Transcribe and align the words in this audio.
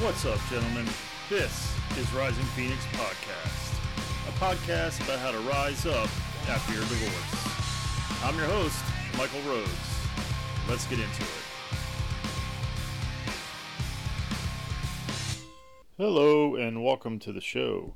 What's 0.00 0.24
up, 0.24 0.40
gentlemen? 0.48 0.86
This 1.28 1.76
is 1.98 2.10
Rising 2.14 2.46
Phoenix 2.56 2.82
Podcast, 2.94 3.74
a 4.26 4.32
podcast 4.42 5.04
about 5.04 5.18
how 5.18 5.30
to 5.30 5.38
rise 5.40 5.84
up 5.84 6.08
after 6.48 6.72
your 6.72 6.84
divorce. 6.84 8.24
I'm 8.24 8.34
your 8.38 8.46
host, 8.46 8.82
Michael 9.18 9.42
Rhodes. 9.42 9.68
Let's 10.70 10.86
get 10.86 11.00
into 11.00 11.22
it. 11.22 11.28
Hello, 15.98 16.56
and 16.56 16.82
welcome 16.82 17.18
to 17.18 17.30
the 17.30 17.42
show. 17.42 17.94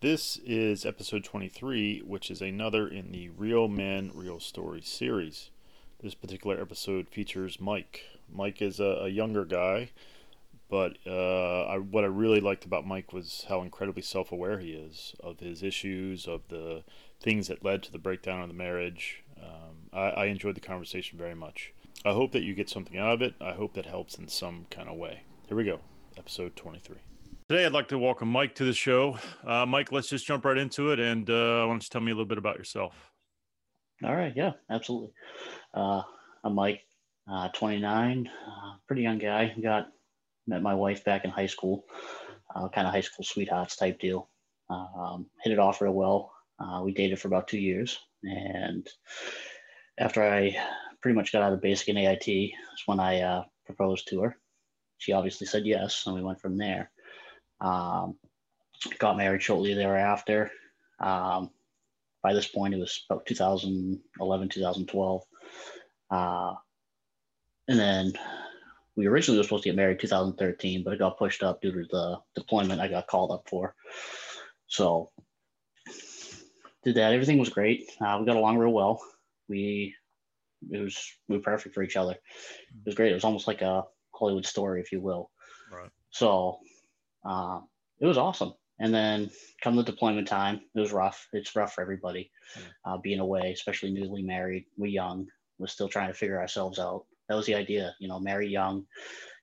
This 0.00 0.38
is 0.38 0.86
episode 0.86 1.22
23, 1.22 2.00
which 2.00 2.30
is 2.30 2.40
another 2.40 2.88
in 2.88 3.12
the 3.12 3.28
Real 3.28 3.68
Men, 3.68 4.10
Real 4.14 4.40
Story 4.40 4.80
series. 4.80 5.50
This 6.02 6.14
particular 6.14 6.58
episode 6.58 7.10
features 7.10 7.60
Mike. 7.60 8.04
Mike 8.32 8.62
is 8.62 8.80
a, 8.80 9.02
a 9.02 9.08
younger 9.08 9.44
guy 9.44 9.90
but 10.68 10.98
uh, 11.06 11.64
I, 11.66 11.78
what 11.78 12.04
I 12.04 12.08
really 12.08 12.40
liked 12.40 12.64
about 12.64 12.86
Mike 12.86 13.12
was 13.12 13.46
how 13.48 13.62
incredibly 13.62 14.02
self 14.02 14.32
aware 14.32 14.58
he 14.58 14.72
is 14.72 15.14
of 15.20 15.40
his 15.40 15.62
issues, 15.62 16.26
of 16.26 16.42
the 16.48 16.84
things 17.20 17.48
that 17.48 17.64
led 17.64 17.82
to 17.84 17.92
the 17.92 17.98
breakdown 17.98 18.42
of 18.42 18.48
the 18.48 18.54
marriage. 18.54 19.22
Um, 19.40 19.90
I, 19.92 20.08
I, 20.10 20.24
enjoyed 20.26 20.56
the 20.56 20.60
conversation 20.60 21.18
very 21.18 21.34
much. 21.34 21.72
I 22.04 22.12
hope 22.12 22.32
that 22.32 22.42
you 22.42 22.54
get 22.54 22.70
something 22.70 22.98
out 22.98 23.12
of 23.12 23.22
it. 23.22 23.34
I 23.40 23.52
hope 23.52 23.74
that 23.74 23.86
helps 23.86 24.16
in 24.16 24.28
some 24.28 24.66
kind 24.70 24.88
of 24.88 24.96
way. 24.96 25.22
Here 25.46 25.56
we 25.56 25.64
go, 25.64 25.80
episode 26.16 26.56
23. 26.56 26.96
Today, 27.48 27.64
I'd 27.64 27.72
like 27.72 27.88
to 27.88 27.98
welcome 27.98 28.28
Mike 28.28 28.54
to 28.56 28.64
the 28.64 28.72
show. 28.72 29.18
Uh, 29.46 29.66
Mike, 29.66 29.92
let's 29.92 30.08
just 30.08 30.26
jump 30.26 30.44
right 30.44 30.56
into 30.56 30.90
it. 30.90 30.98
And 30.98 31.28
uh, 31.30 31.64
why 31.64 31.72
don't 31.72 31.82
you 31.82 31.88
tell 31.88 32.00
me 32.00 32.10
a 32.10 32.14
little 32.14 32.26
bit 32.26 32.38
about 32.38 32.56
yourself? 32.56 33.12
All 34.02 34.16
right. 34.16 34.32
Yeah, 34.34 34.52
absolutely. 34.68 35.10
Uh, 35.72 36.02
I'm 36.42 36.54
Mike, 36.54 36.82
uh, 37.30 37.48
29, 37.48 38.28
uh, 38.28 38.50
pretty 38.86 39.02
young 39.02 39.18
guy. 39.18 39.54
Got 39.62 39.88
met 40.46 40.62
my 40.62 40.74
wife 40.74 41.04
back 41.04 41.24
in 41.24 41.30
high 41.30 41.46
school, 41.46 41.84
uh, 42.54 42.68
kind 42.68 42.86
of 42.86 42.92
high 42.92 43.00
school 43.00 43.24
sweethearts 43.24 43.76
type 43.76 43.98
deal. 43.98 44.28
Um, 44.68 45.26
hit 45.42 45.52
it 45.52 45.58
off 45.58 45.80
real 45.80 45.92
well. 45.92 46.32
Uh, 46.58 46.82
we 46.84 46.92
dated 46.92 47.20
for 47.20 47.28
about 47.28 47.48
two 47.48 47.58
years, 47.58 47.98
and 48.22 48.86
after 49.98 50.22
I 50.22 50.56
pretty 51.00 51.16
much 51.16 51.32
got 51.32 51.42
out 51.42 51.52
of 51.52 51.60
basic 51.60 51.88
and 51.88 51.98
AIT, 51.98 52.28
is 52.28 52.52
when 52.86 52.98
I 52.98 53.20
uh, 53.20 53.44
proposed 53.64 54.08
to 54.08 54.22
her. 54.22 54.36
She 54.98 55.12
obviously 55.12 55.46
said 55.46 55.66
yes, 55.66 56.04
and 56.06 56.14
we 56.14 56.22
went 56.22 56.40
from 56.40 56.56
there. 56.56 56.90
Um, 57.60 58.16
got 58.98 59.16
married 59.16 59.42
shortly 59.42 59.74
thereafter. 59.74 60.50
Um, 61.00 61.50
by 62.22 62.32
this 62.32 62.48
point, 62.48 62.74
it 62.74 62.78
was 62.78 63.04
about 63.08 63.26
2011, 63.26 64.48
2012. 64.48 65.22
Uh, 66.10 66.54
and 67.68 67.78
then 67.78 68.12
we 68.96 69.06
originally 69.06 69.38
were 69.38 69.44
supposed 69.44 69.64
to 69.64 69.68
get 69.68 69.76
married 69.76 70.00
2013, 70.00 70.82
but 70.82 70.94
it 70.94 70.98
got 70.98 71.18
pushed 71.18 71.42
up 71.42 71.60
due 71.60 71.72
to 71.72 71.84
the 71.90 72.18
deployment 72.34 72.80
I 72.80 72.88
got 72.88 73.06
called 73.06 73.30
up 73.30 73.46
for. 73.48 73.74
So 74.68 75.10
did 76.82 76.94
that. 76.96 77.12
Everything 77.12 77.38
was 77.38 77.50
great. 77.50 77.90
Uh, 78.00 78.16
we 78.18 78.26
got 78.26 78.36
along 78.36 78.58
real 78.58 78.72
well. 78.72 79.00
We 79.48 79.94
it 80.70 80.78
was 80.78 80.98
we 81.28 81.36
were 81.36 81.42
perfect 81.42 81.74
for 81.74 81.82
each 81.82 81.96
other. 81.96 82.12
It 82.12 82.86
was 82.86 82.94
great. 82.94 83.12
It 83.12 83.14
was 83.14 83.24
almost 83.24 83.46
like 83.46 83.62
a 83.62 83.84
Hollywood 84.14 84.46
story, 84.46 84.80
if 84.80 84.90
you 84.90 85.00
will. 85.00 85.30
Right. 85.70 85.90
So 86.10 86.58
uh, 87.24 87.60
it 88.00 88.06
was 88.06 88.18
awesome. 88.18 88.54
And 88.78 88.92
then 88.92 89.30
come 89.62 89.76
the 89.76 89.82
deployment 89.82 90.28
time, 90.28 90.60
it 90.74 90.80
was 90.80 90.92
rough. 90.92 91.28
It's 91.32 91.56
rough 91.56 91.74
for 91.74 91.80
everybody 91.80 92.30
uh, 92.84 92.98
being 92.98 93.20
away, 93.20 93.52
especially 93.52 93.90
newly 93.90 94.22
married. 94.22 94.66
We're 94.76 94.88
young. 94.88 95.28
We're 95.58 95.66
still 95.66 95.88
trying 95.88 96.08
to 96.08 96.14
figure 96.14 96.38
ourselves 96.38 96.78
out 96.78 97.06
that 97.28 97.34
was 97.34 97.46
the 97.46 97.54
idea, 97.54 97.94
you 97.98 98.08
know, 98.08 98.20
marry 98.20 98.48
young, 98.48 98.86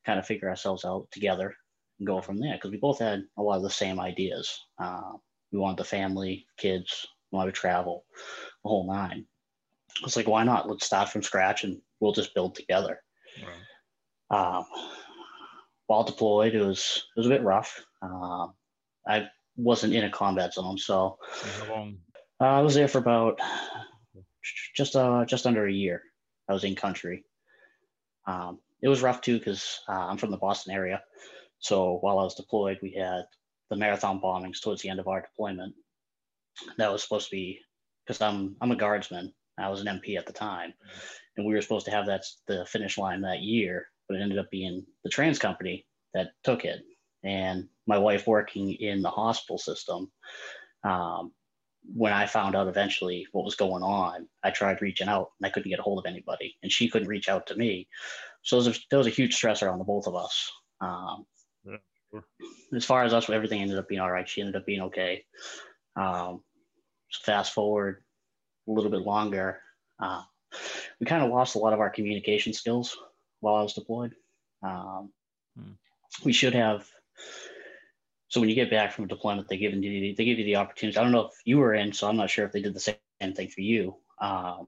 kind 0.05 0.19
of 0.19 0.25
figure 0.25 0.49
ourselves 0.49 0.85
out 0.85 1.07
together 1.11 1.53
and 1.99 2.07
go 2.07 2.21
from 2.21 2.37
there 2.37 2.53
because 2.55 2.71
we 2.71 2.77
both 2.77 2.99
had 2.99 3.23
a 3.37 3.41
lot 3.41 3.57
of 3.57 3.63
the 3.63 3.69
same 3.69 3.99
ideas. 3.99 4.59
Uh, 4.81 5.13
we 5.51 5.59
wanted 5.59 5.77
the 5.77 5.83
family, 5.83 6.45
kids, 6.57 7.05
wanted 7.31 7.53
to 7.53 7.59
travel, 7.59 8.05
the 8.63 8.69
whole 8.69 8.87
nine. 8.87 9.25
It's 10.03 10.15
like, 10.15 10.27
why 10.27 10.43
not? 10.43 10.67
Let's 10.67 10.85
start 10.85 11.09
from 11.09 11.23
scratch 11.23 11.63
and 11.63 11.79
we'll 11.99 12.13
just 12.13 12.33
build 12.33 12.55
together. 12.55 12.99
Right. 13.41 14.57
Um, 14.57 14.65
while 15.87 16.03
deployed, 16.03 16.55
it 16.55 16.65
was 16.65 17.05
it 17.15 17.19
was 17.19 17.27
a 17.27 17.29
bit 17.29 17.43
rough. 17.43 17.83
Uh, 18.01 18.47
I 19.07 19.27
wasn't 19.55 19.93
in 19.93 20.05
a 20.05 20.09
combat 20.09 20.53
zone, 20.53 20.77
so 20.77 21.17
uh, 22.41 22.45
I 22.45 22.61
was 22.61 22.73
there 22.73 22.87
for 22.87 22.97
about 22.97 23.39
just 24.75 24.95
uh, 24.95 25.25
just 25.25 25.45
under 25.45 25.67
a 25.67 25.71
year. 25.71 26.01
I 26.49 26.53
was 26.53 26.63
in 26.63 26.75
country. 26.75 27.25
Um, 28.25 28.59
it 28.81 28.87
was 28.87 29.01
rough 29.01 29.21
too 29.21 29.39
because 29.39 29.79
uh, 29.87 30.07
I'm 30.07 30.17
from 30.17 30.31
the 30.31 30.37
Boston 30.37 30.73
area. 30.73 31.01
So 31.59 31.97
while 32.01 32.19
I 32.19 32.23
was 32.23 32.35
deployed, 32.35 32.79
we 32.81 32.91
had 32.91 33.23
the 33.69 33.77
marathon 33.77 34.19
bombings 34.21 34.61
towards 34.61 34.81
the 34.81 34.89
end 34.89 34.99
of 34.99 35.07
our 35.07 35.21
deployment. 35.21 35.73
That 36.77 36.91
was 36.91 37.01
supposed 37.01 37.29
to 37.29 37.35
be 37.35 37.59
because 38.05 38.21
I'm 38.21 38.55
I'm 38.61 38.71
a 38.71 38.75
guardsman. 38.75 39.33
I 39.57 39.69
was 39.69 39.81
an 39.81 39.87
MP 39.87 40.17
at 40.17 40.25
the 40.25 40.33
time, 40.33 40.73
and 41.37 41.45
we 41.45 41.53
were 41.53 41.61
supposed 41.61 41.85
to 41.85 41.91
have 41.91 42.05
that 42.07 42.23
the 42.47 42.65
finish 42.65 42.97
line 42.97 43.21
that 43.21 43.41
year, 43.41 43.87
but 44.07 44.17
it 44.17 44.21
ended 44.21 44.39
up 44.39 44.51
being 44.51 44.85
the 45.03 45.09
trans 45.09 45.39
company 45.39 45.85
that 46.13 46.31
took 46.43 46.65
it. 46.65 46.81
And 47.23 47.69
my 47.87 47.97
wife 47.97 48.27
working 48.27 48.73
in 48.73 49.01
the 49.01 49.09
hospital 49.09 49.57
system, 49.57 50.11
um, 50.83 51.31
when 51.95 52.13
I 52.13 52.25
found 52.25 52.55
out 52.55 52.67
eventually 52.67 53.27
what 53.31 53.45
was 53.45 53.55
going 53.55 53.83
on, 53.83 54.27
I 54.43 54.51
tried 54.51 54.81
reaching 54.81 55.07
out 55.07 55.31
and 55.39 55.47
I 55.47 55.49
couldn't 55.49 55.69
get 55.69 55.79
a 55.79 55.83
hold 55.83 55.99
of 55.99 56.09
anybody, 56.09 56.55
and 56.63 56.71
she 56.71 56.89
couldn't 56.89 57.07
reach 57.07 57.29
out 57.29 57.47
to 57.47 57.55
me. 57.55 57.87
So 58.41 58.61
there 58.61 58.69
was 58.69 58.77
a, 58.77 58.81
there 58.89 58.99
was 58.99 59.07
a 59.07 59.11
huge 59.11 59.39
stressor 59.39 59.71
on 59.71 59.79
the 59.79 59.85
both 59.85 60.07
of 60.07 60.15
us. 60.15 60.51
Um, 60.81 61.25
yeah, 61.65 61.77
sure. 62.11 62.25
As 62.75 62.85
far 62.85 63.03
as 63.03 63.13
us, 63.13 63.29
everything 63.29 63.61
ended 63.61 63.77
up 63.77 63.87
being 63.87 64.01
all 64.01 64.11
right. 64.11 64.27
She 64.27 64.41
ended 64.41 64.55
up 64.55 64.65
being 64.65 64.81
okay. 64.81 65.23
Um, 65.95 66.43
fast 67.23 67.53
forward 67.53 68.03
a 68.67 68.71
little 68.71 68.91
bit 68.91 69.01
longer, 69.01 69.59
uh, 70.01 70.21
we 70.99 71.05
kind 71.05 71.23
of 71.23 71.31
lost 71.31 71.55
a 71.55 71.59
lot 71.59 71.73
of 71.73 71.79
our 71.79 71.89
communication 71.89 72.53
skills 72.53 72.97
while 73.39 73.55
I 73.55 73.63
was 73.63 73.73
deployed. 73.73 74.13
Um, 74.61 75.11
hmm. 75.57 75.71
We 76.23 76.33
should 76.33 76.53
have 76.53 76.87
so 78.33 78.39
when 78.39 78.49
you 78.49 78.55
get 78.55 78.71
back 78.71 78.91
from 78.91 79.05
a 79.05 79.07
deployment, 79.07 79.47
they 79.47 79.57
give 79.57 79.75
you 79.75 80.15
they 80.15 80.25
give 80.25 80.39
you 80.39 80.43
the 80.43 80.55
opportunity. 80.55 80.97
I 80.97 81.03
don't 81.03 81.11
know 81.11 81.27
if 81.27 81.35
you 81.45 81.59
were 81.59 81.75
in, 81.75 81.93
so 81.93 82.09
I'm 82.09 82.17
not 82.17 82.31
sure 82.31 82.43
if 82.47 82.51
they 82.51 82.63
did 82.63 82.73
the 82.73 82.79
same 82.79 82.95
thing 83.35 83.47
for 83.47 83.61
you. 83.61 83.95
Um, 84.19 84.65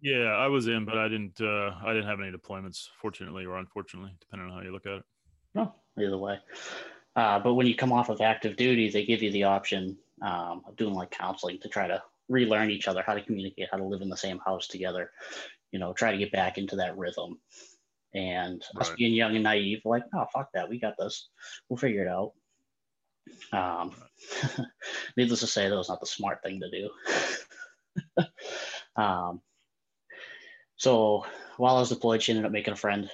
yeah, 0.00 0.26
I 0.26 0.46
was 0.46 0.68
in, 0.68 0.84
but 0.84 0.96
I 0.96 1.08
didn't. 1.08 1.40
Uh, 1.40 1.72
I 1.84 1.92
didn't 1.92 2.06
have 2.06 2.20
any 2.20 2.30
deployments, 2.30 2.86
fortunately 3.02 3.44
or 3.44 3.56
unfortunately, 3.56 4.12
depending 4.20 4.48
on 4.48 4.56
how 4.56 4.62
you 4.62 4.70
look 4.70 4.86
at 4.86 4.98
it. 4.98 5.02
No, 5.52 5.74
either 5.98 6.16
way. 6.16 6.38
Uh, 7.16 7.40
but 7.40 7.54
when 7.54 7.66
you 7.66 7.74
come 7.74 7.90
off 7.90 8.08
of 8.08 8.20
active 8.20 8.56
duty, 8.56 8.88
they 8.88 9.04
give 9.04 9.20
you 9.20 9.32
the 9.32 9.42
option 9.42 9.98
um, 10.22 10.62
of 10.68 10.76
doing 10.76 10.94
like 10.94 11.10
counseling 11.10 11.58
to 11.62 11.68
try 11.68 11.88
to 11.88 12.00
relearn 12.28 12.70
each 12.70 12.86
other, 12.86 13.02
how 13.04 13.14
to 13.14 13.22
communicate, 13.22 13.66
how 13.72 13.78
to 13.78 13.84
live 13.84 14.00
in 14.00 14.08
the 14.08 14.16
same 14.16 14.38
house 14.46 14.68
together. 14.68 15.10
You 15.72 15.80
know, 15.80 15.92
try 15.92 16.12
to 16.12 16.18
get 16.18 16.30
back 16.30 16.56
into 16.56 16.76
that 16.76 16.96
rhythm. 16.96 17.40
And 18.14 18.64
right. 18.76 18.82
us 18.82 18.94
being 18.96 19.12
young 19.12 19.34
and 19.34 19.42
naive, 19.42 19.80
like, 19.84 20.04
oh 20.14 20.26
fuck 20.32 20.50
that, 20.54 20.68
we 20.68 20.78
got 20.78 20.94
this. 20.96 21.28
We'll 21.68 21.78
figure 21.78 22.04
it 22.04 22.08
out. 22.08 22.30
Um, 23.52 23.92
needless 25.16 25.40
to 25.40 25.46
say, 25.46 25.68
that 25.68 25.76
was 25.76 25.88
not 25.88 26.00
the 26.00 26.06
smart 26.06 26.42
thing 26.42 26.60
to 26.60 26.70
do. 28.16 28.24
um, 28.96 29.40
so 30.76 31.24
while 31.56 31.76
I 31.76 31.80
was 31.80 31.88
deployed, 31.88 32.22
she 32.22 32.32
ended 32.32 32.46
up 32.46 32.52
making 32.52 32.74
a 32.74 32.76
friend. 32.76 33.10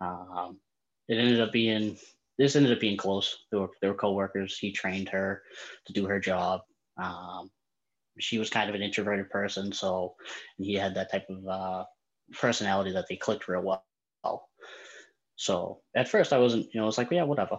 Um, 0.00 0.58
it 1.08 1.16
ended 1.16 1.40
up 1.40 1.52
being 1.52 1.96
this 2.38 2.56
ended 2.56 2.72
up 2.72 2.80
being 2.80 2.96
close. 2.98 3.44
They 3.50 3.58
were 3.58 3.70
they 3.80 3.88
were 3.88 3.94
coworkers. 3.94 4.58
He 4.58 4.72
trained 4.72 5.08
her 5.08 5.42
to 5.86 5.92
do 5.92 6.06
her 6.06 6.20
job. 6.20 6.60
Um, 6.98 7.50
she 8.18 8.38
was 8.38 8.50
kind 8.50 8.68
of 8.68 8.74
an 8.74 8.82
introverted 8.82 9.30
person, 9.30 9.72
so 9.72 10.14
he 10.58 10.74
had 10.74 10.94
that 10.94 11.10
type 11.10 11.26
of 11.30 11.46
uh, 11.46 11.84
personality 12.38 12.92
that 12.92 13.06
they 13.08 13.16
clicked 13.16 13.48
real 13.48 13.62
well. 13.62 14.48
So 15.36 15.82
at 15.94 16.08
first, 16.08 16.32
I 16.32 16.38
wasn't, 16.38 16.64
you 16.72 16.80
know, 16.80 16.84
I 16.84 16.86
was 16.86 16.96
like, 16.96 17.10
yeah, 17.10 17.24
whatever 17.24 17.58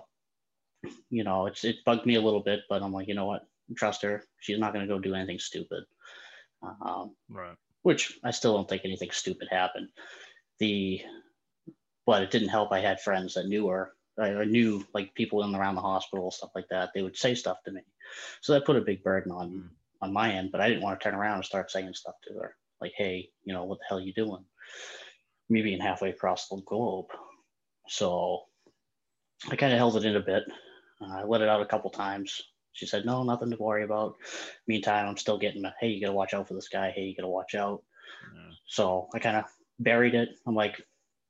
you 1.09 1.23
know, 1.23 1.47
it's 1.47 1.63
it 1.63 1.77
bugged 1.85 2.05
me 2.05 2.15
a 2.15 2.21
little 2.21 2.41
bit, 2.41 2.61
but 2.69 2.81
I'm 2.81 2.93
like, 2.93 3.07
you 3.07 3.15
know 3.15 3.25
what, 3.25 3.47
trust 3.75 4.01
her. 4.03 4.23
She's 4.39 4.59
not 4.59 4.73
going 4.73 4.87
to 4.87 4.93
go 4.93 4.99
do 4.99 5.15
anything 5.15 5.39
stupid. 5.39 5.83
Um, 6.63 7.15
right. 7.29 7.55
Which 7.83 8.19
I 8.23 8.31
still 8.31 8.53
don't 8.53 8.67
think 8.67 8.83
anything 8.83 9.11
stupid 9.11 9.47
happened. 9.49 9.89
The, 10.59 11.01
but 12.05 12.23
it 12.23 12.31
didn't 12.31 12.49
help. 12.49 12.71
I 12.71 12.79
had 12.79 12.99
friends 12.99 13.35
that 13.35 13.47
knew 13.47 13.67
her. 13.67 13.91
I 14.19 14.45
knew 14.45 14.85
like 14.93 15.13
people 15.13 15.43
in 15.43 15.53
around 15.53 15.75
the 15.75 15.81
hospital, 15.81 16.31
stuff 16.31 16.49
like 16.55 16.67
that. 16.69 16.89
They 16.93 17.03
would 17.03 17.17
say 17.17 17.35
stuff 17.35 17.57
to 17.65 17.71
me, 17.71 17.81
so 18.41 18.53
that 18.53 18.65
put 18.65 18.75
a 18.75 18.81
big 18.81 19.03
burden 19.03 19.31
on 19.31 19.49
mm. 19.51 19.69
on 20.01 20.11
my 20.11 20.31
end. 20.31 20.49
But 20.51 20.61
I 20.61 20.67
didn't 20.67 20.81
want 20.81 20.99
to 20.99 21.03
turn 21.03 21.13
around 21.13 21.35
and 21.35 21.45
start 21.45 21.69
saying 21.69 21.93
stuff 21.93 22.15
to 22.27 22.33
her, 22.39 22.55
like, 22.81 22.93
"Hey, 22.97 23.29
you 23.43 23.53
know, 23.53 23.65
what 23.65 23.77
the 23.77 23.85
hell 23.87 23.99
are 23.99 24.01
you 24.01 24.13
doing?" 24.13 24.43
Me 25.49 25.61
being 25.61 25.79
halfway 25.79 26.09
across 26.09 26.47
the 26.47 26.61
globe, 26.65 27.05
so 27.87 28.45
I 29.51 29.55
kind 29.55 29.71
of 29.71 29.77
held 29.77 29.97
it 29.97 30.05
in 30.05 30.15
a 30.15 30.19
bit. 30.19 30.45
Uh, 31.01 31.19
I 31.19 31.23
let 31.23 31.41
it 31.41 31.49
out 31.49 31.61
a 31.61 31.65
couple 31.65 31.89
times. 31.89 32.41
She 32.73 32.85
said, 32.85 33.05
no, 33.05 33.23
nothing 33.23 33.49
to 33.49 33.57
worry 33.57 33.83
about. 33.83 34.15
Meantime, 34.67 35.07
I'm 35.07 35.17
still 35.17 35.37
getting, 35.37 35.63
hey, 35.79 35.87
you 35.87 36.01
got 36.01 36.07
to 36.07 36.13
watch 36.13 36.33
out 36.33 36.47
for 36.47 36.53
this 36.53 36.69
guy. 36.69 36.91
Hey, 36.91 37.03
you 37.03 37.15
got 37.15 37.23
to 37.23 37.27
watch 37.27 37.55
out. 37.55 37.83
Yeah. 38.35 38.51
So 38.67 39.07
I 39.15 39.19
kind 39.19 39.37
of 39.37 39.45
buried 39.79 40.13
it. 40.13 40.29
I'm 40.45 40.55
like, 40.55 40.79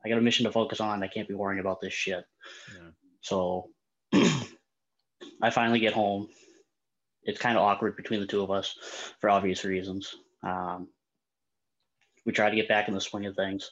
I 0.04 0.10
got 0.10 0.18
a 0.18 0.22
mission 0.22 0.46
to 0.46 0.52
focus 0.52 0.82
on. 0.82 1.04
I 1.04 1.08
can't 1.08 1.28
be 1.28 1.34
worrying 1.34 1.60
about 1.62 1.80
this 1.82 1.94
shit. 1.94 2.26
Yeah. 2.74 2.90
So 3.22 3.70
I 4.14 5.50
finally 5.52 5.80
get 5.80 5.94
home. 5.94 6.28
It's 7.24 7.40
kind 7.40 7.58
of 7.58 7.64
awkward 7.64 7.96
between 7.98 8.22
the 8.22 8.28
two 8.28 8.42
of 8.42 8.52
us 8.52 8.76
for 9.20 9.30
obvious 9.30 9.66
reasons. 9.66 10.16
Um, 10.44 10.88
we 12.26 12.32
tried 12.32 12.52
to 12.52 12.56
get 12.56 12.70
back 12.70 12.88
in 12.88 12.94
the 12.94 13.02
swing 13.02 13.26
of 13.26 13.36
things, 13.36 13.72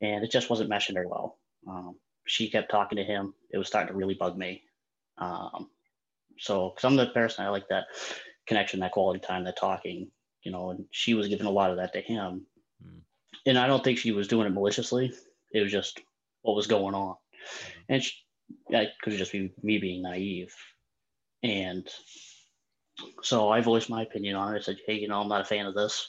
and 0.00 0.24
it 0.24 0.30
just 0.30 0.50
wasn't 0.50 0.70
meshing 0.70 0.94
very 0.94 1.06
well. 1.06 1.38
Um, 1.68 1.96
she 2.26 2.50
kept 2.50 2.70
talking 2.70 2.96
to 2.96 3.04
him. 3.04 3.34
It 3.50 3.58
was 3.58 3.68
starting 3.68 3.88
to 3.92 3.98
really 3.98 4.14
bug 4.14 4.36
me. 4.36 4.62
Um, 5.18 5.70
so, 6.38 6.70
because 6.70 6.84
I'm 6.84 6.96
the 6.96 7.06
person 7.06 7.44
I 7.44 7.48
like 7.48 7.68
that 7.68 7.84
connection, 8.46 8.80
that 8.80 8.92
quality 8.92 9.20
time, 9.20 9.44
that 9.44 9.56
talking, 9.56 10.10
you 10.42 10.52
know, 10.52 10.70
and 10.70 10.84
she 10.90 11.14
was 11.14 11.28
giving 11.28 11.46
a 11.46 11.50
lot 11.50 11.70
of 11.70 11.76
that 11.76 11.92
to 11.92 12.00
him. 12.00 12.46
Mm. 12.84 13.00
And 13.46 13.58
I 13.58 13.66
don't 13.66 13.82
think 13.82 13.98
she 13.98 14.12
was 14.12 14.28
doing 14.28 14.46
it 14.46 14.50
maliciously. 14.50 15.12
It 15.52 15.60
was 15.60 15.72
just 15.72 16.00
what 16.42 16.56
was 16.56 16.66
going 16.66 16.94
on. 16.94 17.14
Mm. 17.14 17.16
And 17.88 18.02
she, 18.02 18.12
that 18.70 18.98
could 19.02 19.14
just 19.14 19.32
be 19.32 19.52
me 19.62 19.78
being 19.78 20.02
naive. 20.02 20.54
And 21.42 21.88
so 23.22 23.48
I 23.50 23.60
voiced 23.60 23.90
my 23.90 24.02
opinion 24.02 24.36
on 24.36 24.54
it. 24.54 24.58
I 24.58 24.60
said, 24.60 24.78
hey, 24.86 24.94
you 24.94 25.08
know, 25.08 25.20
I'm 25.20 25.28
not 25.28 25.40
a 25.40 25.44
fan 25.44 25.66
of 25.66 25.74
this. 25.74 26.08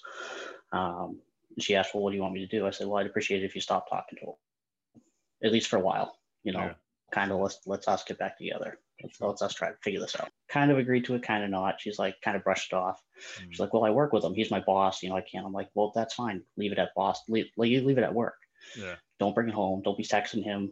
Um, 0.72 1.20
she 1.60 1.76
asked, 1.76 1.94
well, 1.94 2.04
what 2.04 2.12
do 2.12 2.18
you 2.18 2.22
want 2.22 2.34
me 2.34 2.46
to 2.46 2.58
do? 2.58 2.66
I 2.66 2.72
said, 2.72 2.88
well, 2.88 2.98
I'd 2.98 3.06
appreciate 3.06 3.44
it 3.44 3.46
if 3.46 3.56
you 3.56 3.62
stopped 3.62 3.90
talking 3.90 4.18
to 4.20 4.26
her, 4.26 5.48
at 5.48 5.54
least 5.54 5.68
for 5.68 5.78
a 5.78 5.82
while, 5.82 6.18
you 6.44 6.52
know, 6.52 6.60
yeah. 6.60 6.74
kind 7.12 7.32
of 7.32 7.40
let's, 7.40 7.60
let's 7.66 7.88
us 7.88 8.04
get 8.04 8.20
back 8.20 8.38
together. 8.38 8.80
Let's, 9.04 9.22
let's 9.22 9.42
us 9.42 9.54
try 9.54 9.70
to 9.70 9.78
figure 9.84 10.00
this 10.00 10.16
out. 10.20 10.30
Kind 10.50 10.72
of 10.72 10.78
agreed 10.78 11.06
to 11.06 11.16
it, 11.16 11.24
kind 11.24 11.44
of 11.44 11.50
not. 11.50 11.82
She's 11.82 12.00
like, 12.00 12.16
kind 12.24 12.38
of 12.38 12.44
brushed 12.44 12.72
it 12.72 12.76
off. 12.76 13.02
Mm-hmm. 13.40 13.52
She's 13.52 13.60
like, 13.60 13.74
well, 13.74 13.84
I 13.84 13.90
work 13.90 14.14
with 14.14 14.24
him. 14.24 14.34
He's 14.34 14.52
my 14.52 14.62
boss. 14.62 15.04
You 15.04 15.10
know, 15.10 15.18
I 15.18 15.22
can't. 15.22 15.46
I'm 15.46 15.54
like, 15.54 15.70
well, 15.74 15.92
that's 15.94 16.14
fine. 16.14 16.42
Leave 16.58 16.72
it 16.72 16.80
at 16.80 16.96
boss. 16.96 17.22
Leave, 17.28 17.48
leave 17.58 17.98
it 17.98 18.04
at 18.04 18.14
work. 18.14 18.36
Yeah. 18.78 18.96
Don't 19.20 19.36
bring 19.36 19.50
it 19.50 19.54
home. 19.54 19.82
Don't 19.84 19.98
be 19.98 20.04
texting 20.04 20.44
him. 20.44 20.72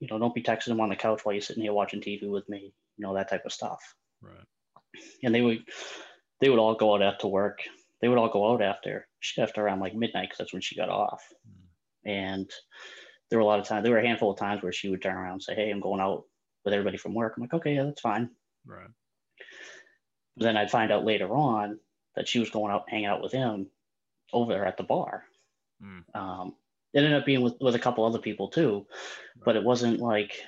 You 0.00 0.08
know, 0.10 0.18
don't 0.18 0.34
be 0.34 0.42
texting 0.42 0.68
him 0.68 0.80
on 0.80 0.88
the 0.88 0.96
couch 0.96 1.24
while 1.24 1.32
you're 1.32 1.42
sitting 1.42 1.62
here 1.62 1.72
watching 1.72 2.00
TV 2.00 2.28
with 2.28 2.48
me. 2.48 2.74
You 2.96 3.06
know, 3.06 3.14
that 3.14 3.30
type 3.30 3.46
of 3.46 3.52
stuff. 3.52 3.94
Right. 4.20 5.02
And 5.22 5.34
they 5.34 5.40
would, 5.40 5.64
they 6.40 6.50
would 6.50 6.58
all 6.58 6.74
go 6.74 6.94
out 6.94 7.02
after 7.02 7.26
work. 7.26 7.60
They 8.00 8.08
would 8.08 8.18
all 8.18 8.28
go 8.28 8.52
out 8.52 8.62
after 8.62 9.06
shift 9.20 9.58
around 9.58 9.80
like 9.80 9.94
midnight 9.94 10.28
because 10.28 10.38
that's 10.38 10.52
when 10.52 10.62
she 10.62 10.76
got 10.76 10.90
off. 10.90 11.22
Mm-hmm. 11.48 12.10
And 12.10 12.50
there 13.30 13.38
were 13.38 13.44
a 13.44 13.46
lot 13.46 13.60
of 13.60 13.66
times, 13.66 13.82
there 13.84 13.92
were 13.92 13.98
a 13.98 14.06
handful 14.06 14.30
of 14.30 14.38
times 14.38 14.62
where 14.62 14.72
she 14.72 14.88
would 14.88 15.02
turn 15.02 15.16
around 15.16 15.32
and 15.32 15.42
say, 15.42 15.54
Hey, 15.54 15.70
I'm 15.70 15.80
going 15.80 16.00
out 16.00 16.24
with 16.64 16.74
everybody 16.74 16.96
from 16.96 17.14
work. 17.14 17.34
I'm 17.36 17.42
like, 17.42 17.54
okay, 17.54 17.74
yeah, 17.74 17.84
that's 17.84 18.00
fine. 18.00 18.30
Right. 18.66 18.88
Then 20.36 20.56
I'd 20.56 20.70
find 20.70 20.90
out 20.90 21.04
later 21.04 21.32
on 21.34 21.78
that 22.16 22.28
she 22.28 22.40
was 22.40 22.50
going 22.50 22.72
out 22.72 22.88
hanging 22.88 23.06
out 23.06 23.22
with 23.22 23.32
him 23.32 23.68
over 24.32 24.52
there 24.52 24.66
at 24.66 24.76
the 24.76 24.82
bar. 24.82 25.24
Mm. 25.82 26.02
Um, 26.14 26.54
it 26.92 26.98
ended 26.98 27.14
up 27.14 27.26
being 27.26 27.42
with, 27.42 27.54
with 27.60 27.74
a 27.74 27.80
couple 27.80 28.04
other 28.04 28.18
people 28.18 28.48
too, 28.48 28.86
right. 29.36 29.44
but 29.44 29.56
it 29.56 29.64
wasn't 29.64 30.00
like 30.00 30.40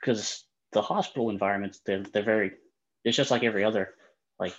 because 0.00 0.44
the 0.72 0.82
hospital 0.82 1.30
environments 1.30 1.80
they're, 1.84 2.02
they're 2.12 2.22
very 2.22 2.52
it's 3.04 3.16
just 3.16 3.30
like 3.30 3.42
every 3.42 3.64
other 3.64 3.94
like 4.38 4.54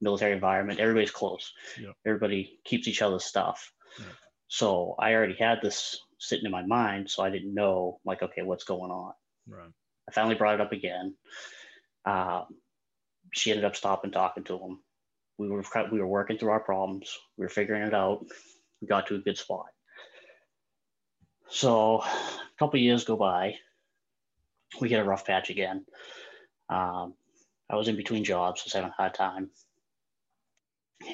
military 0.00 0.32
environment 0.32 0.80
everybody's 0.80 1.10
close 1.10 1.52
yep. 1.80 1.94
everybody 2.04 2.58
keeps 2.64 2.88
each 2.88 3.02
other's 3.02 3.24
stuff 3.24 3.72
yep. 3.98 4.08
so 4.48 4.94
i 4.98 5.14
already 5.14 5.36
had 5.38 5.58
this 5.62 6.00
sitting 6.18 6.46
in 6.46 6.50
my 6.50 6.64
mind 6.64 7.08
so 7.10 7.22
i 7.22 7.30
didn't 7.30 7.54
know 7.54 8.00
like 8.04 8.22
okay 8.22 8.42
what's 8.42 8.64
going 8.64 8.90
on 8.90 9.12
Right. 9.48 9.70
I 10.08 10.12
finally 10.12 10.34
brought 10.34 10.54
it 10.54 10.60
up 10.60 10.72
again. 10.72 11.14
Um, 12.04 12.46
she 13.32 13.50
ended 13.50 13.64
up 13.64 13.76
stopping 13.76 14.12
talking 14.12 14.44
to 14.44 14.58
him. 14.58 14.78
We 15.38 15.48
were 15.48 15.64
we 15.92 16.00
were 16.00 16.06
working 16.06 16.38
through 16.38 16.50
our 16.50 16.60
problems. 16.60 17.14
We 17.36 17.44
were 17.44 17.50
figuring 17.50 17.82
it 17.82 17.94
out. 17.94 18.24
We 18.80 18.88
got 18.88 19.06
to 19.08 19.16
a 19.16 19.20
good 19.20 19.36
spot. 19.36 19.66
So 21.48 22.00
a 22.00 22.58
couple 22.58 22.80
years 22.80 23.04
go 23.04 23.16
by. 23.16 23.56
We 24.80 24.88
get 24.88 25.00
a 25.00 25.04
rough 25.04 25.26
patch 25.26 25.50
again. 25.50 25.84
Um, 26.68 27.14
I 27.70 27.76
was 27.76 27.88
in 27.88 27.96
between 27.96 28.24
jobs, 28.24 28.64
was 28.64 28.72
having 28.72 28.90
a 28.90 28.94
hard 28.94 29.14
time, 29.14 29.50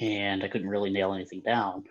and 0.01 0.43
I 0.43 0.49
couldn't 0.49 0.69
really 0.69 0.91
nail 0.91 1.13
anything 1.13 1.43
down. 1.45 1.85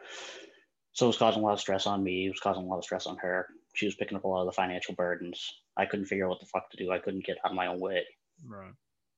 So 0.93 1.05
it 1.05 1.07
was 1.07 1.17
causing 1.17 1.41
a 1.41 1.45
lot 1.45 1.53
of 1.53 1.59
stress 1.59 1.87
on 1.87 2.03
me. 2.03 2.25
It 2.25 2.29
was 2.29 2.39
causing 2.39 2.63
a 2.63 2.67
lot 2.67 2.79
of 2.79 2.83
stress 2.83 3.05
on 3.05 3.17
her. 3.17 3.47
She 3.73 3.85
was 3.85 3.95
picking 3.95 4.17
up 4.17 4.23
a 4.23 4.27
lot 4.27 4.41
of 4.41 4.47
the 4.47 4.51
financial 4.51 4.95
burdens. 4.95 5.61
I 5.81 5.85
couldn't 5.85 6.05
figure 6.05 6.25
out 6.25 6.29
what 6.29 6.39
the 6.39 6.45
fuck 6.45 6.69
to 6.71 6.77
do. 6.77 6.91
I 6.91 6.99
couldn't 6.99 7.25
get 7.25 7.37
out 7.43 7.51
of 7.51 7.57
my 7.57 7.67
own 7.67 7.79
way. 7.79 8.05
Right. 8.45 8.73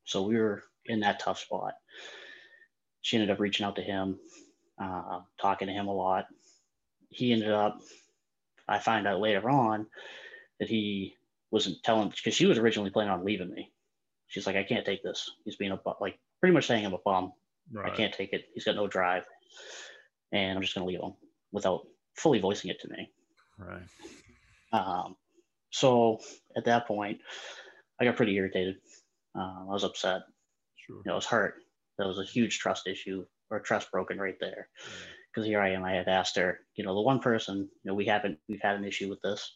So 0.06 0.24
we 0.24 0.38
were 0.38 0.64
in 0.86 1.02
that 1.02 1.20
tough 1.20 1.40
spot. 1.40 1.74
She 3.02 3.18
ended 3.18 3.30
up 3.30 3.40
reaching 3.40 3.66
out 3.66 3.76
to 3.76 3.82
him, 3.82 4.18
uh, 4.82 5.20
talking 5.40 5.68
to 5.68 5.74
him 5.74 5.88
a 5.88 5.94
lot. 5.94 6.26
He 7.10 7.34
ended 7.34 7.52
up, 7.52 7.82
I 8.68 8.80
find 8.80 9.06
out 9.08 9.20
later 9.20 9.50
on 9.50 9.88
that 10.60 10.70
he 10.70 11.16
wasn't 11.52 11.84
telling, 11.84 12.10
because 12.10 12.34
she 12.34 12.46
was 12.46 12.58
originally 12.58 12.90
planning 12.90 13.12
on 13.12 13.26
leaving 13.26 13.54
me. 13.54 13.72
She's 14.28 14.48
like, 14.48 14.56
I 14.56 14.64
can't 14.64 14.86
take 14.86 15.04
this. 15.04 15.30
He's 15.46 15.58
being 15.58 15.72
a, 15.72 15.80
like, 16.00 16.18
pretty 16.40 16.54
much 16.54 16.66
saying 16.66 16.86
I'm 16.86 16.94
a 16.94 16.98
bum. 16.98 17.34
Right. 17.72 17.92
I 17.92 17.96
can't 17.96 18.14
take 18.14 18.34
it. 18.34 18.46
He's 18.54 18.64
got 18.64 18.76
no 18.76 18.88
drive. 18.88 19.24
And 20.32 20.58
I'm 20.58 20.62
just 20.62 20.74
going 20.74 20.88
to 20.88 20.92
leave 20.92 21.02
him 21.02 21.14
without 21.52 21.86
fully 22.16 22.40
voicing 22.40 22.72
it 22.72 22.80
to 22.82 22.90
me. 22.90 23.12
Right. 23.60 23.84
Um, 24.72 25.16
so 25.74 26.20
at 26.56 26.66
that 26.66 26.88
point, 26.88 27.20
I 28.00 28.06
got 28.06 28.16
pretty 28.16 28.36
irritated. 28.36 28.76
Um, 29.36 29.68
I 29.70 29.74
was 29.74 29.84
upset. 29.84 30.22
Sure. 30.78 30.98
You 30.98 31.04
know, 31.06 31.14
I 31.14 31.16
was 31.16 31.26
hurt. 31.26 31.56
That 31.98 32.08
was 32.08 32.20
a 32.20 32.24
huge 32.24 32.60
trust 32.60 32.88
issue 32.88 33.26
or 33.50 33.60
trust 33.60 33.92
broken 33.92 34.20
right 34.20 34.38
there. 34.40 34.70
Because 35.32 35.48
here 35.48 35.60
I 35.60 35.72
am, 35.72 35.84
I 35.84 35.94
had 35.94 36.08
asked 36.08 36.36
her, 36.36 36.60
you 36.76 36.84
know, 36.84 36.94
the 36.94 37.02
one 37.02 37.20
person, 37.20 37.58
you 37.58 37.90
know, 37.90 37.96
we 37.96 38.06
haven't, 38.06 38.38
we've 38.48 38.62
had 38.62 38.76
an 38.76 38.86
issue 38.86 39.10
with 39.10 39.20
this, 39.22 39.56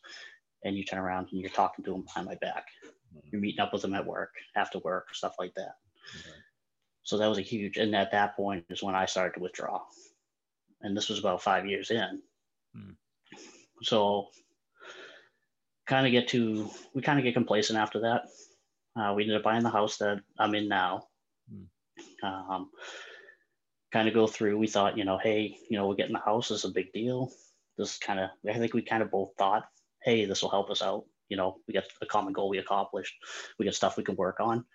and 0.64 0.76
you 0.76 0.84
turn 0.84 1.00
around 1.00 1.28
and 1.32 1.40
you're 1.40 1.52
talking 1.52 1.86
to 1.86 1.94
him 1.94 2.02
behind 2.02 2.26
my 2.26 2.36
back. 2.36 2.66
Mm-hmm. 2.84 3.28
You're 3.32 3.42
meeting 3.42 3.60
up 3.60 3.74
with 3.74 3.84
him 3.84 3.94
at 3.94 4.06
work, 4.06 4.32
after 4.56 4.80
work, 4.80 5.14
stuff 5.14 5.36
like 5.38 5.54
that. 5.56 5.76
So 7.04 7.18
that 7.20 7.28
was 7.28 7.38
a 7.38 7.44
huge, 7.44 7.78
and 7.78 7.96
at 7.96 8.12
that 8.12 8.36
point 8.36 8.66
is 8.70 8.82
when 8.82 8.96
I 8.96 9.06
started 9.06 9.36
to 9.36 9.44
withdraw. 9.44 9.82
And 10.82 10.98
this 10.98 11.10
was 11.10 11.20
about 11.20 11.44
five 11.44 11.68
years 11.68 11.92
in. 11.92 12.22
Mm. 12.76 12.96
So 13.84 14.30
kind 15.88 16.06
of 16.06 16.12
get 16.12 16.28
to 16.30 16.70
we 16.94 17.02
kind 17.02 17.18
of 17.18 17.24
get 17.24 17.34
complacent 17.34 17.80
after 17.80 18.02
that. 18.02 18.24
Uh, 19.00 19.14
we 19.14 19.24
ended 19.24 19.38
up 19.38 19.44
buying 19.44 19.64
the 19.64 19.70
house 19.70 19.98
that 19.98 20.20
I'm 20.40 20.56
in 20.56 20.68
now. 20.68 21.08
Mm. 21.54 21.68
Um, 22.24 22.70
kind 23.92 24.08
of 24.08 24.14
go 24.14 24.28
through. 24.28 24.58
We 24.58 24.68
thought, 24.68 24.98
you 24.98 25.06
know, 25.06 25.18
hey, 25.18 25.58
you 25.70 25.78
know, 25.78 25.88
we're 25.88 25.96
getting 25.96 26.14
the 26.14 26.20
house 26.20 26.50
this 26.50 26.60
is 26.60 26.66
a 26.66 26.74
big 26.74 26.92
deal. 26.94 27.32
This 27.78 27.98
kind 27.98 28.20
of 28.20 28.30
I 28.50 28.58
think 28.58 28.74
we 28.74 28.82
kind 28.82 29.04
of 29.04 29.12
both 29.12 29.32
thought, 29.38 29.64
hey, 30.04 30.26
this 30.26 30.42
will 30.42 30.50
help 30.50 30.70
us 30.70 30.82
out. 30.82 31.06
You 31.30 31.38
know, 31.38 31.58
we 31.68 31.74
got 31.74 31.84
a 32.02 32.06
common 32.06 32.34
goal 32.34 32.50
we 32.50 32.58
accomplished. 32.58 33.16
We 33.60 33.66
got 33.66 33.76
stuff 33.76 33.98
we 33.98 34.04
can 34.04 34.16
work 34.16 34.40
on. 34.40 34.66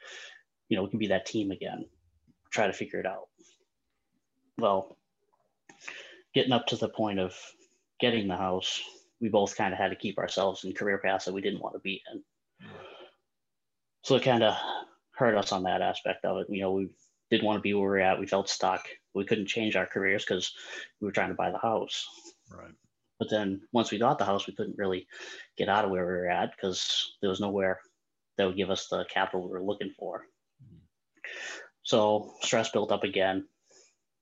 You 0.69 0.77
know, 0.77 0.85
we 0.85 0.91
can 0.91 0.99
be 0.99 1.09
that 1.09 1.27
team 1.27 1.51
again. 1.51 1.87
Try 2.51 2.67
to 2.67 2.73
figure 2.73 3.01
it 3.01 3.07
out. 3.07 3.29
Well, 4.59 4.97
getting 6.35 6.53
up 6.53 6.67
to 6.67 6.77
the 6.77 6.89
point 6.89 7.19
of 7.19 7.35
getting 8.01 8.29
the 8.29 8.37
house, 8.37 8.81
we 9.23 9.29
both 9.29 9.57
kind 9.57 9.73
of 9.73 9.79
had 9.79 9.91
to 9.91 9.97
keep 9.97 10.19
ourselves 10.19 10.65
in 10.65 10.75
career 10.75 10.99
paths 10.99 11.25
that 11.25 11.33
we 11.33 11.41
didn't 11.41 11.63
want 11.63 11.75
to 11.75 11.79
be 11.79 12.03
in. 12.13 12.23
So 14.03 14.17
it 14.17 14.25
kind 14.25 14.43
of 14.43 14.57
hurt 15.13 15.37
us 15.37 15.53
on 15.53 15.63
that 15.63 15.81
aspect 15.81 16.25
of 16.25 16.39
it. 16.39 16.49
You 16.51 16.61
know, 16.61 16.73
we 16.73 16.89
didn't 17.31 17.47
want 17.47 17.59
to 17.59 17.63
be 17.63 17.73
where 17.73 17.89
we 17.89 17.99
are 18.01 18.03
at. 18.03 18.19
We 18.19 18.27
felt 18.27 18.49
stuck. 18.49 18.85
We 19.15 19.25
couldn't 19.25 19.47
change 19.47 19.77
our 19.77 19.87
careers 19.87 20.25
because 20.25 20.53
we 21.01 21.07
were 21.07 21.13
trying 21.13 21.29
to 21.29 21.37
buy 21.37 21.53
the 21.53 21.59
house. 21.59 22.05
Right. 22.51 22.75
But 23.21 23.31
then 23.31 23.63
once 23.73 23.93
we 23.93 23.99
got 23.99 24.19
the 24.19 24.25
house, 24.25 24.49
we 24.49 24.55
couldn't 24.55 24.77
really 24.77 25.07
get 25.57 25.69
out 25.69 25.85
of 25.85 25.93
where 25.93 26.05
we 26.05 26.13
were 26.13 26.29
at 26.29 26.51
because 26.51 27.15
there 27.21 27.31
was 27.31 27.41
nowhere 27.41 27.79
that 28.37 28.47
would 28.47 28.57
give 28.57 28.71
us 28.71 28.89
the 28.89 29.07
capital 29.09 29.45
we 29.45 29.53
were 29.53 29.63
looking 29.63 29.95
for. 29.97 30.27
Mm-hmm. 30.65 30.79
So 31.85 32.35
stress 32.41 32.71
built 32.71 32.91
up 32.91 33.05
again. 33.05 33.47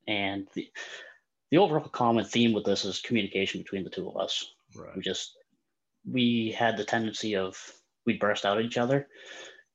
And 0.06 0.46
the, 0.52 0.68
the 1.50 1.58
overall 1.58 1.88
common 1.88 2.26
theme 2.26 2.52
with 2.52 2.64
this 2.64 2.84
is 2.84 3.00
communication 3.00 3.62
between 3.62 3.84
the 3.84 3.90
two 3.90 4.06
of 4.06 4.18
us. 4.18 4.52
Right. 4.74 4.96
We 4.96 5.02
just 5.02 5.36
we 6.10 6.54
had 6.56 6.76
the 6.76 6.84
tendency 6.84 7.36
of 7.36 7.56
we'd 8.06 8.20
burst 8.20 8.44
out 8.44 8.58
at 8.58 8.64
each 8.64 8.78
other, 8.78 9.08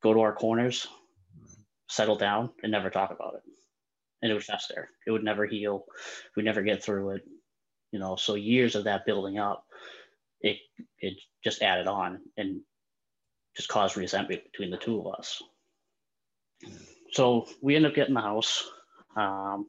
go 0.01 0.13
to 0.13 0.21
our 0.21 0.33
corners, 0.33 0.87
settle 1.89 2.15
down, 2.15 2.49
and 2.63 2.71
never 2.71 2.89
talk 2.89 3.11
about 3.11 3.35
it. 3.35 3.41
And 4.21 4.31
it 4.31 4.33
would 4.33 4.43
fester. 4.43 4.89
It 5.05 5.11
would 5.11 5.23
never 5.23 5.45
heal. 5.45 5.85
We'd 6.35 6.45
never 6.45 6.61
get 6.61 6.83
through 6.83 7.11
it. 7.11 7.23
You 7.91 7.99
know, 7.99 8.15
so 8.15 8.35
years 8.35 8.75
of 8.75 8.85
that 8.85 9.05
building 9.05 9.37
up, 9.37 9.65
it 10.41 10.57
it 10.99 11.13
just 11.43 11.61
added 11.61 11.87
on 11.87 12.21
and 12.37 12.61
just 13.55 13.69
caused 13.69 13.97
resentment 13.97 14.43
between 14.51 14.71
the 14.71 14.77
two 14.77 14.99
of 14.99 15.13
us. 15.13 15.41
So 17.11 17.47
we 17.61 17.75
end 17.75 17.85
up 17.85 17.93
getting 17.93 18.13
the 18.13 18.21
house. 18.21 18.69
Um, 19.15 19.67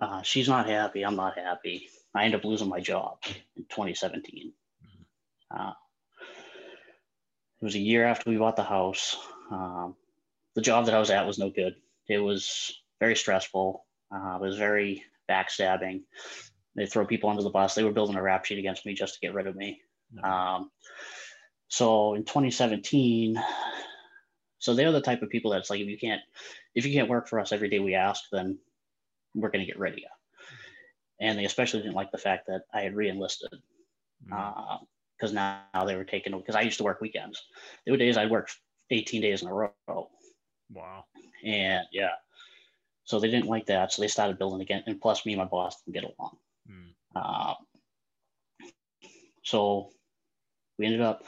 uh, 0.00 0.22
she's 0.22 0.48
not 0.48 0.66
happy. 0.66 1.02
I'm 1.02 1.16
not 1.16 1.36
happy. 1.36 1.88
I 2.14 2.24
ended 2.24 2.40
up 2.40 2.44
losing 2.44 2.68
my 2.68 2.80
job 2.80 3.18
in 3.56 3.64
2017. 3.64 4.52
Uh, 5.50 5.72
it 7.60 7.64
was 7.64 7.74
a 7.74 7.78
year 7.80 8.04
after 8.04 8.30
we 8.30 8.36
bought 8.36 8.56
the 8.56 8.62
house. 8.62 9.16
Um, 9.50 9.96
the 10.54 10.62
job 10.62 10.86
that 10.86 10.94
I 10.94 10.98
was 10.98 11.10
at 11.10 11.26
was 11.26 11.38
no 11.38 11.50
good. 11.50 11.74
It 12.08 12.18
was 12.18 12.82
very 13.00 13.16
stressful. 13.16 13.84
Uh, 14.14 14.36
it 14.36 14.40
was 14.40 14.58
very 14.58 15.04
backstabbing. 15.30 16.02
They 16.74 16.86
throw 16.86 17.06
people 17.06 17.30
under 17.30 17.42
the 17.42 17.50
bus. 17.50 17.74
They 17.74 17.84
were 17.84 17.92
building 17.92 18.16
a 18.16 18.22
rap 18.22 18.44
sheet 18.44 18.58
against 18.58 18.84
me 18.84 18.94
just 18.94 19.14
to 19.14 19.20
get 19.20 19.34
rid 19.34 19.46
of 19.46 19.56
me. 19.56 19.80
Um, 20.22 20.70
So 21.68 22.14
in 22.14 22.24
2017, 22.24 23.42
so 24.58 24.74
they're 24.74 24.92
the 24.92 25.00
type 25.00 25.22
of 25.22 25.30
people 25.30 25.50
that's 25.50 25.70
like, 25.70 25.80
if 25.80 25.88
you 25.88 25.98
can't, 25.98 26.20
if 26.74 26.84
you 26.84 26.92
can't 26.92 27.08
work 27.08 27.28
for 27.28 27.40
us 27.40 27.52
every 27.52 27.70
day 27.70 27.78
we 27.78 27.94
ask, 27.94 28.24
then 28.30 28.58
we're 29.34 29.50
going 29.50 29.64
to 29.64 29.70
get 29.70 29.78
rid 29.78 29.94
of 29.94 29.98
you. 29.98 30.06
And 31.20 31.38
they 31.38 31.44
especially 31.44 31.82
didn't 31.82 31.94
like 31.94 32.10
the 32.10 32.18
fact 32.18 32.46
that 32.48 32.62
I 32.72 32.82
had 32.82 32.96
re-enlisted 32.96 33.50
because 34.24 34.32
mm. 35.22 35.24
uh, 35.24 35.32
now, 35.32 35.60
now 35.74 35.84
they 35.84 35.96
were 35.96 36.04
taking 36.04 36.36
because 36.36 36.56
I 36.56 36.62
used 36.62 36.78
to 36.78 36.84
work 36.84 37.00
weekends. 37.00 37.40
There 37.84 37.92
were 37.92 37.98
days 37.98 38.16
I'd 38.16 38.30
work 38.30 38.48
18 38.90 39.22
days 39.22 39.42
in 39.42 39.48
a 39.48 39.54
row. 39.54 39.72
Wow. 40.72 41.04
And 41.44 41.84
yeah, 41.92 42.12
so 43.04 43.18
they 43.18 43.30
didn't 43.30 43.48
like 43.48 43.66
that. 43.66 43.92
So 43.92 44.02
they 44.02 44.08
started 44.08 44.38
building 44.38 44.60
again. 44.60 44.82
And 44.86 45.00
plus, 45.00 45.26
me 45.26 45.32
and 45.32 45.40
my 45.40 45.48
boss 45.48 45.82
didn't 45.82 45.94
get 45.94 46.14
along. 46.18 46.36
Mm. 46.70 46.92
Uh, 47.14 47.54
so 49.42 49.90
we 50.78 50.86
ended 50.86 51.00
up, 51.00 51.24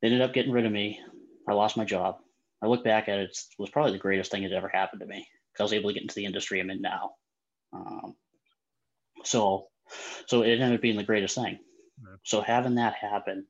they 0.00 0.08
ended 0.08 0.22
up 0.22 0.32
getting 0.32 0.52
rid 0.52 0.66
of 0.66 0.72
me. 0.72 1.00
I 1.48 1.52
lost 1.52 1.76
my 1.76 1.84
job. 1.84 2.18
I 2.62 2.66
look 2.66 2.84
back 2.84 3.08
at 3.08 3.18
it, 3.18 3.30
it 3.30 3.58
was 3.58 3.70
probably 3.70 3.92
the 3.92 3.98
greatest 3.98 4.30
thing 4.30 4.42
that 4.44 4.52
ever 4.52 4.68
happened 4.68 5.00
to 5.00 5.06
me 5.06 5.26
because 5.52 5.60
I 5.60 5.64
was 5.64 5.72
able 5.72 5.90
to 5.90 5.94
get 5.94 6.02
into 6.02 6.14
the 6.14 6.24
industry 6.24 6.60
I'm 6.60 6.70
in 6.70 6.80
now. 6.80 7.12
Um, 7.72 8.14
so, 9.24 9.68
so 10.26 10.42
it 10.42 10.52
ended 10.52 10.74
up 10.74 10.80
being 10.80 10.96
the 10.96 11.02
greatest 11.02 11.34
thing. 11.34 11.58
So 12.24 12.40
having 12.40 12.76
that 12.76 12.94
happen, 12.94 13.46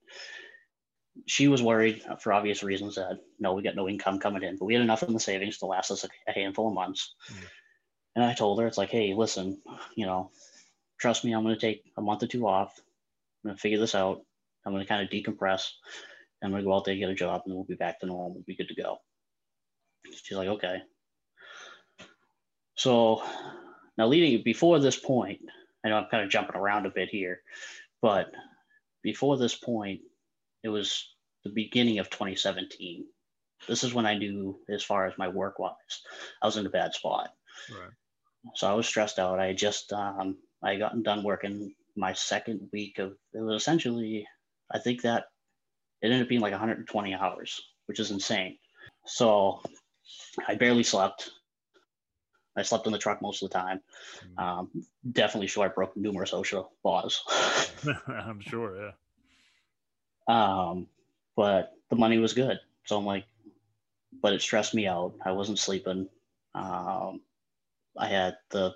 she 1.27 1.49
was 1.49 1.63
worried 1.63 2.03
for 2.21 2.33
obvious 2.33 2.63
reasons 2.63 2.95
that 2.97 3.19
no, 3.39 3.53
we 3.53 3.63
got 3.63 3.77
no 3.77 3.89
income 3.89 4.19
coming 4.19 4.43
in, 4.43 4.57
but 4.57 4.65
we 4.65 4.75
had 4.75 4.83
enough 4.83 5.03
in 5.03 5.13
the 5.13 5.21
savings 5.21 5.59
to 5.59 5.67
last 5.67 5.91
us 5.91 6.05
a, 6.05 6.33
handful 6.33 6.69
of 6.69 6.75
months. 6.75 7.15
And 8.15 8.25
I 8.25 8.35
told 8.35 8.61
her, 8.61 8.67
it's 8.67 8.79
like, 8.79 8.91
hey, 8.91 9.15
listen, 9.15 9.61
you 9.95 10.07
know, 10.07 10.31
trust 10.99 11.25
me, 11.25 11.33
I'm 11.33 11.43
going 11.43 11.55
to 11.55 11.61
take 11.61 11.85
a 11.97 12.03
month 12.03 12.23
or 12.23 12.27
two 12.27 12.47
off. 12.47 12.79
I'm 12.79 13.49
going 13.49 13.57
to 13.57 13.61
figure 13.61 13.79
this 13.79 13.95
out. 13.95 14.23
I'm 14.65 14.73
going 14.73 14.85
to 14.85 14.89
kind 14.89 15.03
of 15.03 15.11
decompress. 15.11 15.69
I'm 16.43 16.51
going 16.51 16.63
to 16.63 16.67
go 16.67 16.75
out 16.75 16.85
there, 16.85 16.93
and 16.93 17.01
get 17.01 17.11
a 17.11 17.15
job, 17.15 17.43
and 17.47 17.55
we'll 17.55 17.65
be 17.65 17.75
back 17.75 18.01
to 18.01 18.07
normal. 18.07 18.35
We'll 18.35 18.43
be 18.47 18.57
good 18.57 18.69
to 18.69 18.75
go. 18.75 18.99
She's 20.25 20.37
like, 20.37 20.49
okay. 20.49 20.83
So 22.75 23.23
now, 23.97 24.07
leading 24.09 24.43
before 24.43 24.79
this 24.79 24.97
point, 24.97 25.41
I 25.85 25.89
know 25.89 25.97
I'm 25.97 26.09
kind 26.11 26.25
of 26.25 26.31
jumping 26.31 26.57
around 26.57 26.87
a 26.87 26.91
bit 26.91 27.09
here, 27.09 27.41
but 28.01 28.33
before 29.03 29.37
this 29.37 29.55
point, 29.55 30.01
it 30.63 30.69
was 30.69 31.09
the 31.45 31.51
beginning 31.51 31.99
of 31.99 32.11
2017. 32.11 33.05
This 33.69 33.85
is 33.85 33.95
when 33.95 34.07
I 34.07 34.19
knew, 34.19 34.59
as 34.69 34.83
far 34.83 35.07
as 35.07 35.19
my 35.19 35.29
work 35.29 35.59
wise, 35.59 35.75
I 36.41 36.47
was 36.47 36.57
in 36.57 36.67
a 36.67 36.71
bad 36.71 36.95
spot. 36.95 37.31
Right. 37.71 37.91
So 38.55 38.69
I 38.69 38.75
was 38.75 38.87
stressed 38.87 39.19
out. 39.19 39.39
I 39.39 39.53
just 39.53 39.93
um, 39.93 40.37
I 40.63 40.77
gotten 40.77 41.03
done 41.03 41.23
working 41.23 41.75
my 41.97 42.13
second 42.13 42.69
week 42.73 42.99
of 42.99 43.13
it 43.35 43.41
was 43.41 43.61
essentially 43.61 44.27
I 44.71 44.79
think 44.79 45.03
that 45.03 45.27
it 46.01 46.07
ended 46.07 46.23
up 46.23 46.29
being 46.29 46.41
like 46.41 46.53
120 46.53 47.15
hours, 47.15 47.61
which 47.87 48.01
is 48.01 48.11
insane. 48.11 48.59
So 49.07 49.63
I 50.49 50.55
barely 50.57 50.83
slept. 50.83 51.31
I 52.57 52.63
slept 52.63 52.87
in 52.87 52.93
the 52.93 52.99
truck 52.99 53.23
most 53.23 53.43
of 53.43 53.51
the 53.51 53.59
time. 53.59 53.81
Mm. 54.37 54.43
Um, 54.43 54.71
definitely 55.11 55.47
sure 55.47 55.65
I 55.65 55.69
broke 55.69 55.97
numerous 55.97 56.33
OSHA 56.33 56.67
laws. 56.85 57.23
I'm 58.07 58.41
sure, 58.41 58.77
yeah. 58.77 58.93
Um, 60.29 60.87
but 61.37 61.73
the 61.89 61.97
money 61.97 62.19
was 62.19 62.35
good. 62.35 62.59
So 62.85 62.97
I'm 62.97 63.07
like, 63.07 63.25
but 64.21 64.33
it 64.33 64.43
stressed 64.43 64.75
me 64.75 64.87
out. 64.87 65.15
I 65.25 65.33
wasn't 65.33 65.59
sleeping. 65.59 66.09
Um, 66.55 67.21
I 67.97 68.09
had 68.09 68.37
the 68.51 68.75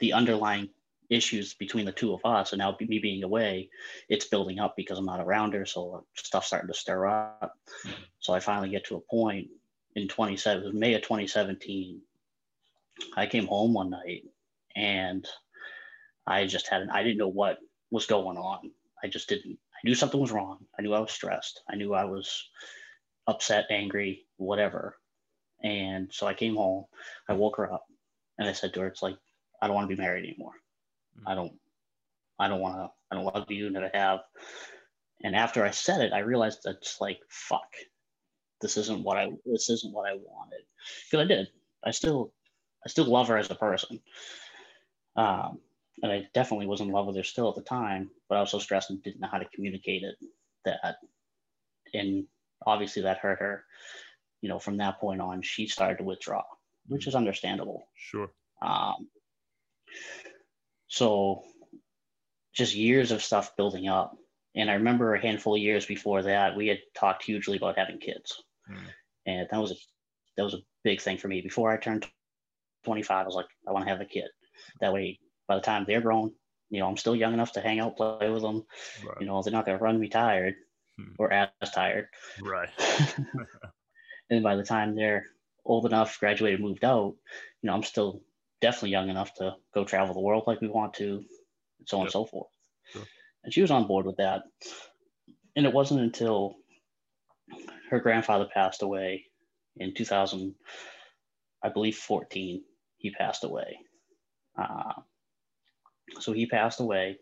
the 0.00 0.12
underlying 0.12 0.70
issues 1.10 1.54
between 1.54 1.86
the 1.86 1.92
two 1.92 2.12
of 2.12 2.20
us, 2.24 2.52
and 2.52 2.58
now 2.58 2.76
me 2.80 2.98
being 2.98 3.22
away, 3.22 3.70
it's 4.08 4.26
building 4.26 4.58
up 4.58 4.76
because 4.76 4.98
I'm 4.98 5.06
not 5.06 5.20
around 5.20 5.54
her. 5.54 5.66
So 5.66 6.04
stuff's 6.14 6.48
starting 6.48 6.68
to 6.68 6.74
stir 6.74 7.06
up. 7.06 7.58
Mm-hmm. 7.84 8.02
So 8.20 8.32
I 8.32 8.40
finally 8.40 8.70
get 8.70 8.84
to 8.86 8.96
a 8.96 9.00
point 9.00 9.48
in 9.94 10.08
27 10.08 10.78
May 10.78 10.94
of 10.94 11.02
2017. 11.02 12.00
I 13.16 13.26
came 13.26 13.46
home 13.46 13.74
one 13.74 13.90
night 13.90 14.24
and 14.76 15.26
I 16.26 16.46
just 16.46 16.68
had 16.68 16.88
I 16.92 17.02
didn't 17.02 17.18
know 17.18 17.28
what 17.28 17.58
was 17.90 18.06
going 18.06 18.36
on. 18.36 18.70
I 19.02 19.08
just 19.08 19.28
didn't 19.28 19.58
I 19.74 19.80
knew 19.84 19.94
something 19.94 20.20
was 20.20 20.32
wrong. 20.32 20.58
I 20.78 20.82
knew 20.82 20.92
I 20.92 21.00
was 21.00 21.12
stressed. 21.12 21.62
I 21.70 21.76
knew 21.76 21.94
I 21.94 22.04
was 22.04 22.48
upset, 23.28 23.66
angry, 23.70 24.26
whatever. 24.36 24.96
And 25.62 26.08
so 26.12 26.26
I 26.26 26.34
came 26.34 26.56
home, 26.56 26.84
I 27.28 27.34
woke 27.34 27.56
her 27.56 27.72
up 27.72 27.86
and 28.38 28.48
I 28.48 28.52
said 28.52 28.74
to 28.74 28.80
her, 28.80 28.86
it's 28.88 29.02
like, 29.02 29.16
I 29.60 29.66
don't 29.66 29.76
want 29.76 29.88
to 29.88 29.94
be 29.94 30.00
married 30.00 30.24
anymore. 30.24 30.54
I 31.26 31.34
don't, 31.34 31.52
I 32.38 32.48
don't 32.48 32.60
want 32.60 32.76
to, 32.76 32.90
I 33.10 33.14
don't 33.16 33.34
love 33.34 33.50
you 33.50 33.70
that 33.72 33.84
I 33.84 33.96
have. 33.96 34.20
And 35.22 35.34
after 35.34 35.64
I 35.64 35.70
said 35.70 36.00
it, 36.00 36.12
I 36.12 36.20
realized 36.20 36.60
that's 36.64 37.00
like, 37.00 37.18
fuck, 37.28 37.68
this 38.60 38.76
isn't 38.76 39.02
what 39.02 39.16
I, 39.16 39.30
this 39.44 39.68
isn't 39.68 39.92
what 39.92 40.08
I 40.08 40.14
wanted. 40.14 40.62
Cause 41.10 41.20
I 41.20 41.24
did, 41.24 41.48
I 41.84 41.90
still, 41.90 42.32
I 42.84 42.88
still 42.88 43.06
love 43.06 43.28
her 43.28 43.36
as 43.36 43.50
a 43.50 43.54
person. 43.54 44.00
Um, 45.16 45.58
and 46.02 46.12
I 46.12 46.28
definitely 46.32 46.66
was 46.66 46.80
in 46.80 46.90
love 46.90 47.06
with 47.06 47.16
her 47.16 47.24
still 47.24 47.48
at 47.48 47.56
the 47.56 47.62
time, 47.62 48.10
but 48.28 48.36
I 48.36 48.40
was 48.40 48.50
so 48.50 48.58
stressed 48.58 48.90
and 48.90 49.02
didn't 49.02 49.20
know 49.20 49.28
how 49.30 49.38
to 49.38 49.48
communicate 49.54 50.02
it 50.04 50.14
that, 50.64 50.96
and 51.92 52.24
obviously 52.64 53.02
that 53.02 53.18
hurt 53.18 53.40
her. 53.40 53.64
You 54.40 54.48
know, 54.48 54.58
from 54.60 54.76
that 54.76 55.00
point 55.00 55.20
on, 55.20 55.42
she 55.42 55.66
started 55.66 55.98
to 55.98 56.04
withdraw, 56.04 56.44
which 56.86 57.08
is 57.08 57.16
understandable. 57.16 57.88
Sure. 57.96 58.30
Um, 58.62 59.08
so 60.86 61.42
just 62.54 62.74
years 62.74 63.10
of 63.10 63.22
stuff 63.22 63.56
building 63.56 63.88
up. 63.88 64.16
And 64.54 64.70
I 64.70 64.74
remember 64.74 65.14
a 65.14 65.20
handful 65.20 65.54
of 65.54 65.60
years 65.60 65.86
before 65.86 66.22
that, 66.22 66.56
we 66.56 66.68
had 66.68 66.78
talked 66.94 67.24
hugely 67.24 67.56
about 67.56 67.78
having 67.78 67.98
kids. 67.98 68.42
Mm. 68.70 68.76
And 69.26 69.48
that 69.50 69.60
was 69.60 69.72
a 69.72 69.76
that 70.36 70.44
was 70.44 70.54
a 70.54 70.62
big 70.84 71.00
thing 71.00 71.18
for 71.18 71.28
me. 71.28 71.40
Before 71.40 71.70
I 71.70 71.76
turned 71.76 72.06
25, 72.84 73.22
I 73.22 73.26
was 73.26 73.34
like, 73.34 73.46
I 73.66 73.72
want 73.72 73.84
to 73.84 73.90
have 73.90 74.00
a 74.00 74.04
kid. 74.04 74.28
That 74.80 74.92
way 74.92 75.18
by 75.46 75.56
the 75.56 75.62
time 75.62 75.84
they're 75.86 76.00
grown, 76.00 76.32
you 76.70 76.80
know, 76.80 76.88
I'm 76.88 76.96
still 76.96 77.16
young 77.16 77.32
enough 77.32 77.52
to 77.52 77.60
hang 77.60 77.80
out, 77.80 77.96
play 77.96 78.30
with 78.30 78.42
them. 78.42 78.64
Right. 79.04 79.16
You 79.20 79.26
know, 79.26 79.42
they're 79.42 79.52
not 79.52 79.66
going 79.66 79.78
to 79.78 79.84
run 79.84 79.98
me 79.98 80.08
tired 80.08 80.54
hmm. 80.98 81.12
or 81.18 81.32
as 81.32 81.48
tired. 81.74 82.08
Right. 82.42 82.68
and 84.30 84.42
by 84.42 84.56
the 84.56 84.64
time 84.64 84.94
they're 84.94 85.26
old 85.64 85.86
enough, 85.86 86.18
graduated, 86.20 86.60
moved 86.60 86.84
out, 86.84 87.14
you 87.62 87.68
know, 87.68 87.74
I'm 87.74 87.82
still 87.82 88.22
definitely 88.60 88.90
young 88.90 89.08
enough 89.08 89.34
to 89.34 89.54
go 89.74 89.84
travel 89.84 90.14
the 90.14 90.20
world 90.20 90.44
like 90.46 90.60
we 90.60 90.68
want 90.68 90.94
to, 90.94 91.24
and 91.78 91.88
so 91.88 91.98
on 91.98 92.02
yep. 92.02 92.06
and 92.06 92.12
so 92.12 92.24
forth. 92.24 92.48
Sure. 92.92 93.02
And 93.44 93.52
she 93.52 93.62
was 93.62 93.70
on 93.70 93.86
board 93.86 94.06
with 94.06 94.16
that. 94.16 94.42
And 95.56 95.66
it 95.66 95.72
wasn't 95.72 96.00
until 96.00 96.56
her 97.90 98.00
grandfather 98.00 98.48
passed 98.52 98.82
away 98.82 99.24
in 99.76 99.94
2000, 99.94 100.54
I 101.62 101.68
believe 101.68 101.96
14, 101.96 102.62
he 102.98 103.10
passed 103.10 103.44
away. 103.44 103.78
Uh, 104.56 104.92
so 106.20 106.32
he 106.32 106.46
passed 106.46 106.80
away, 106.80 107.18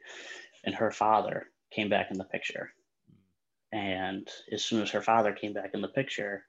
and 0.64 0.74
her 0.74 0.90
father 0.90 1.46
came 1.70 1.88
back 1.88 2.10
in 2.10 2.18
the 2.18 2.24
picture. 2.24 2.70
And 3.72 4.28
as 4.52 4.64
soon 4.64 4.82
as 4.82 4.90
her 4.90 5.02
father 5.02 5.32
came 5.32 5.52
back 5.52 5.70
in 5.74 5.82
the 5.82 5.88
picture, 5.88 6.44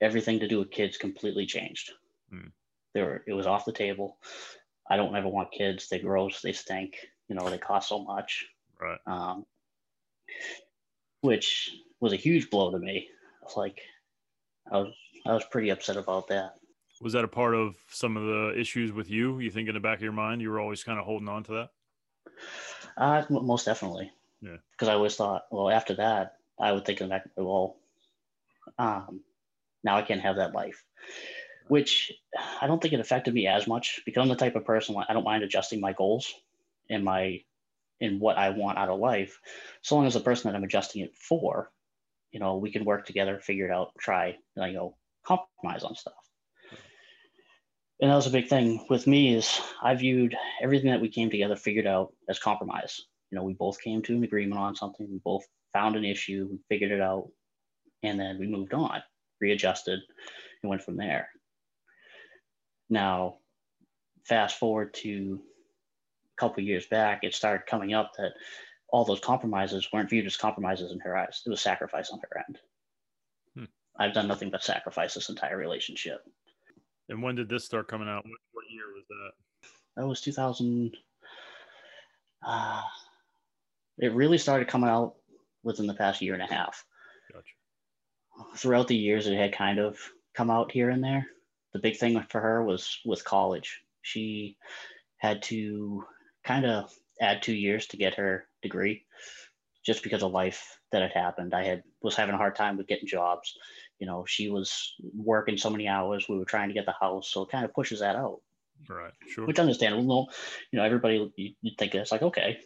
everything 0.00 0.40
to 0.40 0.48
do 0.48 0.58
with 0.58 0.70
kids 0.70 0.96
completely 0.96 1.46
changed. 1.46 1.92
Mm. 2.32 2.50
There, 2.94 3.22
it 3.26 3.34
was 3.34 3.46
off 3.46 3.64
the 3.64 3.72
table. 3.72 4.18
I 4.88 4.96
don't 4.96 5.14
ever 5.16 5.28
want 5.28 5.52
kids. 5.52 5.88
They 5.88 5.98
gross. 5.98 6.40
They 6.40 6.52
stink. 6.52 6.94
You 7.28 7.36
know, 7.36 7.48
they 7.48 7.58
cost 7.58 7.88
so 7.88 8.02
much. 8.02 8.46
Right. 8.80 8.98
Um, 9.06 9.46
which 11.20 11.70
was 12.00 12.12
a 12.12 12.16
huge 12.16 12.50
blow 12.50 12.70
to 12.70 12.78
me. 12.78 13.08
It's 13.42 13.56
like 13.56 13.80
I 14.70 14.78
was 14.78 14.94
I 15.26 15.32
was 15.32 15.44
pretty 15.50 15.70
upset 15.70 15.96
about 15.96 16.28
that 16.28 16.54
was 17.04 17.12
that 17.12 17.22
a 17.22 17.28
part 17.28 17.54
of 17.54 17.76
some 17.88 18.16
of 18.16 18.24
the 18.24 18.58
issues 18.58 18.90
with 18.90 19.10
you? 19.10 19.38
You 19.38 19.50
think 19.50 19.68
in 19.68 19.74
the 19.74 19.80
back 19.80 19.98
of 19.98 20.02
your 20.02 20.12
mind 20.12 20.40
you 20.40 20.50
were 20.50 20.58
always 20.58 20.82
kind 20.82 20.98
of 20.98 21.04
holding 21.04 21.28
on 21.28 21.44
to 21.44 21.52
that? 21.52 21.70
Uh, 22.96 23.22
most 23.28 23.66
definitely. 23.66 24.10
Yeah. 24.40 24.56
Because 24.72 24.88
I 24.88 24.94
always 24.94 25.14
thought, 25.14 25.42
well, 25.50 25.70
after 25.70 25.94
that, 25.96 26.36
I 26.58 26.72
would 26.72 26.86
think 26.86 27.02
in 27.02 27.08
the 27.08 27.14
back, 27.14 27.28
well, 27.36 27.76
um, 28.78 29.20
now 29.84 29.98
I 29.98 30.02
can't 30.02 30.22
have 30.22 30.36
that 30.36 30.54
life, 30.54 30.82
which 31.68 32.10
I 32.60 32.66
don't 32.66 32.80
think 32.80 32.94
it 32.94 33.00
affected 33.00 33.34
me 33.34 33.46
as 33.46 33.66
much 33.66 34.00
because 34.06 34.22
I'm 34.22 34.28
the 34.28 34.36
type 34.36 34.56
of 34.56 34.64
person 34.64 34.96
I 35.06 35.12
don't 35.12 35.24
mind 35.24 35.44
adjusting 35.44 35.80
my 35.80 35.92
goals 35.92 36.32
and 36.88 37.04
my 37.04 37.42
in 38.00 38.18
what 38.18 38.38
I 38.38 38.50
want 38.50 38.78
out 38.78 38.88
of 38.88 38.98
life, 38.98 39.38
so 39.82 39.94
long 39.94 40.06
as 40.06 40.14
the 40.14 40.20
person 40.20 40.50
that 40.50 40.56
I'm 40.56 40.64
adjusting 40.64 41.02
it 41.02 41.14
for, 41.16 41.70
you 42.32 42.40
know, 42.40 42.56
we 42.56 42.72
can 42.72 42.84
work 42.84 43.06
together, 43.06 43.38
figure 43.38 43.66
it 43.66 43.70
out, 43.70 43.92
try, 44.00 44.36
you 44.56 44.72
know, 44.72 44.96
compromise 45.22 45.84
on 45.84 45.94
stuff 45.94 46.23
and 48.00 48.10
that 48.10 48.16
was 48.16 48.26
a 48.26 48.30
big 48.30 48.48
thing 48.48 48.84
with 48.90 49.06
me 49.06 49.34
is 49.34 49.60
I 49.82 49.94
viewed 49.94 50.36
everything 50.60 50.90
that 50.90 51.00
we 51.00 51.08
came 51.08 51.30
together 51.30 51.56
figured 51.56 51.86
out 51.86 52.12
as 52.28 52.38
compromise. 52.38 53.00
You 53.30 53.36
know, 53.36 53.44
we 53.44 53.54
both 53.54 53.80
came 53.80 54.02
to 54.02 54.14
an 54.16 54.24
agreement 54.24 54.60
on 54.60 54.74
something. 54.74 55.08
We 55.10 55.20
both 55.24 55.44
found 55.72 55.96
an 55.96 56.04
issue, 56.04 56.48
we 56.50 56.58
figured 56.68 56.92
it 56.92 57.00
out, 57.00 57.28
and 58.02 58.18
then 58.18 58.38
we 58.38 58.46
moved 58.46 58.74
on, 58.74 59.02
readjusted, 59.40 60.00
and 60.62 60.70
went 60.70 60.82
from 60.82 60.96
there. 60.96 61.28
Now, 62.90 63.38
fast 64.24 64.58
forward 64.58 64.94
to 64.94 65.40
a 66.36 66.40
couple 66.40 66.62
years 66.62 66.86
back, 66.86 67.20
it 67.22 67.34
started 67.34 67.66
coming 67.66 67.94
up 67.94 68.12
that 68.18 68.32
all 68.88 69.04
those 69.04 69.20
compromises 69.20 69.88
weren't 69.92 70.10
viewed 70.10 70.26
as 70.26 70.36
compromises 70.36 70.92
in 70.92 71.00
her 71.00 71.16
eyes. 71.16 71.42
It 71.44 71.50
was 71.50 71.60
sacrifice 71.60 72.10
on 72.10 72.20
her 72.20 72.44
end. 72.46 72.58
Hmm. 73.56 73.64
I've 73.98 74.14
done 74.14 74.28
nothing 74.28 74.50
but 74.50 74.62
sacrifice 74.62 75.14
this 75.14 75.28
entire 75.28 75.56
relationship. 75.56 76.20
And 77.08 77.22
when 77.22 77.34
did 77.34 77.48
this 77.48 77.64
start 77.64 77.88
coming 77.88 78.08
out? 78.08 78.24
What, 78.24 78.38
what 78.52 78.64
year 78.70 78.84
was 78.94 79.04
that? 79.08 79.70
That 79.96 80.06
was 80.06 80.20
2000. 80.20 80.96
Uh, 82.46 82.82
it 83.98 84.12
really 84.12 84.38
started 84.38 84.68
coming 84.68 84.90
out 84.90 85.14
within 85.62 85.86
the 85.86 85.94
past 85.94 86.20
year 86.20 86.34
and 86.34 86.42
a 86.42 86.52
half. 86.52 86.84
Gotcha. 87.32 88.58
Throughout 88.58 88.88
the 88.88 88.96
years, 88.96 89.26
it 89.26 89.36
had 89.36 89.56
kind 89.56 89.78
of 89.78 89.98
come 90.34 90.50
out 90.50 90.72
here 90.72 90.90
and 90.90 91.02
there. 91.02 91.26
The 91.72 91.78
big 91.78 91.96
thing 91.96 92.20
for 92.28 92.40
her 92.40 92.62
was 92.64 92.98
with 93.04 93.24
college. 93.24 93.82
She 94.02 94.56
had 95.18 95.42
to 95.44 96.04
kind 96.44 96.66
of 96.66 96.92
add 97.20 97.42
two 97.42 97.54
years 97.54 97.86
to 97.88 97.96
get 97.96 98.14
her 98.14 98.46
degree 98.62 99.04
just 99.84 100.02
because 100.02 100.22
of 100.22 100.32
life 100.32 100.78
that 100.92 101.02
had 101.02 101.12
happened. 101.12 101.54
I 101.54 101.64
had 101.64 101.82
was 102.02 102.16
having 102.16 102.34
a 102.34 102.38
hard 102.38 102.56
time 102.56 102.76
with 102.76 102.86
getting 102.86 103.06
jobs. 103.06 103.56
You 103.98 104.06
know, 104.06 104.24
she 104.26 104.50
was 104.50 104.94
working 105.14 105.56
so 105.56 105.70
many 105.70 105.88
hours. 105.88 106.28
We 106.28 106.38
were 106.38 106.44
trying 106.44 106.68
to 106.68 106.74
get 106.74 106.86
the 106.86 106.94
house, 106.98 107.30
so 107.30 107.42
it 107.42 107.50
kind 107.50 107.64
of 107.64 107.72
pushes 107.72 108.00
that 108.00 108.16
out. 108.16 108.40
Right. 108.88 109.12
Sure. 109.28 109.46
Which 109.46 109.58
understandable. 109.58 110.04
No, 110.04 110.26
you 110.72 110.78
know, 110.78 110.84
everybody 110.84 111.32
you, 111.36 111.54
you 111.62 111.72
think 111.78 111.94
it's 111.94 112.12
like 112.12 112.22
okay, 112.22 112.58